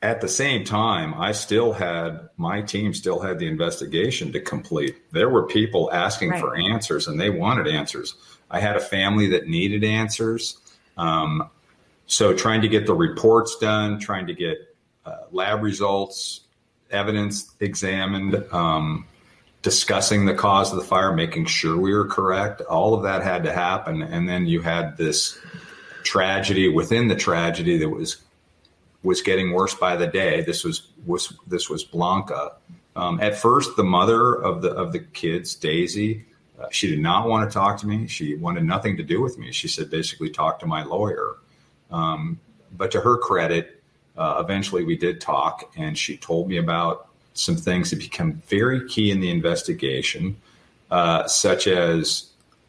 at 0.01 0.21
the 0.21 0.27
same 0.27 0.63
time, 0.63 1.13
I 1.13 1.31
still 1.31 1.73
had 1.73 2.29
my 2.37 2.61
team 2.61 2.93
still 2.93 3.19
had 3.19 3.39
the 3.39 3.47
investigation 3.47 4.31
to 4.33 4.39
complete. 4.39 4.95
There 5.11 5.29
were 5.29 5.45
people 5.45 5.91
asking 5.91 6.31
right. 6.31 6.39
for 6.39 6.55
answers 6.55 7.07
and 7.07 7.19
they 7.19 7.29
wanted 7.29 7.67
answers. 7.67 8.15
I 8.49 8.59
had 8.59 8.75
a 8.75 8.81
family 8.81 9.27
that 9.27 9.47
needed 9.47 9.83
answers. 9.83 10.57
Um, 10.97 11.49
so 12.07 12.33
trying 12.33 12.61
to 12.61 12.67
get 12.67 12.85
the 12.85 12.93
reports 12.93 13.57
done, 13.57 13.99
trying 13.99 14.27
to 14.27 14.33
get 14.33 14.75
uh, 15.05 15.17
lab 15.31 15.63
results, 15.63 16.41
evidence 16.89 17.53
examined, 17.59 18.43
um, 18.51 19.05
discussing 19.61 20.25
the 20.25 20.33
cause 20.33 20.71
of 20.71 20.77
the 20.77 20.83
fire, 20.83 21.13
making 21.13 21.45
sure 21.45 21.77
we 21.77 21.93
were 21.93 22.07
correct. 22.07 22.61
All 22.61 22.93
of 22.93 23.03
that 23.03 23.23
had 23.23 23.43
to 23.43 23.53
happen, 23.53 24.01
and 24.01 24.27
then 24.27 24.45
you 24.45 24.61
had 24.61 24.97
this 24.97 25.39
tragedy 26.03 26.69
within 26.69 27.07
the 27.07 27.15
tragedy 27.15 27.77
that 27.77 27.89
was 27.89 28.17
was 29.03 29.21
getting 29.21 29.51
worse 29.51 29.73
by 29.73 29.95
the 29.95 30.07
day. 30.07 30.41
This 30.41 30.63
was 30.63 30.87
was 31.05 31.33
this 31.47 31.69
was 31.69 31.83
Blanca. 31.83 32.53
Um, 32.95 33.19
at 33.21 33.37
first, 33.37 33.77
the 33.77 33.83
mother 33.83 34.33
of 34.33 34.61
the 34.61 34.71
of 34.71 34.91
the 34.91 34.99
kids, 34.99 35.55
Daisy, 35.55 36.25
uh, 36.59 36.67
she 36.71 36.89
did 36.89 36.99
not 36.99 37.27
want 37.27 37.49
to 37.49 37.53
talk 37.53 37.79
to 37.79 37.87
me. 37.87 38.07
She 38.07 38.35
wanted 38.35 38.63
nothing 38.63 38.97
to 38.97 39.03
do 39.03 39.21
with 39.21 39.37
me. 39.37 39.51
She 39.51 39.67
said 39.67 39.89
basically 39.89 40.29
talk 40.29 40.59
to 40.59 40.65
my 40.65 40.83
lawyer. 40.83 41.37
Um, 41.89 42.39
but 42.77 42.91
to 42.91 43.01
her 43.01 43.17
credit, 43.17 43.81
uh, 44.17 44.41
eventually 44.43 44.83
we 44.83 44.97
did 44.97 45.19
talk, 45.19 45.71
and 45.75 45.97
she 45.97 46.17
told 46.17 46.47
me 46.47 46.57
about 46.57 47.07
some 47.33 47.55
things 47.55 47.89
that 47.89 47.99
become 47.99 48.33
very 48.47 48.87
key 48.87 49.11
in 49.11 49.19
the 49.19 49.29
investigation, 49.29 50.37
uh, 50.89 51.27
such 51.27 51.67
as 51.67 52.27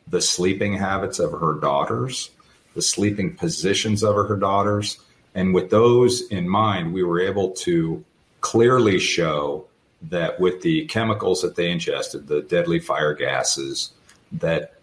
the 0.09 0.21
sleeping 0.21 0.75
habits 0.75 1.19
of 1.19 1.33
her 1.33 1.55
daughters, 1.55 2.31
the 2.75 2.83
sleeping 2.83 3.37
positions 3.37 4.03
of 4.03 4.15
her 4.15 4.37
daughters. 4.37 4.99
And 5.35 5.55
with 5.55 5.71
those 5.71 6.23
in 6.29 6.49
mind, 6.49 6.93
we 6.93 7.03
were 7.03 7.21
able 7.21 7.51
to 7.51 8.05
clearly 8.41 8.99
show 8.99 9.67
that 10.03 10.41
with 10.41 10.63
the 10.63 10.87
chemicals 10.87 11.43
that 11.43 11.57
they 11.57 11.71
ingested, 11.71 12.27
the 12.27 12.43
deadly 12.43 12.81
fire 12.81 13.15
gases, 13.15 13.93
that 14.33 14.75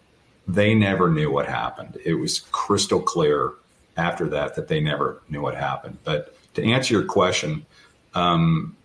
they 0.48 0.74
never 0.74 1.10
knew 1.10 1.30
what 1.30 1.46
happened. 1.46 1.98
It 2.04 2.14
was 2.14 2.40
crystal 2.52 3.00
clear 3.00 3.52
after 3.96 4.28
that 4.28 4.54
that 4.56 4.68
they 4.68 4.80
never 4.80 5.22
knew 5.28 5.42
what 5.42 5.54
happened. 5.54 5.98
But 6.04 6.34
to 6.54 6.64
answer 6.64 6.94
your 6.94 7.04
question, 7.04 7.66
um, 8.14 8.76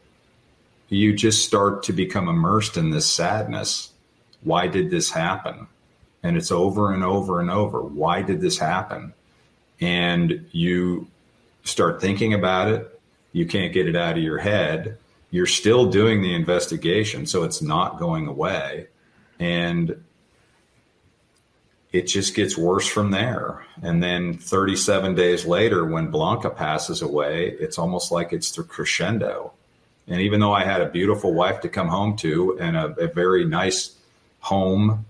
you 0.90 1.14
just 1.14 1.46
start 1.46 1.84
to 1.84 1.94
become 1.94 2.28
immersed 2.28 2.78
in 2.78 2.92
this 2.92 3.10
sadness. 3.10 3.92
Why 4.42 4.68
did 4.68 4.92
this 4.92 5.10
happen? 5.10 5.68
And 6.26 6.36
it's 6.38 6.52
over 6.52 6.92
and 6.92 7.04
over 7.04 7.40
and 7.40 7.52
over. 7.52 7.82
Why 7.82 8.24
did 8.24 8.42
this 8.42 8.58
happen? 8.58 9.14
And 9.80 10.48
you 10.52 11.08
start 11.64 12.02
thinking 12.02 12.34
about 12.34 12.68
it. 12.68 13.00
You 13.32 13.46
can't 13.46 13.72
get 13.72 13.88
it 13.88 13.96
out 13.96 14.18
of 14.18 14.24
your 14.24 14.40
head. 14.40 14.98
You're 15.30 15.46
still 15.46 15.86
doing 15.86 16.24
the 16.24 16.34
investigation, 16.34 17.28
so 17.28 17.44
it's 17.44 17.62
not 17.62 18.00
going 18.00 18.26
away. 18.26 18.88
And 19.40 20.04
it 21.92 22.08
just 22.08 22.34
gets 22.34 22.58
worse 22.58 22.88
from 22.88 23.12
there. 23.12 23.64
And 23.84 24.02
then 24.02 24.40
37 24.40 25.14
days 25.14 25.46
later, 25.46 25.86
when 25.86 26.08
Blanca 26.08 26.50
passes 26.50 27.04
away, 27.04 27.56
it's 27.60 27.78
almost 27.78 28.12
like 28.12 28.34
it's 28.34 28.50
the 28.52 28.64
crescendo. 28.64 29.54
And 30.08 30.22
even 30.22 30.40
though 30.40 30.54
I 30.54 30.64
had 30.64 30.82
a 30.82 30.90
beautiful 30.90 31.36
wife 31.36 31.62
to 31.62 31.70
come 31.70 31.88
home 31.88 32.18
to 32.18 32.58
and 32.60 32.76
a, 32.76 32.96
a 33.00 33.08
very 33.10 33.46
nice 33.46 33.96
home, 34.40 35.06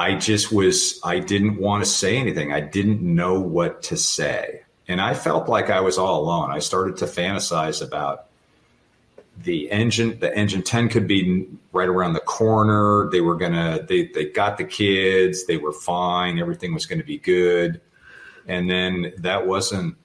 I 0.00 0.14
just 0.14 0.50
was, 0.50 0.98
I 1.04 1.18
didn't 1.18 1.58
want 1.58 1.84
to 1.84 1.90
say 1.90 2.16
anything. 2.16 2.54
I 2.54 2.60
didn't 2.60 3.02
know 3.02 3.38
what 3.38 3.82
to 3.82 3.98
say. 3.98 4.62
And 4.88 4.98
I 4.98 5.12
felt 5.12 5.46
like 5.46 5.68
I 5.68 5.82
was 5.82 5.98
all 5.98 6.22
alone. 6.22 6.50
I 6.50 6.60
started 6.60 6.96
to 6.98 7.04
fantasize 7.04 7.86
about 7.86 8.24
the 9.36 9.70
engine. 9.70 10.18
The 10.18 10.34
engine 10.34 10.62
10 10.62 10.88
could 10.88 11.06
be 11.06 11.46
right 11.74 11.86
around 11.86 12.14
the 12.14 12.20
corner. 12.20 13.10
They 13.10 13.20
were 13.20 13.34
going 13.34 13.52
to, 13.52 13.84
they, 13.86 14.06
they 14.06 14.24
got 14.24 14.56
the 14.56 14.64
kids. 14.64 15.44
They 15.44 15.58
were 15.58 15.72
fine. 15.72 16.38
Everything 16.38 16.72
was 16.72 16.86
going 16.86 17.00
to 17.00 17.04
be 17.04 17.18
good. 17.18 17.78
And 18.48 18.70
then 18.70 19.12
that 19.18 19.46
wasn't, 19.46 19.98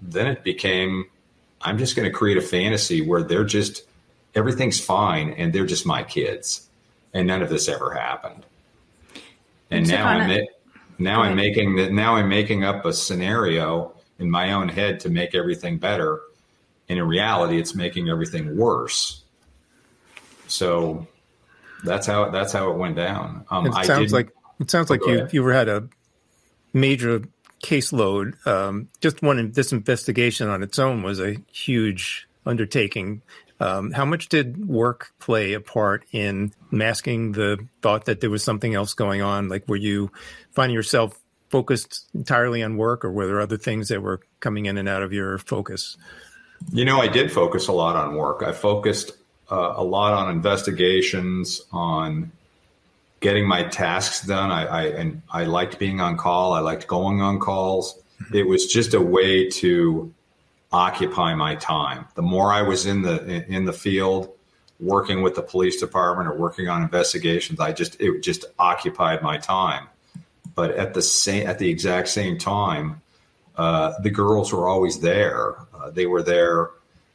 then 0.00 0.26
it 0.26 0.42
became, 0.42 1.04
I'm 1.60 1.76
just 1.76 1.96
going 1.96 2.10
to 2.10 2.16
create 2.16 2.38
a 2.38 2.40
fantasy 2.40 3.02
where 3.02 3.22
they're 3.22 3.44
just, 3.44 3.82
everything's 4.34 4.80
fine 4.80 5.34
and 5.34 5.52
they're 5.52 5.66
just 5.66 5.84
my 5.84 6.02
kids. 6.02 6.66
And 7.12 7.26
none 7.26 7.42
of 7.42 7.50
this 7.50 7.68
ever 7.68 7.92
happened. 7.92 8.46
And 9.70 9.88
now 9.88 10.06
I'm, 10.06 10.46
now 10.98 11.22
I'm 11.22 11.36
making 11.36 11.76
that. 11.76 11.92
Now 11.92 12.16
I'm 12.16 12.28
making 12.28 12.64
up 12.64 12.84
a 12.84 12.92
scenario 12.92 13.94
in 14.18 14.30
my 14.30 14.52
own 14.52 14.68
head 14.68 15.00
to 15.00 15.10
make 15.10 15.34
everything 15.34 15.78
better. 15.78 16.20
And 16.88 16.98
in 16.98 17.06
reality, 17.06 17.58
it's 17.58 17.74
making 17.74 18.08
everything 18.08 18.56
worse. 18.56 19.22
So 20.46 21.06
that's 21.84 22.06
how 22.06 22.30
that's 22.30 22.52
how 22.52 22.70
it 22.70 22.76
went 22.76 22.96
down. 22.96 23.44
Um, 23.50 23.66
it 23.66 23.84
sounds 23.84 24.12
like 24.12 24.30
it 24.60 24.70
sounds 24.70 24.90
like 24.90 25.00
you 25.06 25.28
you 25.32 25.46
had 25.46 25.68
a 25.68 25.88
major 26.72 27.22
caseload. 27.62 28.46
Um, 28.46 28.88
just 29.00 29.22
one 29.22 29.50
this 29.52 29.72
investigation 29.72 30.48
on 30.48 30.62
its 30.62 30.78
own 30.78 31.02
was 31.02 31.20
a 31.20 31.36
huge 31.50 32.28
undertaking. 32.44 33.22
Um, 33.58 33.92
how 33.92 34.04
much 34.04 34.28
did 34.28 34.68
work 34.68 35.12
play 35.18 35.54
a 35.54 35.60
part 35.60 36.04
in 36.12 36.52
masking 36.70 37.32
the 37.32 37.66
thought 37.80 38.04
that 38.04 38.20
there 38.20 38.30
was 38.30 38.44
something 38.44 38.74
else 38.74 38.94
going 38.94 39.22
on? 39.22 39.48
Like, 39.48 39.66
were 39.66 39.76
you 39.76 40.10
finding 40.52 40.74
yourself 40.74 41.18
focused 41.48 42.06
entirely 42.14 42.62
on 42.62 42.76
work, 42.76 43.04
or 43.04 43.10
were 43.10 43.26
there 43.26 43.40
other 43.40 43.56
things 43.56 43.88
that 43.88 44.02
were 44.02 44.20
coming 44.40 44.66
in 44.66 44.76
and 44.76 44.88
out 44.88 45.02
of 45.02 45.12
your 45.12 45.38
focus? 45.38 45.96
You 46.72 46.84
know, 46.84 47.00
I 47.00 47.08
did 47.08 47.32
focus 47.32 47.68
a 47.68 47.72
lot 47.72 47.96
on 47.96 48.14
work. 48.14 48.42
I 48.42 48.52
focused 48.52 49.12
uh, 49.50 49.74
a 49.76 49.84
lot 49.84 50.12
on 50.12 50.30
investigations, 50.30 51.62
on 51.72 52.32
getting 53.20 53.46
my 53.46 53.64
tasks 53.64 54.26
done. 54.26 54.50
I, 54.50 54.66
I 54.66 54.82
and 54.88 55.22
I 55.30 55.44
liked 55.44 55.78
being 55.78 56.00
on 56.00 56.16
call. 56.16 56.52
I 56.52 56.60
liked 56.60 56.86
going 56.86 57.20
on 57.20 57.38
calls. 57.38 57.98
It 58.32 58.46
was 58.46 58.66
just 58.66 58.94
a 58.94 59.00
way 59.00 59.48
to 59.50 60.12
occupy 60.76 61.34
my 61.34 61.54
time. 61.54 62.06
The 62.16 62.22
more 62.22 62.52
I 62.52 62.60
was 62.60 62.84
in 62.84 63.00
the 63.00 63.44
in 63.50 63.64
the 63.64 63.72
field, 63.72 64.30
working 64.78 65.22
with 65.22 65.34
the 65.34 65.42
police 65.42 65.80
department 65.80 66.28
or 66.28 66.36
working 66.36 66.68
on 66.68 66.82
investigations, 66.82 67.58
I 67.60 67.72
just 67.72 67.98
it 67.98 68.20
just 68.22 68.44
occupied 68.58 69.22
my 69.22 69.38
time. 69.38 69.88
But 70.54 70.72
at 70.72 70.92
the 70.92 71.00
same 71.00 71.46
at 71.46 71.58
the 71.58 71.70
exact 71.70 72.08
same 72.08 72.36
time, 72.36 73.00
uh, 73.56 73.94
the 74.02 74.10
girls 74.10 74.52
were 74.52 74.68
always 74.68 75.00
there. 75.00 75.56
Uh, 75.74 75.90
they 75.90 76.04
were 76.04 76.22
there 76.22 76.70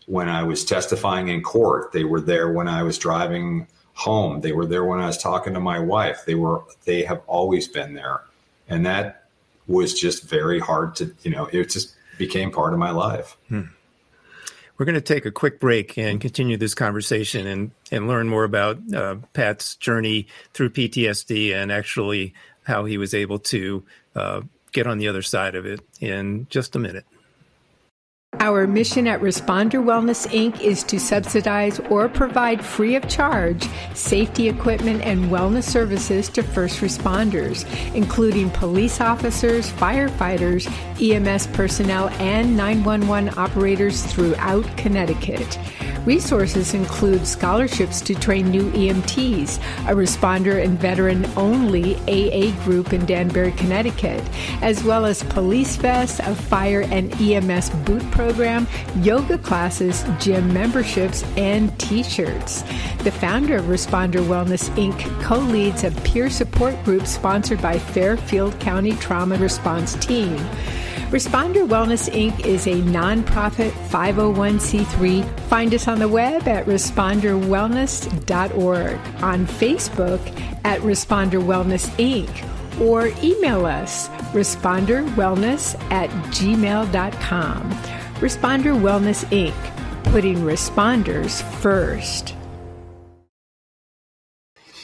when 0.07 0.27
I 0.27 0.41
was 0.41 0.65
testifying 0.65 1.27
in 1.27 1.43
court. 1.43 1.91
They 1.91 2.03
were 2.03 2.21
there 2.21 2.51
when 2.51 2.67
I 2.67 2.81
was 2.81 2.97
driving 2.97 3.67
home. 3.93 4.41
They 4.41 4.53
were 4.53 4.65
there 4.65 4.85
when 4.85 4.99
I 4.99 5.05
was 5.05 5.19
talking 5.19 5.53
to 5.53 5.59
my 5.59 5.77
wife. 5.77 6.25
They 6.25 6.35
were 6.35 6.63
they 6.85 7.03
have 7.03 7.21
always 7.27 7.67
been 7.67 7.93
there, 7.93 8.21
and 8.67 8.87
that 8.87 9.27
was 9.67 9.93
just 9.93 10.23
very 10.23 10.59
hard 10.59 10.95
to 10.95 11.13
you 11.21 11.29
know. 11.29 11.45
It 11.51 11.69
just 11.69 11.95
became 12.21 12.51
part 12.51 12.71
of 12.73 12.79
my 12.79 12.91
life. 12.91 13.35
Hmm. 13.49 13.63
We're 14.77 14.85
going 14.85 14.95
to 14.95 15.01
take 15.01 15.25
a 15.25 15.31
quick 15.31 15.59
break 15.59 15.97
and 15.97 16.21
continue 16.21 16.57
this 16.57 16.73
conversation 16.73 17.45
and, 17.45 17.71
and 17.91 18.07
learn 18.07 18.29
more 18.29 18.43
about 18.43 18.79
uh, 18.93 19.15
Pat's 19.33 19.75
journey 19.75 20.27
through 20.53 20.71
PTSD 20.71 21.53
and 21.53 21.71
actually 21.71 22.33
how 22.63 22.85
he 22.85 22.97
was 22.97 23.13
able 23.13 23.39
to 23.39 23.83
uh, 24.15 24.41
get 24.71 24.87
on 24.87 24.97
the 24.97 25.07
other 25.07 25.21
side 25.21 25.55
of 25.55 25.65
it 25.65 25.81
in 25.99 26.47
just 26.49 26.75
a 26.75 26.79
minute. 26.79 27.05
Our 28.41 28.65
mission 28.65 29.05
at 29.05 29.21
Responder 29.21 29.83
Wellness 29.83 30.25
Inc. 30.29 30.61
is 30.61 30.81
to 30.85 30.99
subsidize 30.99 31.79
or 31.91 32.09
provide 32.09 32.65
free 32.65 32.95
of 32.95 33.07
charge 33.07 33.69
safety 33.93 34.49
equipment 34.49 35.03
and 35.03 35.25
wellness 35.25 35.65
services 35.65 36.27
to 36.29 36.41
first 36.41 36.79
responders, 36.81 37.67
including 37.93 38.49
police 38.49 38.99
officers, 38.99 39.71
firefighters, 39.73 40.65
EMS 40.99 41.47
personnel, 41.55 42.09
and 42.17 42.57
911 42.57 43.37
operators 43.37 44.03
throughout 44.05 44.65
Connecticut. 44.75 45.59
Resources 46.05 46.73
include 46.73 47.27
scholarships 47.27 48.01
to 48.01 48.15
train 48.15 48.49
new 48.49 48.71
EMTs, 48.71 49.57
a 49.87 49.93
responder 49.93 50.63
and 50.63 50.79
veteran 50.79 51.27
only 51.37 51.95
AA 52.07 52.51
group 52.63 52.91
in 52.91 53.05
Danbury, 53.05 53.51
Connecticut, 53.51 54.23
as 54.63 54.83
well 54.83 55.05
as 55.05 55.21
police 55.21 55.75
vests, 55.75 56.19
a 56.19 56.33
fire 56.33 56.81
and 56.81 57.13
EMS 57.21 57.69
boot 57.85 58.01
program, 58.09 58.30
yoga 59.01 59.37
classes, 59.37 60.03
gym 60.19 60.53
memberships, 60.53 61.23
and 61.37 61.77
t 61.79 62.03
shirts. 62.03 62.61
The 63.03 63.11
founder 63.11 63.57
of 63.57 63.65
Responder 63.65 64.23
Wellness 64.23 64.69
Inc. 64.75 64.99
co 65.21 65.39
leads 65.39 65.83
a 65.83 65.91
peer 66.01 66.29
support 66.29 66.81
group 66.83 67.07
sponsored 67.07 67.61
by 67.61 67.79
Fairfield 67.79 68.59
County 68.59 68.91
Trauma 68.93 69.37
Response 69.37 69.95
Team. 69.95 70.37
Responder 71.11 71.67
Wellness 71.67 72.09
Inc. 72.09 72.45
is 72.45 72.67
a 72.67 72.75
nonprofit 72.75 73.71
501c3. 73.89 75.39
Find 75.41 75.73
us 75.73 75.89
on 75.89 75.99
the 75.99 76.07
web 76.07 76.47
at 76.47 76.65
responderwellness.org, 76.65 79.23
on 79.23 79.45
Facebook 79.45 80.21
at 80.63 80.79
Responder 80.79 81.43
Wellness 81.43 81.89
Inc., 81.97 82.29
or 82.79 83.07
email 83.21 83.65
us 83.65 84.07
responderwellness 84.31 85.75
at 85.91 86.09
gmail.com. 86.31 88.00
Responder 88.21 88.79
Wellness 88.79 89.25
Inc., 89.31 89.55
putting 90.11 90.37
responders 90.41 91.41
first. 91.59 92.35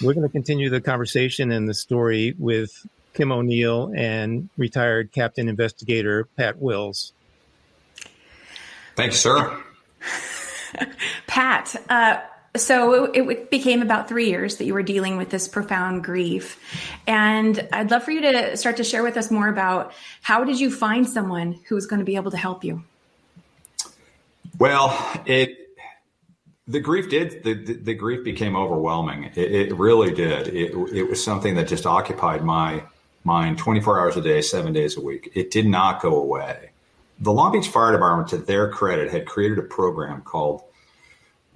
We're 0.01 0.15
going 0.15 0.25
to 0.25 0.31
continue 0.31 0.71
the 0.71 0.81
conversation 0.81 1.51
and 1.51 1.69
the 1.69 1.75
story 1.75 2.33
with 2.39 2.87
Kim 3.13 3.31
O'Neill 3.31 3.93
and 3.95 4.49
retired 4.57 5.11
Captain 5.11 5.47
Investigator 5.49 6.23
Pat 6.35 6.57
Wills. 6.57 7.13
Thanks, 8.95 9.17
sir. 9.17 9.55
Pat, 11.27 11.75
uh, 11.91 12.19
so 12.55 13.05
it, 13.05 13.21
it, 13.21 13.51
became 13.51 13.83
about 13.83 14.07
three 14.07 14.29
years 14.31 14.55
that 14.57 14.65
you 14.65 14.73
were 14.73 14.81
dealing 14.81 15.15
with 15.15 15.29
this 15.29 15.47
profound 15.47 16.03
grief, 16.03 16.59
and 17.05 17.67
I'd 17.71 17.91
love 17.91 18.01
for 18.01 18.09
you 18.09 18.21
to 18.21 18.57
start 18.57 18.77
to 18.77 18.83
share 18.83 19.03
with 19.03 19.15
us 19.15 19.29
more 19.29 19.47
about 19.47 19.93
how 20.23 20.43
did 20.43 20.59
you 20.59 20.71
find 20.71 21.07
someone 21.07 21.59
who 21.67 21.75
was 21.75 21.85
going 21.85 21.99
to 21.99 22.05
be 22.05 22.15
able 22.15 22.31
to 22.31 22.37
help 22.37 22.63
you. 22.63 22.83
Well, 24.57 25.21
it 25.25 25.55
the 26.67 26.79
grief 26.79 27.09
did 27.09 27.43
the, 27.43 27.53
the, 27.53 27.73
the 27.73 27.93
grief 27.93 28.23
became 28.23 28.55
overwhelming. 28.55 29.31
It, 29.35 29.51
it 29.51 29.77
really 29.77 30.13
did. 30.13 30.47
It, 30.49 30.73
it 30.93 31.03
was 31.03 31.23
something 31.23 31.55
that 31.55 31.67
just 31.67 31.85
occupied 31.85 32.43
my 32.43 32.83
mind 33.23 33.57
24 33.57 33.99
hours 33.99 34.17
a 34.17 34.21
day, 34.21 34.41
seven 34.41 34.73
days 34.73 34.97
a 34.97 35.01
week. 35.01 35.31
It 35.33 35.51
did 35.51 35.67
not 35.67 36.01
go 36.01 36.15
away. 36.15 36.71
The 37.19 37.31
Long 37.31 37.51
Beach 37.51 37.67
Fire 37.67 37.91
Department, 37.91 38.29
to 38.29 38.37
their 38.37 38.69
credit, 38.69 39.11
had 39.11 39.25
created 39.25 39.59
a 39.59 39.63
program 39.63 40.21
called 40.21 40.63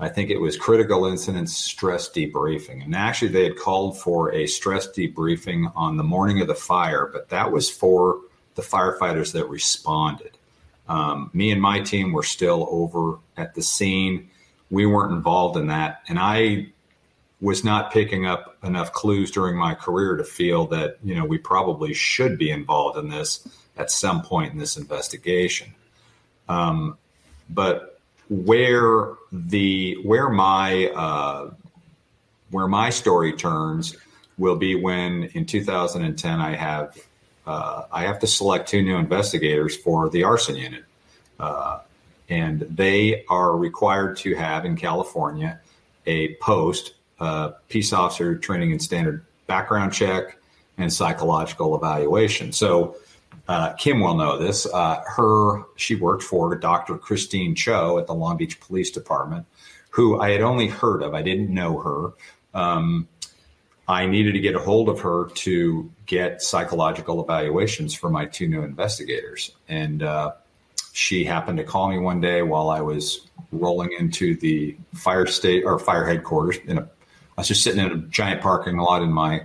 I 0.02 0.10
think 0.10 0.32
it 0.32 0.42
was 0.42 0.58
critical 0.58 1.06
incident 1.06 1.48
stress 1.48 2.10
debriefing. 2.10 2.84
And 2.84 2.96
actually, 2.96 3.28
they 3.28 3.44
had 3.44 3.56
called 3.56 4.00
for 4.00 4.34
a 4.34 4.48
stress 4.48 4.88
debriefing 4.88 5.72
on 5.76 5.98
the 5.98 6.04
morning 6.04 6.42
of 6.42 6.48
the 6.48 6.56
fire, 6.56 7.08
but 7.14 7.30
that 7.30 7.52
was 7.52 7.70
for 7.70 8.22
the 8.56 8.64
firefighters 8.64 9.34
that 9.34 9.48
responded. 9.48 10.40
Um, 10.88 11.30
me 11.34 11.52
and 11.52 11.62
my 11.62 11.80
team 11.80 12.12
were 12.12 12.24
still 12.24 12.68
over 12.70 13.20
at 13.38 13.56
the 13.56 13.62
scene. 13.62 14.30
We 14.70 14.86
weren't 14.86 15.14
involved 15.14 15.58
in 15.58 15.68
that. 15.68 16.02
And 16.08 16.20
I 16.20 16.68
was 17.40 17.64
not 17.64 17.92
picking 17.92 18.26
up 18.26 18.58
enough 18.64 18.94
clues 18.94 19.32
during 19.32 19.58
my 19.58 19.74
career 19.74 20.16
to 20.16 20.24
feel 20.24 20.68
that, 20.68 20.98
you 21.04 21.16
know, 21.16 21.26
we 21.26 21.38
probably 21.38 21.94
should 21.94 22.38
be 22.38 22.52
involved 22.52 22.98
in 22.98 23.10
this 23.10 23.48
at 23.78 23.90
some 23.90 24.22
point 24.22 24.54
in 24.54 24.60
this 24.60 24.78
investigation. 24.78 25.74
Um, 26.48 26.98
but 27.50 28.00
where 28.30 29.14
the 29.32 29.98
where 30.04 30.30
my 30.30 30.88
uh, 30.88 31.52
where 32.52 32.68
my 32.68 32.90
story 32.90 33.34
turns 33.34 33.98
will 34.38 34.56
be 34.56 34.76
when 34.76 35.26
in 35.34 35.46
2010 35.46 36.40
I 36.40 36.56
have 36.56 36.98
uh, 37.46 37.84
I 37.92 38.04
have 38.04 38.20
to 38.20 38.28
select 38.28 38.70
two 38.70 38.82
new 38.82 38.98
investigators 38.98 39.76
for 39.76 40.10
the 40.10 40.24
arson 40.24 40.56
unit, 40.56 40.84
uh, 41.40 41.80
and 42.30 42.62
they 42.62 43.26
are 43.30 43.56
required 43.56 44.18
to 44.18 44.36
have 44.36 44.66
in 44.66 44.76
California 44.78 45.60
a 46.06 46.36
post 46.36 46.94
uh, 47.20 47.52
peace 47.70 47.94
officer 47.94 48.36
training 48.36 48.72
and 48.72 48.82
standard 48.82 49.26
background 49.48 49.94
check 49.94 50.38
and 50.78 50.92
psychological 50.92 51.76
evaluation. 51.76 52.52
So 52.52 52.96
uh, 53.48 53.74
Kim 53.74 54.00
will 54.00 54.16
know 54.16 54.38
this. 54.38 54.66
Uh, 54.66 55.02
her, 55.06 55.64
she 55.76 55.96
worked 55.96 56.24
for 56.24 56.56
Dr. 56.56 56.98
Christine 56.98 57.56
Cho 57.56 58.00
at 58.00 58.08
the 58.08 58.14
Long 58.14 58.38
Beach 58.38 58.60
Police 58.60 58.92
Department, 58.92 59.46
who 59.90 60.20
I 60.20 60.32
had 60.32 60.42
only 60.42 60.68
heard 60.68 61.04
of. 61.04 61.14
I 61.14 61.22
didn't 61.22 61.50
know 61.50 61.80
her. 61.80 62.60
Um, 62.60 63.08
I 63.92 64.06
needed 64.06 64.36
to 64.36 64.40
get 64.40 64.56
a 64.56 64.60
hold 64.60 64.88
of 64.88 65.02
her 65.02 65.26
to 65.26 65.92
get 66.06 66.42
psychological 66.42 67.22
evaluations 67.22 67.94
for 67.94 68.10
my 68.10 68.26
two 68.26 68.48
new 68.48 68.64
investigators. 68.64 69.52
And 69.68 70.02
uh, 70.02 70.32
she 70.94 71.26
happened 71.26 71.58
to 71.58 71.66
call 71.66 71.90
me 71.90 71.98
one 71.98 72.22
day 72.22 72.42
while 72.42 72.70
I 72.70 72.80
was 72.80 73.28
rolling 73.52 73.92
into 74.00 74.38
the 74.38 74.78
fire 74.94 75.26
state 75.26 75.66
or 75.66 75.78
fire 75.78 76.06
headquarters. 76.06 76.56
In 76.66 76.78
a, 76.78 76.82
I 76.84 77.42
was 77.42 77.50
just 77.50 77.64
sitting 77.64 77.84
in 77.84 77.92
a 77.92 77.98
giant 77.98 78.40
parking 78.40 78.78
lot 78.78 79.02
in 79.02 79.12
my 79.12 79.44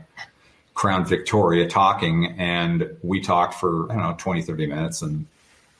Crown 0.74 1.04
Victoria 1.04 1.66
talking, 1.66 2.37
and 2.38 2.96
we 3.02 3.20
talked 3.20 3.54
for 3.54 3.90
I 3.90 3.96
don't 3.96 4.04
know 4.04 4.14
20, 4.16 4.42
30 4.42 4.66
minutes, 4.68 5.02
and 5.02 5.26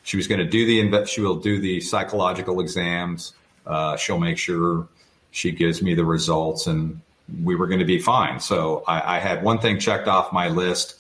she 0.03 0.17
was 0.17 0.27
going 0.27 0.41
to 0.41 0.45
do 0.45 0.67
the 0.67 1.05
she 1.05 1.21
will 1.21 1.37
do 1.37 1.61
the 1.61 1.81
psychological 1.81 2.59
exams. 2.59 3.33
Uh, 3.65 3.97
she'll 3.97 4.19
make 4.19 4.39
sure 4.39 4.89
she 5.31 5.53
gives 5.53 5.83
me 5.83 5.95
the 5.95 6.05
results, 6.05 6.67
and 6.67 7.01
we 7.43 7.55
were 7.57 7.67
going 7.67 7.81
to 7.81 7.87
be 7.87 7.99
fine. 7.99 8.41
So 8.41 8.85
I, 8.87 9.17
I, 9.17 9.19
had 9.19 9.43
one 9.43 9.59
thing 9.59 9.79
checked 9.79 10.09
off 10.09 10.33
my 10.33 10.49
list, 10.49 10.95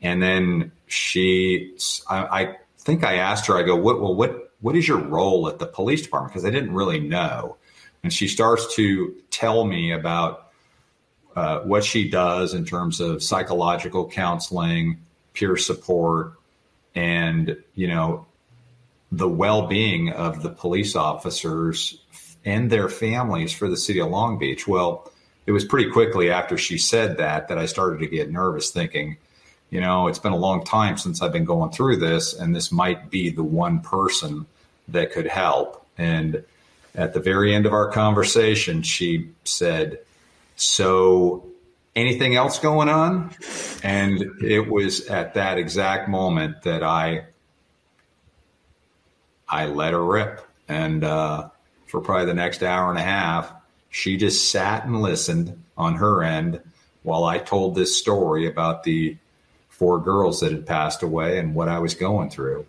and 0.00 0.22
then 0.22 0.72
she, 0.86 1.74
I, 2.08 2.42
I 2.42 2.56
think 2.78 3.04
I 3.04 3.16
asked 3.16 3.46
her, 3.46 3.56
I 3.56 3.62
go, 3.62 3.74
what, 3.74 4.00
well, 4.00 4.14
what, 4.14 4.52
what 4.60 4.76
is 4.76 4.86
your 4.86 4.98
role 4.98 5.48
at 5.48 5.58
the 5.58 5.66
police 5.66 6.02
department? 6.02 6.32
Because 6.32 6.46
I 6.46 6.50
didn't 6.50 6.74
really 6.74 7.00
know, 7.00 7.56
and 8.02 8.12
she 8.12 8.28
starts 8.28 8.74
to 8.76 9.14
tell 9.30 9.64
me 9.64 9.92
about 9.92 10.52
uh, 11.36 11.60
what 11.60 11.84
she 11.84 12.08
does 12.08 12.54
in 12.54 12.64
terms 12.64 13.00
of 13.00 13.22
psychological 13.22 14.08
counseling, 14.08 15.00
peer 15.32 15.56
support, 15.56 16.34
and 16.94 17.56
you 17.74 17.88
know 17.88 18.26
the 19.10 19.28
well-being 19.28 20.10
of 20.10 20.42
the 20.42 20.50
police 20.50 20.94
officers 20.94 22.00
and 22.44 22.70
their 22.70 22.88
families 22.88 23.52
for 23.52 23.68
the 23.68 23.76
city 23.76 24.00
of 24.00 24.10
Long 24.10 24.38
Beach. 24.38 24.66
Well, 24.66 25.10
it 25.46 25.52
was 25.52 25.64
pretty 25.64 25.90
quickly 25.90 26.30
after 26.30 26.56
she 26.56 26.78
said 26.78 27.18
that 27.18 27.48
that 27.48 27.58
I 27.58 27.66
started 27.66 28.00
to 28.00 28.06
get 28.06 28.30
nervous, 28.30 28.70
thinking, 28.70 29.16
you 29.70 29.80
know, 29.80 30.08
it's 30.08 30.18
been 30.18 30.32
a 30.32 30.36
long 30.36 30.64
time 30.64 30.96
since 30.96 31.20
I've 31.20 31.32
been 31.32 31.44
going 31.44 31.70
through 31.70 31.96
this, 31.96 32.32
and 32.32 32.54
this 32.54 32.70
might 32.70 33.10
be 33.10 33.30
the 33.30 33.44
one 33.44 33.80
person 33.80 34.46
that 34.88 35.12
could 35.12 35.26
help. 35.26 35.86
And 35.98 36.44
at 36.94 37.12
the 37.12 37.20
very 37.20 37.54
end 37.54 37.66
of 37.66 37.72
our 37.72 37.90
conversation, 37.90 38.82
she 38.82 39.30
said, 39.44 39.98
so, 40.56 41.46
anything 41.96 42.36
else 42.36 42.58
going 42.58 42.88
on? 42.88 43.34
And 43.82 44.42
it 44.42 44.68
was 44.68 45.06
at 45.08 45.34
that 45.34 45.58
exact 45.58 46.08
moment 46.08 46.62
that 46.62 46.82
I 46.82 47.26
I 49.48 49.66
let 49.66 49.92
her 49.92 50.04
rip, 50.04 50.46
and 50.68 51.04
uh, 51.04 51.50
for 51.86 52.00
probably 52.00 52.26
the 52.26 52.34
next 52.34 52.62
hour 52.62 52.90
and 52.90 52.98
a 52.98 53.02
half, 53.02 53.52
she 53.94 54.16
just 54.16 54.50
sat 54.50 54.84
and 54.84 55.02
listened 55.02 55.62
on 55.76 55.94
her 55.94 56.24
end 56.24 56.60
while 57.04 57.22
I 57.22 57.38
told 57.38 57.76
this 57.76 57.96
story 57.96 58.44
about 58.44 58.82
the 58.82 59.16
four 59.68 60.00
girls 60.00 60.40
that 60.40 60.50
had 60.50 60.66
passed 60.66 61.04
away 61.04 61.38
and 61.38 61.54
what 61.54 61.68
I 61.68 61.78
was 61.78 61.94
going 61.94 62.28
through. 62.28 62.66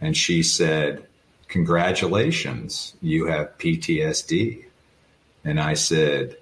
And 0.00 0.16
she 0.16 0.42
said, 0.42 1.06
Congratulations, 1.48 2.94
you 3.02 3.26
have 3.26 3.58
PTSD. 3.58 4.64
And 5.44 5.60
I 5.60 5.74
said, 5.74 6.38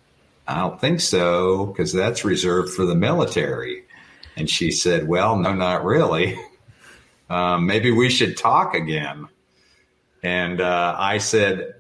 I 0.47 0.61
don't 0.61 0.81
think 0.81 1.01
so, 1.01 1.67
because 1.67 1.93
that's 1.93 2.25
reserved 2.25 2.73
for 2.73 2.87
the 2.87 2.95
military. 2.95 3.83
And 4.37 4.49
she 4.49 4.71
said, 4.71 5.09
Well, 5.09 5.37
no, 5.37 5.55
not 5.55 5.85
really. 5.85 6.39
Um, 7.31 7.65
maybe 7.67 7.91
we 7.91 8.11
should 8.11 8.37
talk 8.37 8.75
again. 8.75 9.29
And 10.23 10.61
uh, 10.61 10.95
I 10.97 11.17
said, 11.19 11.75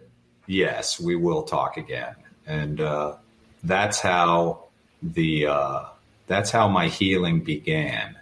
Yes, 0.46 0.98
we 0.98 1.16
will 1.16 1.42
talk 1.42 1.76
again. 1.76 2.14
And 2.46 2.80
uh, 2.80 3.16
that's 3.62 4.00
how 4.00 4.64
the 5.02 5.46
uh, 5.46 5.84
that's 6.26 6.50
how 6.50 6.68
my 6.68 6.88
healing 6.88 7.42
began. 7.42 8.16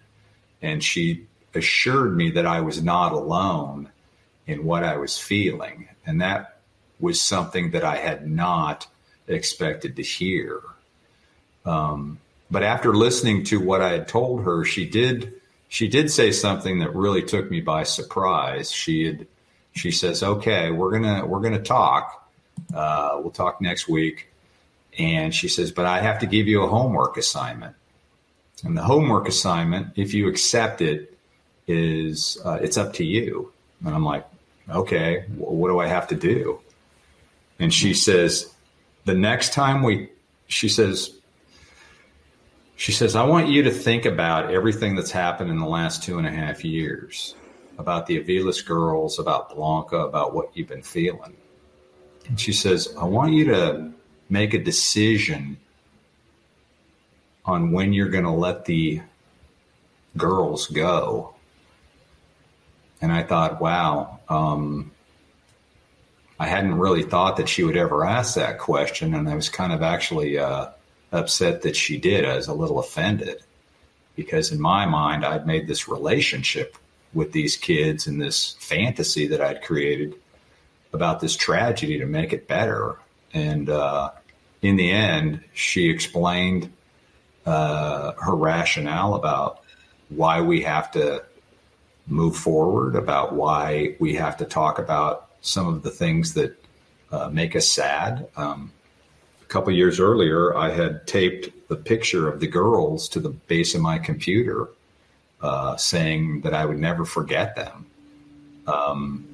And 0.60 0.82
she 0.82 1.26
assured 1.54 2.16
me 2.16 2.30
that 2.30 2.46
I 2.46 2.60
was 2.60 2.82
not 2.82 3.12
alone 3.12 3.90
in 4.46 4.64
what 4.64 4.84
I 4.84 4.96
was 4.96 5.18
feeling, 5.18 5.88
and 6.06 6.20
that 6.20 6.60
was 7.00 7.20
something 7.20 7.72
that 7.72 7.84
I 7.84 7.96
had 7.96 8.28
not 8.28 8.86
expected 9.26 9.96
to 9.96 10.02
hear. 10.02 10.60
Um, 11.64 12.18
but 12.50 12.62
after 12.62 12.94
listening 12.94 13.44
to 13.44 13.60
what 13.60 13.80
I 13.80 13.90
had 13.90 14.08
told 14.08 14.44
her, 14.44 14.64
she 14.64 14.86
did 14.86 15.34
she 15.68 15.88
did 15.88 16.10
say 16.10 16.32
something 16.32 16.80
that 16.80 16.94
really 16.94 17.22
took 17.22 17.50
me 17.50 17.60
by 17.62 17.84
surprise. 17.84 18.70
She 18.70 19.06
had 19.06 19.26
she 19.74 19.90
says, 19.90 20.22
"Okay, 20.22 20.70
we're 20.70 20.90
gonna 20.90 21.24
we're 21.26 21.40
gonna 21.40 21.62
talk. 21.62 22.21
Uh, 22.74 23.18
we'll 23.20 23.30
talk 23.30 23.60
next 23.60 23.88
week." 23.88 24.28
And 24.98 25.34
she 25.34 25.48
says, 25.48 25.72
"But 25.72 25.86
I 25.86 26.00
have 26.00 26.18
to 26.20 26.26
give 26.26 26.46
you 26.48 26.62
a 26.62 26.68
homework 26.68 27.16
assignment." 27.16 27.76
And 28.64 28.76
the 28.76 28.82
homework 28.82 29.28
assignment, 29.28 29.92
if 29.96 30.14
you 30.14 30.28
accept 30.28 30.80
it, 30.80 31.16
is 31.66 32.38
uh, 32.44 32.58
it's 32.60 32.76
up 32.76 32.92
to 32.94 33.04
you. 33.04 33.52
And 33.84 33.94
I'm 33.94 34.04
like, 34.04 34.26
"Okay, 34.68 35.24
what 35.36 35.68
do 35.68 35.78
I 35.80 35.86
have 35.86 36.08
to 36.08 36.14
do?" 36.14 36.60
And 37.58 37.72
she 37.72 37.94
says, 37.94 38.52
the 39.04 39.14
next 39.14 39.52
time 39.52 39.82
we, 39.82 40.08
she 40.46 40.68
says, 40.68 41.10
she 42.76 42.92
says, 42.92 43.14
I 43.14 43.24
want 43.24 43.48
you 43.48 43.62
to 43.62 43.70
think 43.70 44.04
about 44.04 44.50
everything 44.50 44.96
that's 44.96 45.10
happened 45.10 45.50
in 45.50 45.58
the 45.58 45.66
last 45.66 46.02
two 46.02 46.18
and 46.18 46.26
a 46.26 46.30
half 46.30 46.64
years 46.64 47.34
about 47.78 48.06
the 48.06 48.22
Aviles 48.22 48.64
girls, 48.64 49.18
about 49.18 49.54
Blanca, 49.54 49.98
about 49.98 50.34
what 50.34 50.56
you've 50.56 50.68
been 50.68 50.82
feeling. 50.82 51.36
And 52.28 52.38
she 52.38 52.52
says, 52.52 52.94
I 52.98 53.04
want 53.04 53.32
you 53.32 53.46
to 53.46 53.92
make 54.28 54.54
a 54.54 54.58
decision 54.58 55.58
on 57.44 57.72
when 57.72 57.92
you're 57.92 58.08
going 58.08 58.24
to 58.24 58.30
let 58.30 58.64
the 58.64 59.02
girls 60.16 60.68
go. 60.68 61.34
And 63.00 63.12
I 63.12 63.24
thought, 63.24 63.60
wow, 63.60 64.20
um, 64.28 64.92
I 66.38 66.46
hadn't 66.46 66.78
really 66.78 67.02
thought 67.02 67.36
that 67.38 67.48
she 67.48 67.64
would 67.64 67.76
ever 67.76 68.04
ask 68.04 68.36
that 68.36 68.58
question, 68.58 69.14
and 69.14 69.28
I 69.28 69.34
was 69.34 69.48
kind 69.48 69.72
of 69.72 69.82
actually 69.82 70.38
uh, 70.38 70.68
upset 71.10 71.62
that 71.62 71.76
she 71.76 71.98
did. 71.98 72.24
I 72.24 72.36
was 72.36 72.48
a 72.48 72.54
little 72.54 72.78
offended. 72.78 73.42
because 74.16 74.52
in 74.52 74.60
my 74.60 74.86
mind, 74.86 75.24
I'd 75.24 75.46
made 75.46 75.66
this 75.66 75.88
relationship 75.88 76.76
with 77.14 77.32
these 77.32 77.56
kids 77.56 78.06
and 78.06 78.20
this 78.20 78.56
fantasy 78.58 79.26
that 79.28 79.40
I'd 79.40 79.62
created 79.62 80.14
about 80.92 81.20
this 81.20 81.36
tragedy 81.36 81.98
to 81.98 82.06
make 82.06 82.32
it 82.32 82.48
better. 82.48 82.96
And 83.32 83.68
uh, 83.68 84.10
in 84.60 84.76
the 84.76 84.90
end, 84.90 85.42
she 85.54 85.88
explained 85.88 86.72
uh, 87.46 88.12
her 88.20 88.34
rationale 88.34 89.14
about 89.14 89.62
why 90.08 90.40
we 90.40 90.62
have 90.62 90.90
to 90.92 91.24
move 92.06 92.36
forward, 92.36 92.94
about 92.94 93.34
why 93.34 93.96
we 93.98 94.14
have 94.14 94.36
to 94.36 94.44
talk 94.44 94.78
about 94.78 95.30
some 95.40 95.66
of 95.66 95.82
the 95.82 95.90
things 95.90 96.34
that 96.34 96.56
uh, 97.10 97.28
make 97.28 97.56
us 97.56 97.68
sad. 97.68 98.28
Um, 98.36 98.72
a 99.42 99.46
couple 99.46 99.72
years 99.72 99.98
earlier, 99.98 100.56
I 100.56 100.70
had 100.70 101.06
taped 101.06 101.68
the 101.68 101.76
picture 101.76 102.28
of 102.28 102.40
the 102.40 102.46
girls 102.46 103.08
to 103.10 103.20
the 103.20 103.30
base 103.30 103.74
of 103.74 103.80
my 103.80 103.98
computer, 103.98 104.68
uh, 105.40 105.76
saying 105.76 106.42
that 106.42 106.54
I 106.54 106.64
would 106.64 106.78
never 106.78 107.04
forget 107.04 107.56
them. 107.56 107.86
Um, 108.66 109.31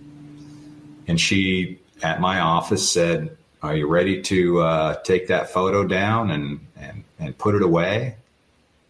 and 1.09 1.21
she, 1.21 1.81
at 2.03 2.21
my 2.21 2.41
office, 2.41 2.89
said, 2.91 3.37
"Are 3.63 3.75
you 3.75 3.89
ready 3.89 4.23
to 4.23 4.61
uh, 4.61 4.95
take 5.03 5.29
that 5.29 5.51
photo 5.51 5.85
down 5.85 6.31
and, 6.31 6.61
and 6.77 7.05
and 7.19 7.37
put 7.37 7.55
it 7.55 7.63
away?" 7.63 8.17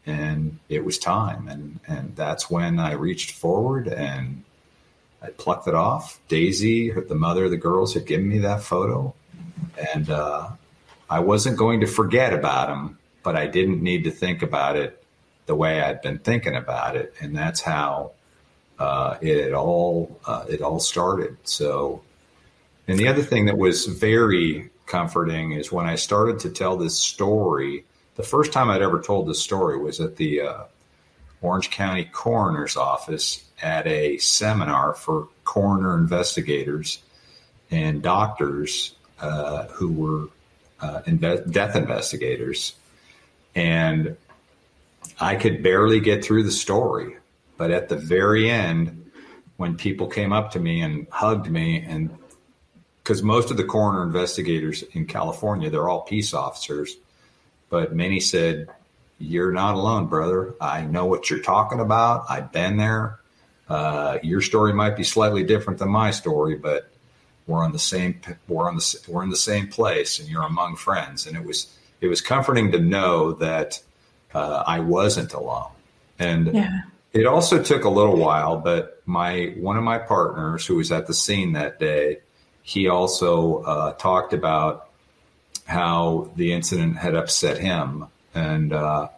And 0.04 0.58
it 0.68 0.84
was 0.84 0.98
time, 0.98 1.48
and 1.48 1.80
and 1.86 2.14
that's 2.16 2.50
when 2.50 2.78
I 2.78 2.92
reached 2.92 3.30
forward 3.30 3.88
and 3.88 4.44
I 5.22 5.30
plucked 5.30 5.66
it 5.66 5.74
off. 5.74 6.20
Daisy, 6.28 6.90
the 6.90 7.14
mother 7.14 7.46
of 7.46 7.50
the 7.50 7.56
girls, 7.56 7.94
had 7.94 8.06
given 8.06 8.28
me 8.28 8.38
that 8.38 8.62
photo, 8.62 9.14
and 9.92 10.10
uh, 10.10 10.50
I 11.10 11.20
wasn't 11.20 11.56
going 11.56 11.80
to 11.80 11.86
forget 11.86 12.32
about 12.32 12.68
him, 12.68 12.98
but 13.22 13.36
I 13.36 13.46
didn't 13.46 13.82
need 13.82 14.04
to 14.04 14.10
think 14.10 14.42
about 14.42 14.76
it 14.76 15.02
the 15.46 15.54
way 15.54 15.80
I'd 15.80 16.02
been 16.02 16.18
thinking 16.18 16.54
about 16.54 16.96
it, 16.96 17.14
and 17.20 17.36
that's 17.36 17.60
how 17.60 18.12
uh, 18.78 19.16
it 19.20 19.54
all 19.54 20.20
uh, 20.24 20.44
it 20.48 20.62
all 20.62 20.78
started. 20.78 21.36
So, 21.44 22.02
and 22.88 22.98
the 22.98 23.06
other 23.06 23.22
thing 23.22 23.46
that 23.46 23.58
was 23.58 23.86
very 23.86 24.70
comforting 24.86 25.52
is 25.52 25.70
when 25.70 25.86
I 25.86 25.94
started 25.94 26.40
to 26.40 26.50
tell 26.50 26.76
this 26.76 26.98
story. 26.98 27.84
The 28.16 28.22
first 28.22 28.50
time 28.50 28.70
I'd 28.70 28.82
ever 28.82 29.00
told 29.00 29.28
this 29.28 29.42
story 29.42 29.78
was 29.78 30.00
at 30.00 30.16
the 30.16 30.40
uh, 30.40 30.64
Orange 31.42 31.70
County 31.70 32.04
Coroner's 32.04 32.76
Office 32.76 33.44
at 33.62 33.86
a 33.86 34.16
seminar 34.18 34.94
for 34.94 35.28
coroner 35.44 35.96
investigators 35.96 37.00
and 37.70 38.02
doctors 38.02 38.94
uh, 39.20 39.66
who 39.66 39.92
were 39.92 40.28
uh, 40.80 41.02
inve- 41.06 41.52
death 41.52 41.76
investigators. 41.76 42.74
And 43.54 44.16
I 45.20 45.36
could 45.36 45.62
barely 45.62 46.00
get 46.00 46.24
through 46.24 46.44
the 46.44 46.50
story. 46.50 47.16
But 47.56 47.70
at 47.70 47.88
the 47.88 47.96
very 47.96 48.48
end, 48.48 49.10
when 49.56 49.76
people 49.76 50.06
came 50.06 50.32
up 50.32 50.52
to 50.52 50.60
me 50.60 50.80
and 50.80 51.06
hugged 51.10 51.50
me, 51.50 51.80
and 51.80 52.16
because 53.08 53.22
most 53.22 53.50
of 53.50 53.56
the 53.56 53.64
coroner 53.64 54.02
investigators 54.02 54.82
in 54.92 55.06
California, 55.06 55.70
they're 55.70 55.88
all 55.88 56.02
peace 56.02 56.34
officers, 56.34 56.94
but 57.70 57.96
many 57.96 58.20
said, 58.20 58.68
You're 59.18 59.50
not 59.50 59.76
alone, 59.76 60.08
brother. 60.08 60.54
I 60.60 60.82
know 60.82 61.06
what 61.06 61.30
you're 61.30 61.38
talking 61.38 61.80
about. 61.80 62.26
I've 62.28 62.52
been 62.52 62.76
there. 62.76 63.18
Uh, 63.66 64.18
your 64.22 64.42
story 64.42 64.74
might 64.74 64.94
be 64.94 65.04
slightly 65.04 65.42
different 65.42 65.78
than 65.78 65.88
my 65.88 66.10
story, 66.10 66.56
but 66.56 66.90
we're 67.46 67.64
on 67.64 67.72
the 67.72 67.78
same 67.78 68.20
we're 68.46 68.68
on 68.68 68.76
the 68.76 69.04
we're 69.08 69.22
in 69.22 69.30
the 69.30 69.36
same 69.36 69.68
place, 69.68 70.18
and 70.18 70.28
you're 70.28 70.42
among 70.42 70.76
friends. 70.76 71.26
And 71.26 71.34
it 71.34 71.44
was 71.46 71.74
it 72.02 72.08
was 72.08 72.20
comforting 72.20 72.72
to 72.72 72.78
know 72.78 73.32
that 73.32 73.82
uh, 74.34 74.64
I 74.66 74.80
wasn't 74.80 75.32
alone. 75.32 75.70
And 76.18 76.54
yeah. 76.54 76.80
it 77.14 77.24
also 77.24 77.62
took 77.62 77.84
a 77.84 77.90
little 77.90 78.18
while, 78.18 78.58
but 78.58 79.02
my 79.06 79.54
one 79.56 79.78
of 79.78 79.82
my 79.82 79.96
partners 79.96 80.66
who 80.66 80.76
was 80.76 80.92
at 80.92 81.06
the 81.06 81.14
scene 81.14 81.54
that 81.54 81.78
day, 81.80 82.18
he 82.68 82.86
also 82.86 83.62
uh, 83.62 83.92
talked 83.94 84.34
about 84.34 84.90
how 85.64 86.30
the 86.36 86.52
incident 86.52 86.98
had 86.98 87.14
upset 87.14 87.56
him 87.56 88.06
and 88.34 88.74
uh, 88.74 89.08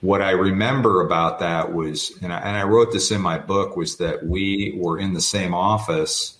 what 0.00 0.22
I 0.22 0.30
remember 0.30 1.02
about 1.02 1.40
that 1.40 1.74
was, 1.74 2.16
and 2.22 2.32
I, 2.32 2.38
and 2.38 2.56
I, 2.56 2.62
wrote 2.62 2.92
this 2.92 3.10
in 3.10 3.20
my 3.20 3.36
book, 3.36 3.76
was 3.76 3.96
that 3.96 4.24
we 4.24 4.72
were 4.76 4.98
in 4.98 5.12
the 5.12 5.20
same 5.20 5.52
office, 5.54 6.38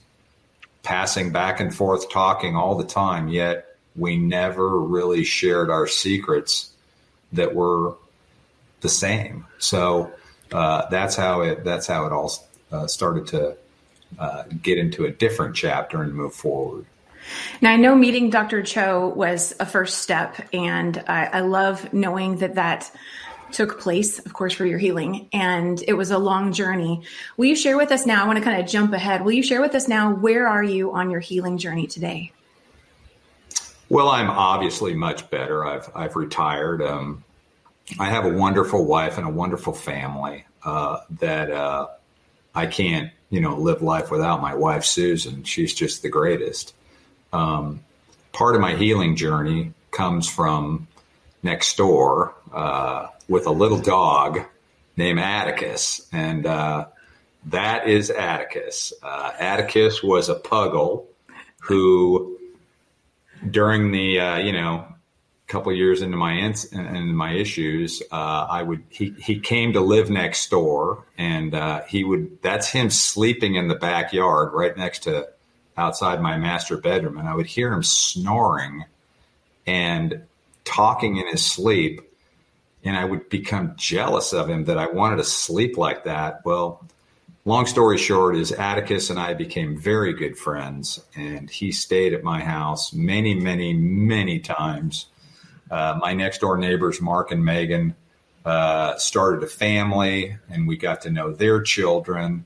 passing 0.83 1.33
back 1.33 1.61
and 1.61 1.75
forth, 1.75 2.09
talking 2.09 2.57
all 2.57 2.77
the 2.77 2.87
time, 2.87 3.29
yet 3.29 3.77
we 3.97 4.17
never 4.17 4.79
really 4.79 5.25
shared 5.25 5.71
our 5.71 5.87
secrets 5.87 6.71
that 7.33 7.55
were 7.55 7.97
the 8.81 8.89
same. 8.89 9.45
So 9.59 10.13
uh, 10.53 10.87
that's 10.89 11.17
how 11.17 11.43
it 11.43 11.65
that's 11.65 11.87
how 11.87 12.07
it 12.07 12.13
all 12.13 12.33
uh, 12.71 12.87
started 12.87 13.27
to 13.29 13.57
uh, 14.19 14.45
get 14.63 14.79
into 14.79 15.05
a 15.05 15.11
different 15.11 15.57
chapter 15.57 16.03
and 16.03 16.15
move 16.15 16.35
forward. 16.35 16.87
Now, 17.61 17.73
I 17.73 17.77
know 17.77 17.95
meeting 17.95 18.31
Dr. 18.31 18.63
Cho 18.63 19.09
was 19.09 19.55
a 19.61 19.67
first 19.67 19.99
step, 19.99 20.37
and 20.53 21.03
I, 21.09 21.27
I 21.27 21.41
love 21.41 21.93
knowing 21.93 22.39
that 22.39 22.55
that 22.55 22.91
took 23.53 23.81
place, 23.81 24.19
of 24.19 24.33
course, 24.33 24.53
for 24.53 24.67
your 24.67 24.79
healing. 24.79 25.29
And 25.33 25.83
it 25.87 25.95
was 25.95 26.11
a 26.11 26.19
long 26.19 26.53
journey. 26.53 27.03
Will 27.37 27.47
you 27.47 27.57
share 27.57 27.77
with 27.77 27.93
us 27.93 28.07
now? 28.07 28.25
I 28.25 28.27
want 28.27 28.39
to 28.39 28.45
kind 28.45 28.61
of 28.61 28.67
jump 28.67 28.93
ahead. 28.93 29.25
Will 29.25 29.33
you 29.33 29.43
share 29.43 29.61
with 29.61 29.75
us 29.75 29.89
now 29.89 30.13
where 30.13 30.47
are 30.47 30.63
you 30.63 30.93
on 30.93 31.11
your 31.11 31.21
healing 31.21 31.59
journey 31.59 31.87
today? 31.87 32.33
Well, 33.89 34.09
I'm 34.09 34.29
obviously 34.29 34.95
much 34.95 35.31
better. 35.31 35.65
I've 35.65 35.91
I've 35.95 36.15
retired. 36.15 36.83
Um, 36.83 37.25
I 37.99 38.11
have 38.11 38.27
a 38.27 38.29
wonderful 38.29 38.85
wife 38.85 39.17
and 39.17 39.27
a 39.27 39.31
wonderful 39.31 39.73
family 39.73 40.45
uh, 40.63 41.01
that 41.21 41.51
uh, 41.51 41.87
I 42.59 42.67
can't, 42.67 43.11
you 43.31 43.41
know, 43.41 43.57
live 43.57 43.83
life 43.83 44.11
without 44.11 44.41
my 44.43 44.55
wife 44.55 44.85
Susan. 44.85 45.45
She's 45.45 45.75
just 45.75 46.03
the 46.03 46.09
greatest. 46.09 46.75
Um, 47.33 47.85
part 48.33 48.55
of 48.55 48.61
my 48.61 48.75
healing 48.75 49.17
journey 49.17 49.73
comes 49.91 50.29
from 50.29 50.89
next 51.43 51.77
door. 51.77 52.35
Uh, 52.53 53.09
with 53.29 53.47
a 53.47 53.51
little 53.51 53.79
dog 53.79 54.41
named 54.97 55.21
Atticus, 55.21 56.07
and 56.13 56.47
uh, 56.47 56.87
that 57.47 57.87
is 57.87 58.11
Atticus. 58.11 58.93
Uh, 59.03 59.33
Atticus 59.39 60.03
was 60.03 60.29
a 60.29 60.35
puggle 60.35 61.05
who, 61.61 62.39
during 63.49 63.93
the 63.93 64.19
uh, 64.19 64.39
you 64.39 64.53
know 64.53 64.87
couple 65.49 65.73
years 65.73 66.03
into 66.03 66.17
my 66.17 66.35
ins- 66.35 66.73
and 66.73 67.17
my 67.17 67.33
issues, 67.33 68.03
uh, 68.13 68.47
I 68.51 68.63
would 68.63 68.85
he 68.91 69.15
he 69.19 69.41
came 69.41 69.73
to 69.73 69.81
live 69.81 70.11
next 70.11 70.51
door, 70.51 71.05
and 71.17 71.55
uh, 71.55 71.83
he 71.85 72.05
would 72.05 72.43
that's 72.43 72.69
him 72.69 72.91
sleeping 72.91 73.57
in 73.57 73.69
the 73.69 73.75
backyard 73.75 74.53
right 74.53 74.77
next 74.77 75.05
to 75.05 75.29
outside 75.77 76.21
my 76.21 76.37
master 76.37 76.77
bedroom, 76.77 77.19
and 77.19 77.29
I 77.29 77.35
would 77.35 77.47
hear 77.47 77.73
him 77.73 77.83
snoring 77.83 78.85
and 79.67 80.23
talking 80.65 81.17
in 81.17 81.27
his 81.29 81.45
sleep 81.45 82.03
and 82.85 82.97
I 82.97 83.05
would 83.05 83.29
become 83.29 83.75
jealous 83.77 84.33
of 84.33 84.49
him 84.49 84.65
that 84.65 84.79
I 84.79 84.87
wanted 84.87 85.17
to 85.17 85.25
sleep 85.25 85.77
like 85.77 86.05
that. 86.05 86.41
Well, 86.45 86.87
long 87.45 87.67
story 87.67 87.99
short 87.99 88.37
is 88.37 88.53
Atticus 88.53 89.11
and 89.11 89.19
I 89.19 89.35
became 89.35 89.77
very 89.77 90.13
good 90.13 90.39
friends, 90.39 91.01
and 91.15 91.51
he 91.51 91.73
stayed 91.73 92.15
at 92.15 92.23
my 92.23 92.41
house 92.41 92.93
many, 92.93 93.35
many, 93.35 93.73
many 93.75 94.39
times. 94.39 95.07
Uh, 95.71 95.99
my 96.01 96.15
next 96.15 96.41
door 96.41 96.57
neighbors, 96.57 97.01
Mark 97.01 97.31
and 97.31 97.45
Megan, 97.45 97.95
uh, 98.45 98.97
started 98.97 99.43
a 99.43 99.47
family, 99.47 100.37
and 100.51 100.67
we 100.67 100.77
got 100.77 101.03
to 101.03 101.11
know 101.11 101.33
their 101.33 101.61
children, 101.61 102.45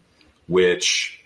which, 0.48 1.22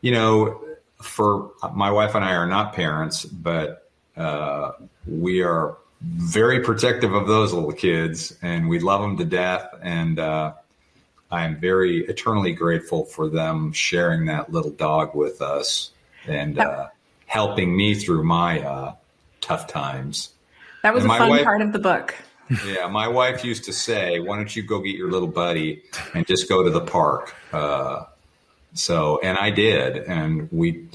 you 0.00 0.10
know, 0.10 0.60
for 1.00 1.52
my 1.72 1.90
wife 1.90 2.14
and 2.14 2.24
I 2.24 2.32
are 2.32 2.46
not 2.46 2.72
parents, 2.72 3.24
but 3.24 3.88
uh, 4.16 4.72
we 5.06 5.42
are 5.42 5.76
very 6.02 6.60
protective 6.60 7.14
of 7.14 7.26
those 7.26 7.52
little 7.52 7.72
kids, 7.72 8.36
and 8.42 8.68
we 8.68 8.78
love 8.78 9.02
them 9.02 9.16
to 9.18 9.24
death. 9.24 9.68
And 9.82 10.18
uh, 10.18 10.54
I'm 11.30 11.56
very 11.56 12.04
eternally 12.06 12.52
grateful 12.52 13.04
for 13.04 13.28
them 13.28 13.72
sharing 13.72 14.26
that 14.26 14.52
little 14.52 14.70
dog 14.70 15.14
with 15.14 15.40
us 15.42 15.90
and 16.26 16.58
uh, 16.58 16.88
helping 17.26 17.76
me 17.76 17.94
through 17.94 18.24
my 18.24 18.60
uh, 18.60 18.94
tough 19.40 19.66
times. 19.66 20.30
That 20.86 20.94
was 20.94 21.02
and 21.02 21.12
a 21.12 21.18
fun 21.18 21.30
wife, 21.30 21.42
part 21.42 21.62
of 21.62 21.72
the 21.72 21.80
book. 21.80 22.14
yeah, 22.64 22.86
my 22.86 23.08
wife 23.08 23.44
used 23.44 23.64
to 23.64 23.72
say, 23.72 24.20
"Why 24.20 24.36
don't 24.36 24.54
you 24.54 24.62
go 24.62 24.78
get 24.78 24.94
your 24.94 25.10
little 25.10 25.26
buddy 25.26 25.82
and 26.14 26.24
just 26.24 26.48
go 26.48 26.62
to 26.62 26.70
the 26.70 26.80
park?" 26.80 27.34
Uh, 27.52 28.04
so, 28.72 29.18
and 29.20 29.36
I 29.36 29.50
did, 29.50 29.96
and 29.96 30.48
we 30.52 30.86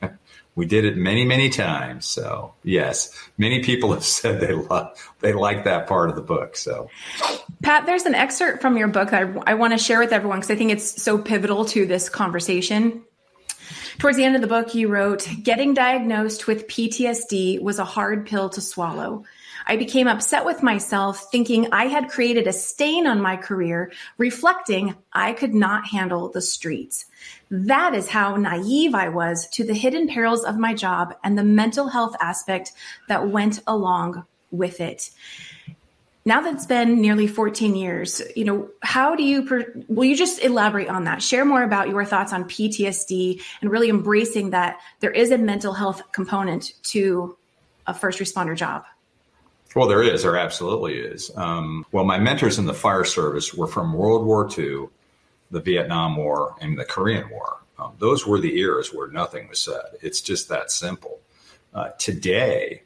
we 0.54 0.66
did 0.66 0.84
it 0.84 0.98
many, 0.98 1.24
many 1.24 1.48
times. 1.48 2.04
So 2.04 2.52
yes, 2.62 3.10
many 3.38 3.62
people 3.62 3.90
have 3.94 4.04
said 4.04 4.38
they 4.38 4.52
love, 4.52 4.98
they 5.20 5.32
like 5.32 5.64
that 5.64 5.86
part 5.86 6.10
of 6.10 6.16
the 6.16 6.20
book. 6.20 6.54
So 6.54 6.90
Pat, 7.62 7.86
there's 7.86 8.04
an 8.04 8.14
excerpt 8.14 8.60
from 8.60 8.76
your 8.76 8.88
book 8.88 9.12
that 9.12 9.22
I, 9.22 9.52
I 9.52 9.54
want 9.54 9.72
to 9.72 9.78
share 9.78 10.00
with 10.00 10.12
everyone 10.12 10.40
because 10.40 10.50
I 10.50 10.56
think 10.56 10.72
it's 10.72 11.02
so 11.02 11.16
pivotal 11.16 11.64
to 11.64 11.86
this 11.86 12.10
conversation. 12.10 13.02
Towards 13.98 14.18
the 14.18 14.24
end 14.24 14.36
of 14.36 14.42
the 14.42 14.46
book, 14.46 14.74
you 14.74 14.88
wrote, 14.88 15.26
Getting 15.42 15.72
diagnosed 15.72 16.46
with 16.46 16.68
PTSD 16.68 17.60
was 17.62 17.78
a 17.78 17.84
hard 17.84 18.26
pill 18.26 18.50
to 18.50 18.60
swallow. 18.60 19.24
I 19.70 19.76
became 19.76 20.08
upset 20.08 20.46
with 20.46 20.62
myself, 20.62 21.30
thinking 21.30 21.68
I 21.72 21.88
had 21.88 22.08
created 22.08 22.46
a 22.46 22.54
stain 22.54 23.06
on 23.06 23.20
my 23.20 23.36
career, 23.36 23.92
reflecting 24.16 24.94
I 25.12 25.34
could 25.34 25.54
not 25.54 25.86
handle 25.86 26.30
the 26.30 26.40
streets. 26.40 27.04
That 27.50 27.94
is 27.94 28.08
how 28.08 28.36
naive 28.36 28.94
I 28.94 29.10
was 29.10 29.46
to 29.52 29.64
the 29.64 29.74
hidden 29.74 30.08
perils 30.08 30.42
of 30.42 30.58
my 30.58 30.72
job 30.72 31.14
and 31.22 31.36
the 31.36 31.44
mental 31.44 31.88
health 31.88 32.16
aspect 32.18 32.72
that 33.08 33.28
went 33.28 33.60
along 33.66 34.24
with 34.50 34.80
it. 34.80 35.10
Now 36.24 36.40
that 36.40 36.54
it's 36.54 36.66
been 36.66 37.02
nearly 37.02 37.26
14 37.26 37.74
years, 37.74 38.22
you 38.34 38.44
know, 38.44 38.70
how 38.82 39.14
do 39.14 39.22
you, 39.22 39.44
per- 39.44 39.72
will 39.88 40.04
you 40.04 40.16
just 40.16 40.42
elaborate 40.42 40.88
on 40.88 41.04
that? 41.04 41.22
Share 41.22 41.44
more 41.44 41.62
about 41.62 41.90
your 41.90 42.06
thoughts 42.06 42.32
on 42.32 42.44
PTSD 42.44 43.42
and 43.60 43.70
really 43.70 43.90
embracing 43.90 44.50
that 44.50 44.78
there 45.00 45.10
is 45.10 45.30
a 45.30 45.38
mental 45.38 45.74
health 45.74 46.02
component 46.12 46.72
to 46.84 47.36
a 47.86 47.92
first 47.92 48.18
responder 48.18 48.56
job. 48.56 48.84
Well, 49.74 49.88
there 49.88 50.02
is. 50.02 50.22
There 50.22 50.36
absolutely 50.36 50.98
is. 50.98 51.30
Um, 51.36 51.84
well, 51.92 52.04
my 52.04 52.18
mentors 52.18 52.58
in 52.58 52.66
the 52.66 52.74
fire 52.74 53.04
service 53.04 53.52
were 53.52 53.66
from 53.66 53.92
World 53.92 54.24
War 54.24 54.48
II, 54.56 54.86
the 55.50 55.60
Vietnam 55.60 56.16
War, 56.16 56.54
and 56.60 56.78
the 56.78 56.84
Korean 56.84 57.28
War. 57.30 57.58
Um, 57.78 57.92
those 57.98 58.26
were 58.26 58.40
the 58.40 58.58
eras 58.58 58.92
where 58.92 59.08
nothing 59.08 59.48
was 59.48 59.60
said. 59.60 59.82
It's 60.02 60.20
just 60.20 60.48
that 60.48 60.70
simple. 60.70 61.20
Uh, 61.74 61.90
today, 61.98 62.82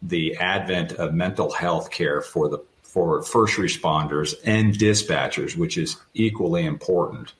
the 0.00 0.36
advent 0.36 0.92
of 0.92 1.14
mental 1.14 1.52
health 1.52 1.90
care 1.90 2.20
for 2.22 2.48
the 2.48 2.58
for 2.82 3.22
first 3.22 3.56
responders 3.56 4.34
and 4.44 4.74
dispatchers, 4.74 5.56
which 5.56 5.78
is 5.78 5.96
equally 6.12 6.66
important. 6.66 7.32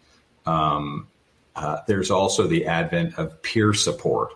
Um, 0.47 1.09
uh, 1.55 1.79
there's 1.87 2.11
also 2.11 2.47
the 2.47 2.65
advent 2.67 3.19
of 3.19 3.43
peer 3.43 3.75
support, 3.75 4.33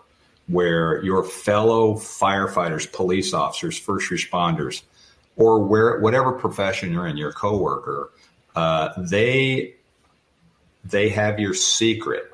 where 0.48 1.02
your 1.02 1.24
fellow 1.24 1.94
firefighters, 1.94 2.90
police 2.90 3.32
officers, 3.32 3.78
first 3.78 4.10
responders, 4.10 4.82
or 5.36 5.62
where 5.62 5.98
whatever 6.00 6.32
profession 6.32 6.92
you're 6.92 7.06
in, 7.06 7.16
your 7.16 7.32
coworker, 7.32 8.10
uh, 8.54 8.90
they 8.96 9.74
they 10.84 11.08
have 11.08 11.40
your 11.40 11.54
secret. 11.54 12.30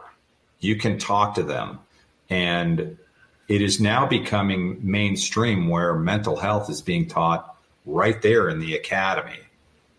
You 0.60 0.76
can 0.76 0.98
talk 0.98 1.34
to 1.36 1.42
them, 1.42 1.80
and 2.28 2.98
it 3.48 3.62
is 3.62 3.80
now 3.80 4.06
becoming 4.06 4.78
mainstream 4.82 5.68
where 5.68 5.94
mental 5.94 6.36
health 6.36 6.70
is 6.70 6.80
being 6.80 7.08
taught 7.08 7.56
right 7.86 8.20
there 8.22 8.48
in 8.48 8.60
the 8.60 8.76
academy. 8.76 9.40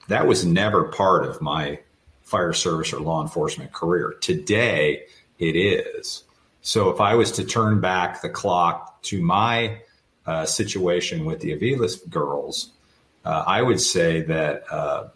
That 0.07 0.27
was 0.27 0.45
never 0.45 0.85
part 0.85 1.25
of 1.25 1.41
my 1.41 1.79
fire 2.23 2.53
service 2.53 2.93
or 2.93 2.99
law 2.99 3.21
enforcement 3.21 3.73
career. 3.73 4.15
Today, 4.21 5.03
it 5.39 5.55
is. 5.55 6.23
So 6.63 6.89
if 6.89 7.01
I 7.01 7.15
was 7.15 7.33
to 7.33 7.43
turn 7.43 7.81
back 7.81 8.21
the 8.21 8.29
clock 8.29 9.01
to 9.03 9.21
my 9.21 9.81
uh, 10.25 10.45
situation 10.45 11.25
with 11.25 11.41
the 11.41 11.51
Aviles 11.51 12.09
girls, 12.09 12.71
uh, 13.25 13.43
I 13.45 13.61
would 13.61 13.81
say 13.81 14.21
that 14.21 14.63
uh, 14.71 15.09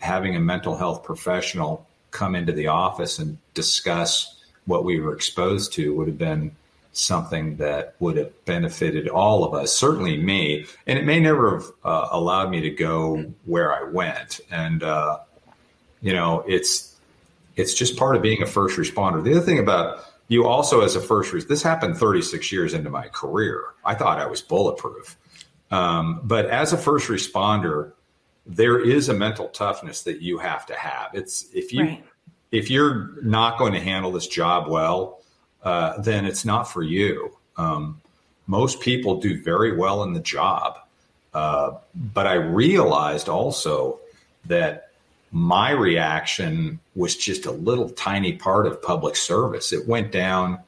having 0.00 0.34
a 0.34 0.40
mental 0.40 0.76
health 0.76 1.04
professional 1.04 1.86
come 2.10 2.34
into 2.34 2.52
the 2.52 2.66
office 2.66 3.20
and 3.20 3.38
discuss 3.54 4.42
what 4.66 4.84
we 4.84 4.98
were 4.98 5.14
exposed 5.14 5.72
to 5.74 5.94
would 5.94 6.08
have 6.08 6.18
been 6.18 6.50
something 6.92 7.56
that 7.56 7.94
would 8.00 8.16
have 8.16 8.44
benefited 8.44 9.08
all 9.08 9.44
of 9.44 9.54
us, 9.54 9.72
certainly 9.72 10.16
me. 10.16 10.66
And 10.88 10.98
it 10.98 11.04
may 11.04 11.20
never 11.20 11.58
have 11.58 11.66
uh, 11.84 12.08
allowed 12.10 12.50
me 12.50 12.60
to 12.62 12.70
go 12.70 13.32
where 13.44 13.72
I 13.72 13.84
went. 13.84 14.40
And, 14.50 14.82
uh, 14.82 15.18
you 16.02 16.12
know, 16.12 16.42
it's, 16.48 16.96
it's 17.54 17.72
just 17.72 17.96
part 17.96 18.16
of 18.16 18.22
being 18.22 18.42
a 18.42 18.46
first 18.46 18.76
responder. 18.76 19.22
The 19.22 19.30
other 19.30 19.40
thing 19.40 19.60
about 19.60 20.09
you 20.30 20.46
also 20.46 20.80
as 20.82 20.94
a 20.94 21.00
first, 21.00 21.32
res- 21.32 21.46
this 21.46 21.60
happened 21.60 21.98
36 21.98 22.52
years 22.52 22.72
into 22.72 22.88
my 22.88 23.08
career. 23.08 23.64
I 23.84 23.94
thought 23.94 24.20
I 24.20 24.26
was 24.26 24.40
bulletproof. 24.40 25.18
Um, 25.72 26.20
but 26.22 26.46
as 26.46 26.72
a 26.72 26.78
first 26.78 27.08
responder, 27.08 27.92
there 28.46 28.78
is 28.78 29.08
a 29.08 29.14
mental 29.14 29.48
toughness 29.48 30.04
that 30.04 30.22
you 30.22 30.38
have 30.38 30.66
to 30.66 30.74
have. 30.74 31.10
It's 31.14 31.48
if 31.52 31.72
you, 31.72 31.82
right. 31.82 32.04
if 32.52 32.70
you're 32.70 33.20
not 33.22 33.58
going 33.58 33.72
to 33.72 33.80
handle 33.80 34.12
this 34.12 34.28
job 34.28 34.68
well, 34.68 35.20
uh, 35.64 36.00
then 36.00 36.24
it's 36.24 36.44
not 36.44 36.62
for 36.62 36.84
you. 36.84 37.36
Um, 37.56 38.00
most 38.46 38.80
people 38.80 39.20
do 39.20 39.42
very 39.42 39.76
well 39.76 40.04
in 40.04 40.12
the 40.12 40.20
job. 40.20 40.78
Uh, 41.34 41.72
but 41.94 42.28
I 42.28 42.34
realized 42.34 43.28
also 43.28 43.98
that 44.46 44.89
my 45.32 45.70
reaction 45.70 46.80
was 46.94 47.16
just 47.16 47.46
a 47.46 47.52
little 47.52 47.90
tiny 47.90 48.32
part 48.32 48.66
of 48.66 48.82
public 48.82 49.16
service. 49.16 49.72
It 49.72 49.86
went 49.86 50.10
down 50.10 50.58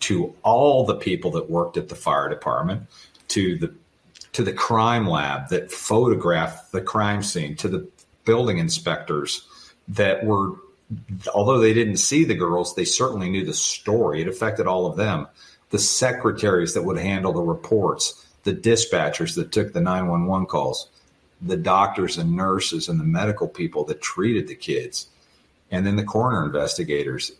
to 0.00 0.34
all 0.42 0.84
the 0.84 0.96
people 0.96 1.30
that 1.32 1.50
worked 1.50 1.76
at 1.76 1.88
the 1.88 1.94
fire 1.94 2.28
department, 2.28 2.82
to 3.28 3.56
the 3.56 3.74
to 4.32 4.44
the 4.44 4.52
crime 4.52 5.08
lab 5.08 5.48
that 5.48 5.72
photographed 5.72 6.70
the 6.70 6.80
crime 6.80 7.22
scene, 7.22 7.56
to 7.56 7.68
the 7.68 7.88
building 8.24 8.58
inspectors 8.58 9.46
that 9.88 10.24
were 10.24 10.54
although 11.34 11.58
they 11.58 11.74
didn't 11.74 11.98
see 11.98 12.24
the 12.24 12.34
girls, 12.34 12.74
they 12.74 12.84
certainly 12.84 13.30
knew 13.30 13.44
the 13.44 13.54
story. 13.54 14.22
It 14.22 14.28
affected 14.28 14.66
all 14.66 14.86
of 14.86 14.96
them. 14.96 15.28
The 15.70 15.78
secretaries 15.78 16.74
that 16.74 16.82
would 16.82 16.98
handle 16.98 17.32
the 17.32 17.42
reports, 17.42 18.26
the 18.42 18.52
dispatchers 18.52 19.36
that 19.36 19.52
took 19.52 19.72
the 19.72 19.80
911 19.80 20.46
calls, 20.46 20.88
the 21.40 21.56
doctors 21.56 22.18
and 22.18 22.36
nurses 22.36 22.88
and 22.88 23.00
the 23.00 23.04
medical 23.04 23.48
people 23.48 23.84
that 23.84 24.00
treated 24.00 24.48
the 24.48 24.54
kids, 24.54 25.08
and 25.70 25.86
then 25.86 25.96
the 25.96 26.04
coroner 26.04 26.44
investigators. 26.44 27.32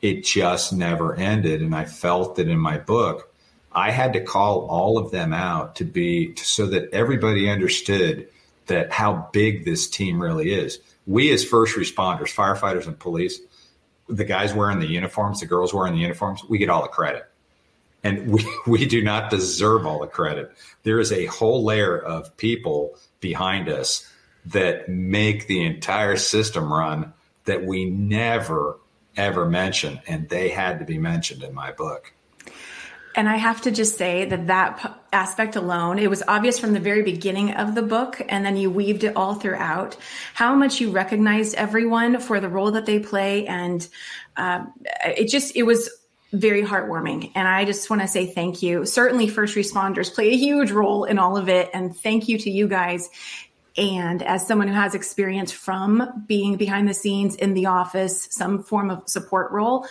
It 0.00 0.24
just 0.24 0.72
never 0.72 1.14
ended. 1.14 1.62
And 1.62 1.74
I 1.74 1.86
felt 1.86 2.36
that 2.36 2.48
in 2.48 2.58
my 2.58 2.78
book, 2.78 3.32
I 3.72 3.90
had 3.90 4.12
to 4.12 4.20
call 4.20 4.66
all 4.66 4.98
of 4.98 5.10
them 5.10 5.32
out 5.32 5.76
to 5.76 5.84
be 5.84 6.34
so 6.36 6.66
that 6.66 6.92
everybody 6.92 7.48
understood 7.48 8.28
that 8.66 8.92
how 8.92 9.28
big 9.32 9.64
this 9.64 9.88
team 9.88 10.20
really 10.20 10.52
is 10.52 10.78
we 11.06 11.32
as 11.32 11.44
first 11.44 11.76
responders, 11.76 12.34
firefighters 12.34 12.86
and 12.86 12.98
police, 12.98 13.40
the 14.08 14.24
guys 14.24 14.54
wearing 14.54 14.78
the 14.78 14.86
uniforms, 14.86 15.40
the 15.40 15.46
girls 15.46 15.74
wearing 15.74 15.94
the 15.94 16.00
uniforms, 16.00 16.44
we 16.44 16.58
get 16.58 16.70
all 16.70 16.82
the 16.82 16.88
credit. 16.88 17.26
And 18.02 18.30
we, 18.30 18.46
we 18.66 18.86
do 18.86 19.02
not 19.02 19.30
deserve 19.30 19.86
all 19.86 20.00
the 20.00 20.06
credit. 20.06 20.52
There 20.82 21.00
is 21.00 21.12
a 21.12 21.26
whole 21.26 21.64
layer 21.64 21.98
of 21.98 22.36
people 22.36 22.96
behind 23.24 23.70
us 23.70 24.06
that 24.44 24.86
make 24.86 25.46
the 25.46 25.64
entire 25.64 26.16
system 26.16 26.70
run 26.70 27.14
that 27.46 27.64
we 27.64 27.86
never, 27.86 28.78
ever 29.16 29.46
mention. 29.46 29.98
And 30.06 30.28
they 30.28 30.50
had 30.50 30.78
to 30.80 30.84
be 30.84 30.98
mentioned 30.98 31.42
in 31.42 31.54
my 31.54 31.72
book. 31.72 32.12
And 33.16 33.26
I 33.26 33.36
have 33.36 33.62
to 33.62 33.70
just 33.70 33.96
say 33.96 34.26
that 34.26 34.48
that 34.48 35.00
aspect 35.10 35.56
alone, 35.56 35.98
it 35.98 36.10
was 36.10 36.22
obvious 36.28 36.58
from 36.58 36.74
the 36.74 36.80
very 36.80 37.02
beginning 37.02 37.52
of 37.52 37.74
the 37.74 37.82
book, 37.82 38.20
and 38.28 38.44
then 38.44 38.56
you 38.58 38.70
weaved 38.70 39.04
it 39.04 39.16
all 39.16 39.36
throughout 39.36 39.96
how 40.34 40.54
much 40.54 40.80
you 40.80 40.90
recognized 40.90 41.54
everyone 41.54 42.20
for 42.20 42.40
the 42.40 42.48
role 42.48 42.72
that 42.72 42.84
they 42.84 42.98
play. 42.98 43.46
And 43.46 43.88
uh, 44.36 44.66
it 45.04 45.28
just, 45.28 45.56
it 45.56 45.62
was 45.62 45.88
very 46.34 46.62
heartwarming. 46.62 47.30
And 47.34 47.46
I 47.46 47.64
just 47.64 47.88
want 47.88 48.02
to 48.02 48.08
say 48.08 48.26
thank 48.26 48.62
you. 48.62 48.84
Certainly, 48.84 49.28
first 49.28 49.56
responders 49.56 50.12
play 50.12 50.30
a 50.30 50.36
huge 50.36 50.70
role 50.70 51.04
in 51.04 51.18
all 51.18 51.36
of 51.36 51.48
it. 51.48 51.70
And 51.72 51.96
thank 51.96 52.28
you 52.28 52.38
to 52.38 52.50
you 52.50 52.68
guys. 52.68 53.08
And 53.76 54.22
as 54.22 54.46
someone 54.46 54.68
who 54.68 54.74
has 54.74 54.94
experience 54.94 55.50
from 55.50 56.24
being 56.26 56.56
behind 56.56 56.88
the 56.88 56.94
scenes 56.94 57.34
in 57.34 57.54
the 57.54 57.66
office, 57.66 58.28
some 58.30 58.62
form 58.62 58.90
of 58.90 59.08
support 59.08 59.50
role, 59.50 59.86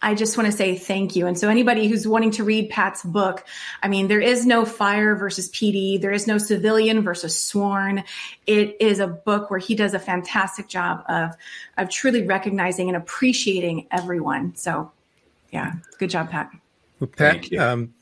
I 0.00 0.14
just 0.14 0.36
want 0.36 0.46
to 0.46 0.56
say 0.56 0.76
thank 0.76 1.16
you. 1.16 1.26
And 1.26 1.36
so 1.36 1.48
anybody 1.48 1.88
who's 1.88 2.06
wanting 2.06 2.30
to 2.32 2.44
read 2.44 2.70
Pat's 2.70 3.02
book, 3.02 3.44
I 3.82 3.88
mean, 3.88 4.06
there 4.06 4.20
is 4.20 4.46
no 4.46 4.64
fire 4.64 5.16
versus 5.16 5.50
PD. 5.50 6.00
There 6.00 6.12
is 6.12 6.26
no 6.26 6.38
civilian 6.38 7.02
versus 7.02 7.38
sworn. 7.38 8.04
It 8.46 8.76
is 8.80 9.00
a 9.00 9.08
book 9.08 9.50
where 9.50 9.58
he 9.58 9.74
does 9.74 9.94
a 9.94 9.98
fantastic 9.98 10.68
job 10.68 11.02
of, 11.08 11.34
of 11.76 11.90
truly 11.90 12.22
recognizing 12.26 12.88
and 12.88 12.96
appreciating 12.96 13.88
everyone. 13.90 14.54
So 14.54 14.92
yeah, 15.50 15.72
good 15.98 16.10
job, 16.10 16.30
Pat. 16.30 16.50
Well, 17.00 17.08
Pat, 17.08 17.52
um, 17.56 17.94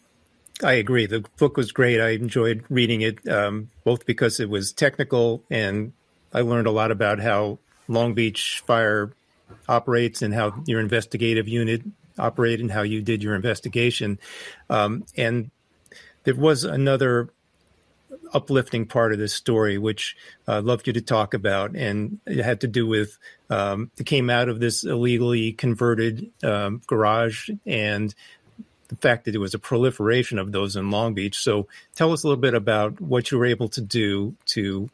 I 0.62 0.74
agree. 0.74 1.06
The 1.06 1.24
book 1.36 1.56
was 1.56 1.72
great. 1.72 2.00
I 2.00 2.10
enjoyed 2.10 2.64
reading 2.68 3.02
it, 3.02 3.26
um, 3.28 3.70
both 3.84 4.06
because 4.06 4.40
it 4.40 4.48
was 4.48 4.72
technical 4.72 5.42
and 5.50 5.92
I 6.32 6.40
learned 6.40 6.66
a 6.66 6.70
lot 6.70 6.90
about 6.90 7.18
how 7.18 7.58
Long 7.88 8.14
Beach 8.14 8.62
Fire 8.66 9.12
operates 9.68 10.22
and 10.22 10.34
how 10.34 10.62
your 10.66 10.80
investigative 10.80 11.48
unit 11.48 11.82
operated 12.18 12.60
and 12.60 12.70
how 12.70 12.82
you 12.82 13.02
did 13.02 13.22
your 13.22 13.34
investigation. 13.34 14.18
Um, 14.70 15.04
and 15.16 15.50
there 16.24 16.34
was 16.34 16.64
another 16.64 17.30
uplifting 18.32 18.86
part 18.86 19.12
of 19.12 19.18
this 19.18 19.32
story, 19.32 19.78
which 19.78 20.16
uh, 20.48 20.58
I'd 20.58 20.64
love 20.64 20.86
you 20.86 20.92
to 20.92 21.00
talk 21.00 21.34
about. 21.34 21.74
And 21.76 22.18
it 22.26 22.44
had 22.44 22.60
to 22.62 22.68
do 22.68 22.86
with 22.86 23.18
um, 23.50 23.90
it 23.98 24.04
came 24.06 24.30
out 24.30 24.48
of 24.48 24.60
this 24.60 24.84
illegally 24.84 25.52
converted 25.52 26.30
um, 26.42 26.82
garage 26.86 27.50
and 27.64 28.14
the 28.88 28.96
fact 28.96 29.24
that 29.24 29.34
it 29.34 29.38
was 29.38 29.54
a 29.54 29.58
proliferation 29.58 30.38
of 30.38 30.52
those 30.52 30.76
in 30.76 30.90
Long 30.90 31.14
Beach. 31.14 31.36
So 31.38 31.66
tell 31.94 32.12
us 32.12 32.22
a 32.22 32.28
little 32.28 32.40
bit 32.40 32.54
about 32.54 33.00
what 33.00 33.30
you 33.30 33.38
were 33.38 33.46
able 33.46 33.68
to 33.70 33.80
do 33.80 34.34
to 34.46 34.90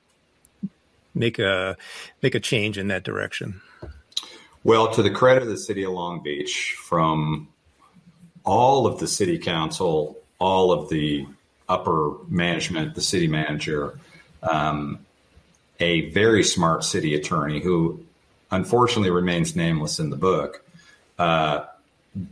make 1.14 1.38
a 1.38 1.76
make 2.22 2.34
a 2.34 2.40
change 2.40 2.78
in 2.78 2.88
that 2.88 3.04
direction. 3.04 3.60
Well, 4.64 4.90
to 4.92 5.02
the 5.02 5.10
credit 5.10 5.42
of 5.42 5.48
the 5.48 5.58
city 5.58 5.82
of 5.82 5.92
Long 5.92 6.22
Beach, 6.22 6.76
from 6.78 7.48
all 8.44 8.86
of 8.86 8.98
the 8.98 9.08
city 9.08 9.38
council, 9.38 10.18
all 10.38 10.72
of 10.72 10.88
the 10.88 11.26
upper 11.72 12.16
management, 12.28 12.94
the 12.94 13.00
city 13.00 13.26
manager, 13.26 13.98
um, 14.42 14.98
a 15.80 16.10
very 16.10 16.44
smart 16.44 16.84
city 16.84 17.14
attorney 17.14 17.60
who 17.60 18.04
unfortunately 18.50 19.10
remains 19.10 19.56
nameless 19.56 19.98
in 19.98 20.10
the 20.10 20.16
book, 20.16 20.62
uh, 21.18 21.64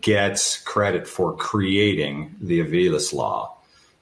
gets 0.03 0.59
credit 0.59 1.09
for 1.09 1.35
creating 1.35 2.35
the 2.41 2.61
Aviles 2.61 3.15
law. 3.15 3.57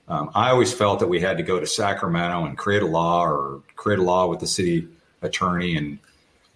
Um, 0.08 0.30
I 0.34 0.50
always 0.50 0.72
felt 0.72 0.98
that 1.00 1.08
we 1.08 1.20
had 1.20 1.36
to 1.36 1.44
go 1.44 1.60
to 1.60 1.66
Sacramento 1.66 2.44
and 2.44 2.58
create 2.58 2.82
a 2.82 2.86
law 2.86 3.24
or 3.24 3.62
create 3.76 4.00
a 4.00 4.02
law 4.02 4.26
with 4.26 4.40
the 4.40 4.46
city 4.46 4.88
attorney 5.22 5.76
and 5.76 5.98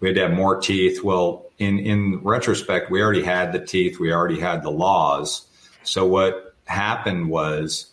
we 0.01 0.09
had 0.09 0.17
to 0.17 0.23
have 0.23 0.33
more 0.33 0.61
teeth. 0.61 1.05
Well, 1.05 1.47
in, 1.59 1.79
in 1.79 2.19
retrospect, 2.25 2.91
we 2.91 3.01
already 3.01 3.23
had 3.23 3.53
the 3.53 3.65
teeth, 3.65 4.01
we 4.01 4.13
already 4.13 4.41
had 4.41 4.65
the 4.65 4.71
laws. 4.71 5.47
So 5.85 6.05
what 6.07 6.57
happened 6.65 7.29
was 7.29 7.92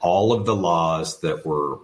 all 0.00 0.32
of 0.32 0.46
the 0.46 0.56
laws 0.56 1.20
that 1.20 1.44
were 1.46 1.78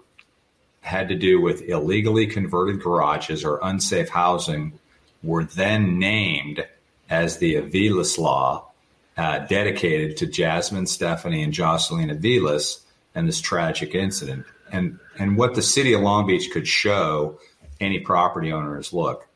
had 0.80 1.09
to 1.09 1.14
do 1.14 1.40
with 1.40 1.62
illegally 1.68 2.26
converted 2.26 2.82
garages 2.82 3.44
or 3.44 3.59
unsafe 3.62 4.09
housing 4.09 4.78
were 5.22 5.44
then 5.44 5.99
named 5.99 6.66
as 7.11 7.38
the 7.38 7.57
Aviles 7.57 8.18
law, 8.18 8.70
uh, 9.16 9.40
dedicated 9.40 10.16
to 10.18 10.26
Jasmine 10.26 10.86
Stephanie 10.86 11.42
and 11.42 11.53
Jocelyn 11.53 12.09
Aviles 12.11 12.80
and 13.14 13.26
this 13.26 13.40
tragic 13.40 13.94
incident. 13.94 14.46
And 14.70 14.99
and 15.18 15.36
what 15.36 15.55
the 15.55 15.62
city 15.62 15.92
of 15.92 16.03
Long 16.03 16.26
Beach 16.26 16.51
could 16.51 16.68
show 16.68 17.38
any 17.80 17.99
property 17.99 18.53
owner 18.53 18.78
is 18.78 18.92
look, 18.92 19.26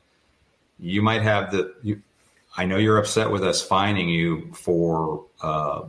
you 0.79 1.03
might 1.03 1.23
have 1.23 1.51
the 1.51 1.75
you, 1.83 2.03
I 2.57 2.67
know 2.67 2.77
you're 2.77 2.99
upset 2.99 3.31
with 3.31 3.43
us 3.43 3.63
fining 3.63 4.09
you 4.09 4.53
for 4.53 5.25
uh, 5.43 5.83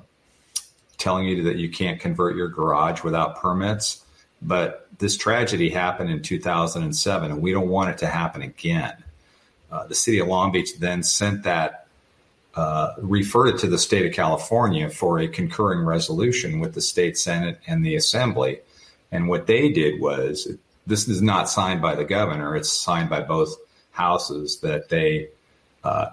telling 1.04 1.28
you 1.28 1.44
that 1.44 1.58
you 1.58 1.70
can't 1.70 2.00
convert 2.00 2.36
your 2.36 2.48
garage 2.48 3.04
without 3.04 3.36
permits, 3.36 4.04
but 4.42 4.88
this 4.98 5.18
tragedy 5.18 5.70
happened 5.70 6.10
in 6.10 6.22
2007, 6.22 7.32
and 7.32 7.42
we 7.42 7.52
don't 7.52 7.68
want 7.68 7.90
it 7.90 7.98
to 8.00 8.08
happen 8.08 8.42
again. 8.42 8.96
Uh, 9.72 9.86
the 9.88 9.96
city 9.96 10.20
of 10.20 10.28
Long 10.28 10.52
Beach 10.52 10.78
then 10.80 11.04
sent 11.04 11.44
that, 11.44 11.88
uh, 12.56 12.94
referred 13.00 13.48
it 13.48 13.58
to 13.60 13.68
the 13.68 13.78
state 13.78 14.06
of 14.06 14.14
California 14.14 14.90
for 14.90 15.20
a 15.20 15.28
concurring 15.28 15.86
resolution 15.86 16.60
with 16.60 16.74
the 16.74 16.82
state 16.82 17.18
Senate 17.18 17.60
and 17.68 17.86
the 17.86 17.96
Assembly. 17.96 18.60
And 19.12 19.28
what 19.28 19.48
they 19.48 19.70
did 19.70 20.00
was 20.00 20.48
this 20.88 21.08
is 21.08 21.22
not 21.22 21.50
signed 21.50 21.82
by 21.82 21.96
the 21.96 22.06
governor, 22.06 22.56
it's 22.56 22.72
signed 22.72 23.10
by 23.10 23.22
both 23.22 23.56
houses 23.92 24.60
that 24.60 24.90
they 24.90 25.30
uh, 25.84 26.10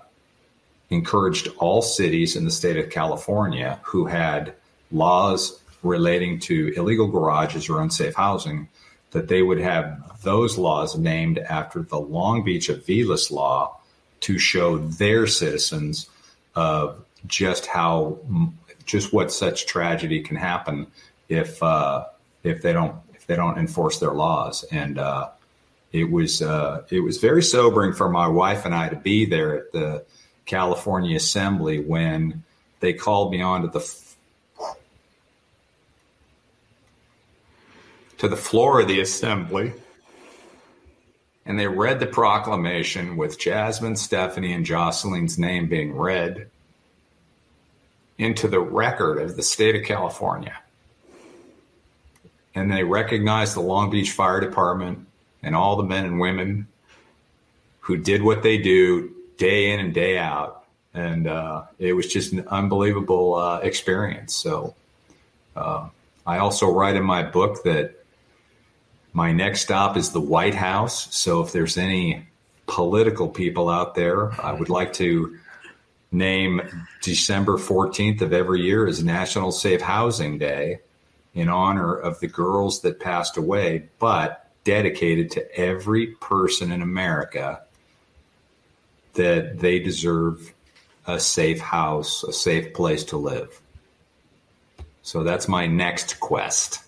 encouraged 0.89 1.49
all 1.59 1.83
cities 1.83 2.37
in 2.37 2.45
the 2.45 2.51
state 2.51 2.77
of 2.77 2.91
California 2.91 3.81
who 3.85 4.07
had 4.07 4.55
laws 4.91 5.61
relating 5.83 6.39
to 6.39 6.73
illegal 6.77 7.07
garages 7.07 7.69
or 7.69 7.81
unsafe 7.81 8.15
housing 8.15 8.69
that 9.13 9.29
they 9.29 9.43
would 9.43 9.61
have 9.61 10.23
those 10.23 10.59
laws 10.59 10.97
named 10.97 11.39
after 11.39 11.83
the 11.83 11.99
Long 11.99 12.45
Beach 12.45 12.69
Aviles 12.69 13.31
law 13.31 13.77
to 14.21 14.39
show 14.39 14.79
their 14.79 15.27
citizens 15.27 16.09
of 16.55 17.03
just 17.27 17.67
how 17.67 18.19
just 18.85 19.13
what 19.13 19.33
such 19.33 19.67
tragedy 19.67 20.21
can 20.21 20.37
happen 20.37 20.87
if 21.29 21.63
uh, 21.63 22.05
if 22.43 22.63
they 22.63 22.73
don't 22.73 22.97
if 23.15 23.27
they 23.27 23.37
don't 23.37 23.59
enforce 23.59 23.99
their 23.99 24.13
laws. 24.13 24.65
And 24.65 24.99
uh, 24.99 25.31
it 25.93 26.11
was 26.11 26.43
uh, 26.43 26.85
it 26.91 27.01
was 27.01 27.19
very 27.19 27.43
sobering 27.43 27.93
for 27.93 28.09
my 28.09 28.29
wife 28.29 28.65
and 28.65 28.75
I 28.75 28.89
to 28.89 28.97
be 28.97 29.25
there 29.25 29.57
at 29.57 29.73
the 29.73 30.05
California 30.47 31.17
Assembly 31.17 31.81
when 31.81 32.43
they 32.81 32.93
called 32.93 33.33
me 33.33 33.43
on 33.43 33.63
to 33.63 33.69
the 33.69 33.81
to 38.21 38.29
the 38.29 38.37
floor 38.37 38.81
of 38.81 38.89
the 38.89 39.01
assembly 39.01 39.73
and 41.47 41.59
they 41.59 41.67
read 41.67 42.01
the 42.01 42.07
proclamation 42.07 43.17
with 43.17 43.39
Jasmine, 43.39 43.97
Stephanie, 43.97 44.53
and 44.53 44.65
Jocelyn's 44.65 45.39
name 45.39 45.69
being 45.69 45.97
read 45.97 46.49
into 48.19 48.47
the 48.47 48.61
record 48.61 49.19
of 49.19 49.37
the 49.37 49.43
state 49.43 49.75
of 49.75 49.85
California. 49.85 50.57
And 52.55 52.71
they 52.71 52.85
recognized 52.85 53.57
the 53.57 53.63
Long 53.63 53.91
Beach 53.91 54.11
Fire 54.11 54.39
Department 54.39 55.07
and 55.43 55.57
all 55.57 55.77
the 55.77 55.83
men 55.83 56.05
and 56.05 56.21
women 56.21 56.69
who 57.81 57.97
did 57.97 58.23
what 58.23 58.43
they 58.43 58.59
do 58.59 59.11
day 59.39 59.73
in 59.73 59.81
and 59.81 59.95
day 59.95 60.19
out. 60.19 60.67
And 60.93 61.27
uh, 61.27 61.65
it 61.79 61.95
was 61.95 62.07
just 62.07 62.33
an 62.33 62.47
unbelievable 62.49 63.35
uh, 63.35 63.61
experience. 63.61 64.35
So 64.35 64.75
uh, 65.57 65.89
I 66.27 66.39
also 66.39 66.71
write 66.71 66.97
in 66.97 67.05
my 67.05 67.23
book 67.23 67.63
that 67.65 68.00
my 69.13 69.33
next 69.33 69.63
stop 69.63 69.97
is 69.97 70.11
the 70.11 70.21
White 70.21 70.55
House. 70.55 71.15
So 71.15 71.43
if 71.43 71.53
there's 71.53 71.77
any 71.77 72.27
political 72.67 73.29
people 73.29 73.69
out 73.69 73.95
there, 73.95 74.33
I 74.41 74.53
would 74.53 74.69
like 74.69 74.93
to 74.95 75.39
name 76.13 76.61
December 77.03 77.57
14th 77.57 78.21
of 78.21 78.33
every 78.33 78.61
year 78.63 78.87
as 78.87 79.03
National 79.03 79.53
Safe 79.53 79.81
Housing 79.81 80.39
Day 80.39 80.81
in 81.35 81.49
honor 81.49 81.95
of 81.95 82.21
the 82.21 82.27
girls 82.27 82.81
that 82.83 83.01
passed 83.01 83.37
away, 83.37 83.89
but 83.99 84.51
dedicated 84.65 85.31
to 85.33 85.59
every 85.59 86.09
person 86.21 86.73
in 86.73 86.83
America 86.83 87.63
that 89.15 89.59
they 89.59 89.79
deserve 89.79 90.53
a 91.07 91.19
safe 91.19 91.61
house, 91.61 92.23
a 92.25 92.33
safe 92.33 92.73
place 92.75 93.05
to 93.05 93.17
live. 93.17 93.61
So 95.03 95.25
that's 95.25 95.49
my 95.49 95.67
next 95.67 96.21
quest. 96.21 96.85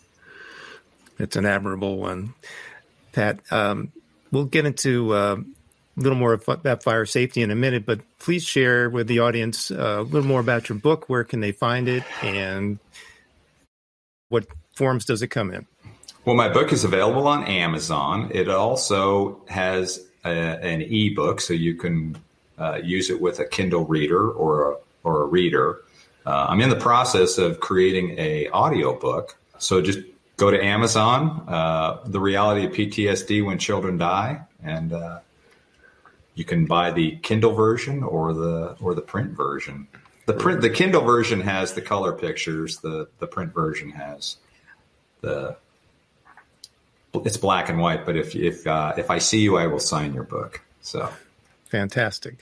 It's 1.23 1.37
an 1.37 1.47
admirable 1.47 1.99
one, 1.99 2.35
Pat. 3.13 3.39
Um, 3.53 3.93
we'll 4.33 4.47
get 4.47 4.67
into 4.67 5.15
uh, 5.15 5.37
a 5.37 6.01
little 6.01 6.19
more 6.19 6.33
about 6.33 6.83
fire 6.83 7.07
safety 7.07 7.43
in 7.43 7.53
a 7.53 7.55
minute, 7.55 7.87
but 7.87 8.01
please 8.19 8.43
share 8.43 8.91
with 8.91 9.07
the 9.07 9.21
audience 9.21 9.71
uh, 9.71 9.99
a 10.01 10.03
little 10.03 10.27
more 10.27 10.41
about 10.41 10.69
your 10.69 10.77
book. 10.79 11.09
Where 11.09 11.23
can 11.23 11.39
they 11.39 11.53
find 11.53 11.89
it, 11.89 12.03
and 12.25 12.81
what 14.31 14.49
forms 14.75 15.05
does 15.05 15.23
it 15.23 15.29
come 15.29 15.53
in? 15.53 15.65
Well, 16.25 16.35
my 16.35 16.49
book 16.49 16.73
is 16.73 16.83
available 16.83 17.29
on 17.29 17.45
Amazon. 17.45 18.33
It 18.35 18.49
also 18.49 19.43
has 19.47 20.05
a, 20.25 20.29
an 20.29 20.83
ebook, 20.83 21.41
so 21.41 21.55
you 21.55 21.77
can 21.77 22.17
uh, 22.59 22.81
use 22.83 23.11
it 23.11 23.21
with 23.21 23.39
a 23.39 23.45
Kindle 23.45 23.85
reader 23.85 24.29
or 24.29 24.73
a, 24.73 24.77
or 25.05 25.23
a 25.23 25.27
reader. 25.27 25.83
Uh, 26.27 26.47
I'm 26.49 26.61
in 26.61 26.69
the 26.69 26.75
process 26.75 27.39
of 27.39 27.61
creating 27.61 28.19
a 28.19 28.49
audio 28.49 28.99
book, 28.99 29.37
so 29.59 29.81
just 29.81 30.01
go 30.37 30.51
to 30.51 30.63
Amazon, 30.63 31.45
uh, 31.49 32.01
The 32.07 32.21
Reality 32.21 32.67
of 32.67 32.73
PTSD 32.73 33.45
When 33.45 33.59
Children 33.59 33.99
Die, 33.99 34.41
and 34.63 34.93
uh, 34.93 35.21
you 36.35 36.45
can 36.45 36.67
buy 36.67 36.91
the 36.91 37.17
Kindle 37.23 37.55
version 37.55 38.03
or 38.03 38.33
the 38.33 38.77
or 38.81 38.95
the 38.95 39.03
print 39.03 39.33
version. 39.33 39.87
The 40.27 40.33
print 40.35 40.61
the 40.61 40.71
Kindle 40.71 41.03
version 41.03 41.41
has 41.41 41.75
the 41.75 41.83
color 41.83 42.13
pictures. 42.13 42.79
The 42.79 43.09
the 43.19 43.27
print 43.27 43.53
version 43.53 43.91
has 43.91 44.37
the 45.21 45.57
it's 47.15 47.37
black 47.37 47.69
and 47.69 47.79
white. 47.79 48.07
But 48.07 48.17
if 48.17 48.35
if 48.35 48.67
uh, 48.67 48.95
if 48.97 49.11
I 49.11 49.19
see 49.19 49.41
you, 49.41 49.57
I 49.57 49.67
will 49.67 49.81
sign 49.81 50.15
your 50.15 50.25
book. 50.25 50.63
So 50.81 51.11
fantastic. 51.67 52.37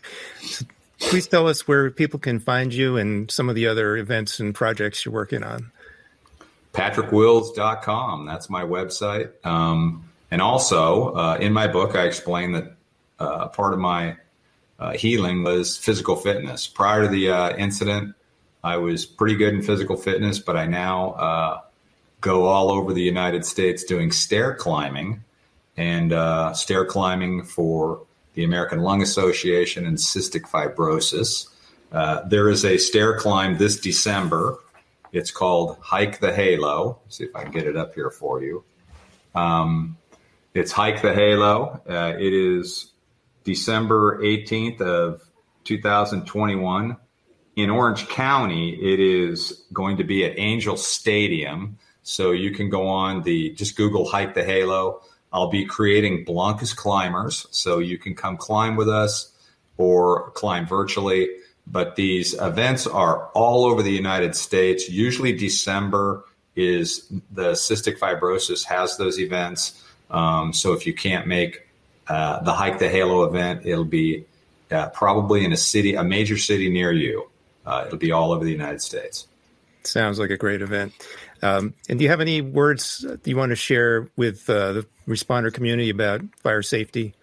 Please 0.98 1.26
tell 1.26 1.48
us 1.48 1.66
where 1.66 1.90
people 1.90 2.20
can 2.20 2.38
find 2.38 2.74
you 2.74 2.98
and 2.98 3.30
some 3.30 3.48
of 3.48 3.54
the 3.54 3.66
other 3.66 3.96
events 3.96 4.38
and 4.38 4.54
projects 4.54 5.04
you're 5.04 5.14
working 5.14 5.42
on 5.42 5.72
patrickwills.com. 6.72 8.26
That's 8.26 8.48
my 8.48 8.62
website. 8.62 9.30
Um, 9.44 10.10
and 10.30 10.40
also, 10.40 11.14
uh, 11.14 11.38
in 11.40 11.52
my 11.52 11.66
book, 11.66 11.96
I 11.96 12.04
explain 12.04 12.52
that 12.52 12.76
uh, 13.18 13.48
part 13.48 13.72
of 13.72 13.80
my 13.80 14.16
uh, 14.78 14.92
healing 14.92 15.42
was 15.42 15.76
physical 15.76 16.16
fitness. 16.16 16.66
Prior 16.66 17.02
to 17.02 17.08
the 17.08 17.30
uh, 17.30 17.56
incident, 17.56 18.14
I 18.62 18.76
was 18.76 19.04
pretty 19.04 19.34
good 19.34 19.54
in 19.54 19.62
physical 19.62 19.96
fitness, 19.96 20.38
but 20.38 20.56
I 20.56 20.66
now 20.66 21.10
uh, 21.12 21.60
go 22.20 22.44
all 22.44 22.70
over 22.70 22.92
the 22.92 23.02
United 23.02 23.44
States 23.44 23.84
doing 23.84 24.12
stair 24.12 24.54
climbing 24.54 25.24
and 25.76 26.12
uh, 26.12 26.52
stair 26.54 26.84
climbing 26.84 27.44
for 27.44 28.02
the 28.34 28.44
American 28.44 28.80
Lung 28.80 29.02
Association 29.02 29.86
and 29.86 29.96
cystic 29.96 30.42
fibrosis. 30.42 31.48
there 32.30 32.48
is 32.48 32.64
a 32.64 32.78
stair 32.78 33.18
climb 33.18 33.58
this 33.58 33.80
December 33.80 34.58
it's 35.12 35.30
called 35.30 35.78
Hike 35.80 36.20
the 36.20 36.32
Halo. 36.32 37.00
Let's 37.04 37.18
see 37.18 37.24
if 37.24 37.34
I 37.34 37.42
can 37.42 37.52
get 37.52 37.66
it 37.66 37.76
up 37.76 37.94
here 37.94 38.10
for 38.10 38.42
you. 38.42 38.64
Um, 39.34 39.96
it's 40.54 40.72
Hike 40.72 41.02
the 41.02 41.14
Halo. 41.14 41.80
Uh, 41.88 42.14
it 42.18 42.32
is 42.32 42.92
December 43.44 44.20
18th 44.22 44.80
of 44.80 45.22
2021. 45.64 46.96
In 47.56 47.70
Orange 47.70 48.08
County, 48.08 48.70
it 48.74 49.00
is 49.00 49.64
going 49.72 49.96
to 49.98 50.04
be 50.04 50.24
at 50.24 50.38
Angel 50.38 50.76
Stadium. 50.76 51.78
So 52.02 52.30
you 52.30 52.52
can 52.52 52.70
go 52.70 52.86
on 52.88 53.22
the, 53.22 53.50
just 53.50 53.76
Google 53.76 54.08
Hike 54.08 54.34
the 54.34 54.44
Halo. 54.44 55.02
I'll 55.32 55.50
be 55.50 55.64
creating 55.64 56.24
Blancas 56.24 56.72
climbers. 56.72 57.46
So 57.50 57.78
you 57.78 57.98
can 57.98 58.14
come 58.14 58.36
climb 58.36 58.76
with 58.76 58.88
us 58.88 59.32
or 59.76 60.30
climb 60.32 60.66
virtually 60.66 61.28
but 61.70 61.96
these 61.96 62.34
events 62.34 62.86
are 62.86 63.28
all 63.28 63.64
over 63.64 63.82
the 63.82 63.92
United 63.92 64.34
States, 64.34 64.88
usually 64.88 65.32
December 65.32 66.24
is 66.56 67.06
the 67.30 67.52
cystic 67.52 67.98
fibrosis 67.98 68.64
has 68.64 68.96
those 68.96 69.18
events. 69.18 69.82
Um, 70.10 70.52
so 70.52 70.72
if 70.72 70.86
you 70.86 70.92
can't 70.92 71.26
make 71.26 71.68
uh, 72.08 72.42
the 72.42 72.52
hike 72.52 72.78
the 72.78 72.88
halo 72.88 73.22
event, 73.24 73.64
it'll 73.64 73.84
be 73.84 74.24
uh, 74.70 74.88
probably 74.88 75.44
in 75.44 75.52
a 75.52 75.56
city, 75.56 75.94
a 75.94 76.02
major 76.02 76.36
city 76.36 76.68
near 76.68 76.92
you. 76.92 77.30
Uh, 77.64 77.84
it'll 77.86 77.98
be 77.98 78.10
all 78.10 78.32
over 78.32 78.44
the 78.44 78.50
United 78.50 78.82
States. 78.82 79.28
Sounds 79.84 80.18
like 80.18 80.30
a 80.30 80.36
great 80.36 80.62
event. 80.62 80.92
Um, 81.42 81.74
and 81.88 81.98
do 81.98 82.04
you 82.04 82.10
have 82.10 82.20
any 82.20 82.42
words 82.42 83.06
you 83.24 83.36
want 83.36 83.50
to 83.50 83.56
share 83.56 84.10
with 84.16 84.50
uh, 84.50 84.72
the 84.72 84.86
responder 85.08 85.52
community 85.52 85.88
about 85.88 86.22
fire 86.42 86.62
safety? 86.62 87.14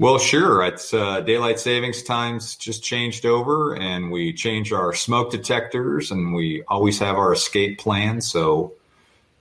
Well, 0.00 0.18
sure. 0.18 0.62
It's 0.62 0.94
uh, 0.94 1.22
daylight 1.22 1.58
savings 1.58 2.04
times 2.04 2.54
just 2.54 2.84
changed 2.84 3.26
over, 3.26 3.74
and 3.74 4.12
we 4.12 4.32
change 4.32 4.72
our 4.72 4.94
smoke 4.94 5.32
detectors, 5.32 6.12
and 6.12 6.32
we 6.32 6.62
always 6.68 7.00
have 7.00 7.16
our 7.16 7.32
escape 7.32 7.80
plan. 7.80 8.20
So 8.20 8.74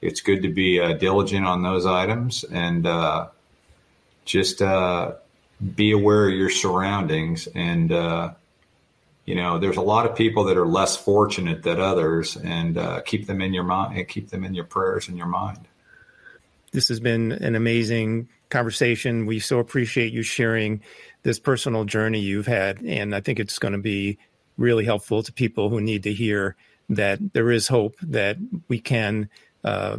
it's 0.01 0.21
good 0.21 0.41
to 0.41 0.49
be 0.49 0.79
uh, 0.79 0.93
diligent 0.93 1.45
on 1.45 1.61
those 1.61 1.85
items 1.85 2.43
and 2.43 2.87
uh, 2.87 3.27
just 4.25 4.63
uh, 4.63 5.13
be 5.75 5.91
aware 5.91 6.27
of 6.27 6.33
your 6.33 6.49
surroundings. 6.49 7.47
And 7.53 7.91
uh, 7.91 8.33
you 9.25 9.35
know, 9.35 9.59
there's 9.59 9.77
a 9.77 9.81
lot 9.81 10.09
of 10.09 10.15
people 10.15 10.45
that 10.45 10.57
are 10.57 10.65
less 10.65 10.97
fortunate 10.97 11.61
than 11.61 11.79
others, 11.79 12.35
and 12.35 12.79
uh, 12.79 13.01
keep 13.01 13.27
them 13.27 13.41
in 13.41 13.53
your 13.53 13.63
mind 13.63 14.07
keep 14.07 14.29
them 14.29 14.43
in 14.43 14.55
your 14.55 14.65
prayers 14.65 15.07
and 15.07 15.17
your 15.17 15.27
mind. 15.27 15.67
This 16.71 16.87
has 16.87 16.99
been 16.99 17.31
an 17.31 17.55
amazing 17.55 18.27
conversation. 18.49 19.25
We 19.25 19.39
so 19.39 19.59
appreciate 19.59 20.13
you 20.13 20.23
sharing 20.23 20.81
this 21.23 21.39
personal 21.39 21.85
journey 21.85 22.19
you've 22.19 22.47
had. 22.47 22.81
And 22.81 23.13
I 23.13 23.21
think 23.21 23.39
it's 23.39 23.59
going 23.59 23.73
to 23.73 23.79
be 23.79 24.17
really 24.57 24.85
helpful 24.85 25.23
to 25.23 25.33
people 25.33 25.69
who 25.69 25.81
need 25.81 26.03
to 26.03 26.13
hear 26.13 26.55
that 26.89 27.19
there 27.33 27.51
is 27.51 27.67
hope, 27.67 27.95
that 28.01 28.37
we 28.67 28.79
can. 28.79 29.29
Uh, 29.63 29.97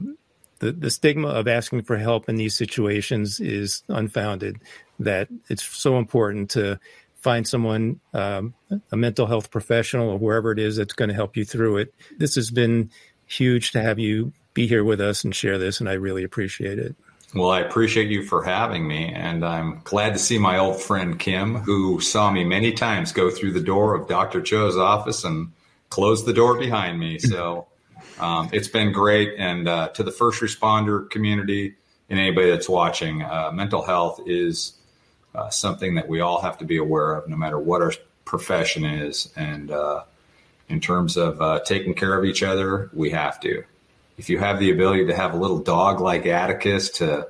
the, 0.60 0.72
the 0.72 0.90
stigma 0.90 1.28
of 1.28 1.46
asking 1.46 1.82
for 1.82 1.96
help 1.96 2.28
in 2.28 2.36
these 2.36 2.56
situations 2.56 3.38
is 3.38 3.82
unfounded, 3.88 4.60
that 4.98 5.28
it's 5.48 5.64
so 5.64 5.98
important 5.98 6.50
to 6.50 6.80
find 7.14 7.46
someone, 7.46 8.00
um, 8.14 8.54
a 8.90 8.96
mental 8.96 9.26
health 9.26 9.50
professional 9.50 10.10
or 10.10 10.18
wherever 10.18 10.50
it 10.50 10.58
is 10.58 10.76
that's 10.76 10.94
going 10.94 11.08
to 11.10 11.14
help 11.14 11.36
you 11.36 11.44
through 11.44 11.76
it. 11.76 11.94
This 12.16 12.34
has 12.34 12.50
been 12.50 12.90
huge 13.26 13.72
to 13.72 13.82
have 13.82 13.98
you 13.98 14.32
be 14.54 14.66
here 14.66 14.82
with 14.82 15.00
us 15.00 15.22
and 15.22 15.34
share 15.34 15.58
this, 15.58 15.78
and 15.80 15.88
I 15.88 15.92
really 15.92 16.24
appreciate 16.24 16.78
it. 16.78 16.96
Well, 17.34 17.50
I 17.50 17.60
appreciate 17.60 18.08
you 18.08 18.22
for 18.22 18.42
having 18.42 18.88
me, 18.88 19.12
and 19.12 19.44
I'm 19.44 19.82
glad 19.84 20.14
to 20.14 20.18
see 20.18 20.38
my 20.38 20.58
old 20.58 20.80
friend 20.80 21.18
Kim, 21.18 21.56
who 21.56 22.00
saw 22.00 22.30
me 22.30 22.42
many 22.42 22.72
times 22.72 23.12
go 23.12 23.30
through 23.30 23.52
the 23.52 23.60
door 23.60 23.94
of 23.94 24.08
Dr. 24.08 24.40
Cho's 24.40 24.78
office 24.78 25.24
and 25.24 25.52
close 25.90 26.24
the 26.24 26.32
door 26.32 26.58
behind 26.58 26.98
me. 26.98 27.18
So 27.28 27.66
um, 28.18 28.48
it's 28.52 28.68
been 28.68 28.92
great. 28.92 29.34
And 29.38 29.68
uh, 29.68 29.88
to 29.88 30.02
the 30.02 30.10
first 30.10 30.40
responder 30.40 31.08
community 31.10 31.76
and 32.08 32.18
anybody 32.18 32.50
that's 32.50 32.68
watching, 32.68 33.22
uh, 33.22 33.50
mental 33.52 33.82
health 33.82 34.20
is 34.26 34.72
uh, 35.34 35.50
something 35.50 35.96
that 35.96 36.08
we 36.08 36.20
all 36.20 36.40
have 36.40 36.58
to 36.58 36.64
be 36.64 36.78
aware 36.78 37.12
of, 37.12 37.28
no 37.28 37.36
matter 37.36 37.58
what 37.58 37.82
our 37.82 37.92
profession 38.24 38.84
is. 38.84 39.30
And 39.36 39.70
uh, 39.70 40.04
in 40.68 40.80
terms 40.80 41.16
of 41.16 41.40
uh, 41.40 41.60
taking 41.60 41.94
care 41.94 42.18
of 42.18 42.24
each 42.24 42.42
other, 42.42 42.90
we 42.94 43.10
have 43.10 43.38
to 43.40 43.64
if 44.18 44.28
you 44.28 44.38
have 44.38 44.58
the 44.58 44.70
ability 44.70 45.06
to 45.06 45.16
have 45.16 45.32
a 45.32 45.36
little 45.36 45.60
dog 45.60 46.00
like 46.00 46.26
Atticus 46.26 46.90
to 46.90 47.28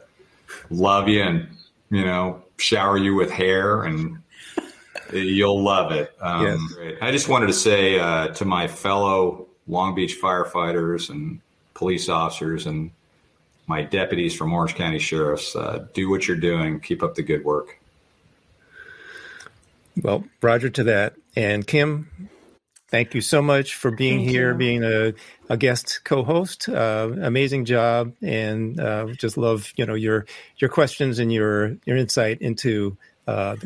love 0.70 1.08
you 1.08 1.22
and 1.22 1.48
you 1.90 2.04
know 2.04 2.42
shower 2.56 2.96
you 2.96 3.14
with 3.14 3.30
hair 3.30 3.82
and 3.84 4.18
you'll 5.12 5.62
love 5.62 5.92
it. 5.92 6.12
Um, 6.20 6.68
yes. 6.78 6.96
I 7.00 7.12
just 7.12 7.28
wanted 7.28 7.46
to 7.46 7.52
say 7.52 7.98
uh, 7.98 8.28
to 8.28 8.44
my 8.44 8.66
fellow 8.66 9.46
Long 9.66 9.94
Beach 9.94 10.18
firefighters 10.20 11.10
and 11.10 11.40
police 11.74 12.08
officers 12.08 12.66
and 12.66 12.90
my 13.66 13.82
deputies 13.82 14.34
from 14.34 14.52
Orange 14.52 14.74
County 14.74 14.98
Sheriffs, 14.98 15.54
uh, 15.54 15.86
do 15.92 16.08
what 16.08 16.26
you're 16.26 16.38
doing. 16.38 16.80
Keep 16.80 17.02
up 17.02 17.14
the 17.14 17.22
good 17.22 17.44
work. 17.44 17.78
Well, 20.00 20.24
Roger 20.40 20.70
to 20.70 20.84
that. 20.84 21.14
And 21.36 21.66
Kim, 21.66 22.30
Thank 22.90 23.14
you 23.14 23.20
so 23.20 23.42
much 23.42 23.74
for 23.74 23.90
being 23.90 24.20
Thank 24.20 24.30
here, 24.30 24.52
you. 24.52 24.56
being 24.58 24.84
a, 24.84 25.12
a 25.50 25.56
guest 25.58 26.00
co-host. 26.04 26.70
Uh, 26.70 27.10
amazing 27.20 27.66
job, 27.66 28.14
and 28.22 28.80
uh, 28.80 29.08
just 29.08 29.36
love 29.36 29.72
you 29.76 29.84
know 29.84 29.94
your 29.94 30.24
your 30.56 30.70
questions 30.70 31.18
and 31.18 31.30
your 31.30 31.76
your 31.84 31.98
insight 31.98 32.40
into 32.40 32.96
uh, 33.26 33.56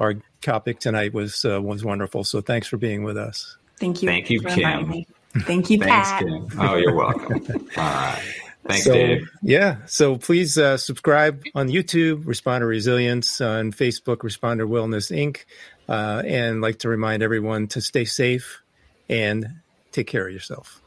our 0.00 0.14
topic 0.40 0.80
tonight 0.80 1.12
was 1.12 1.44
uh, 1.44 1.60
was 1.60 1.84
wonderful. 1.84 2.24
So 2.24 2.40
thanks 2.40 2.66
for 2.66 2.78
being 2.78 3.02
with 3.02 3.18
us. 3.18 3.58
Thank 3.78 4.02
you. 4.02 4.08
Thank 4.08 4.30
you, 4.30 4.40
Kim. 4.40 5.04
Thank 5.40 5.68
you, 5.68 5.78
Pat. 5.78 6.20
Kim. 6.20 6.48
Oh, 6.58 6.76
you're 6.76 6.94
welcome. 6.94 7.68
All 7.76 7.82
right. 7.82 8.22
Thanks, 8.64 8.84
so, 8.84 8.92
Dave. 8.92 9.28
Yeah. 9.42 9.78
So 9.86 10.16
please 10.16 10.56
uh, 10.56 10.76
subscribe 10.76 11.42
on 11.54 11.68
YouTube, 11.68 12.24
Responder 12.24 12.68
Resilience, 12.68 13.40
on 13.40 13.72
Facebook, 13.72 14.18
Responder 14.18 14.68
Wellness 14.68 15.10
Inc. 15.10 15.44
Uh, 15.88 16.22
and 16.24 16.60
like 16.60 16.78
to 16.78 16.88
remind 16.88 17.22
everyone 17.22 17.66
to 17.66 17.80
stay 17.80 18.04
safe 18.04 18.61
and 19.12 19.46
take 19.92 20.06
care 20.06 20.26
of 20.26 20.32
yourself. 20.32 20.81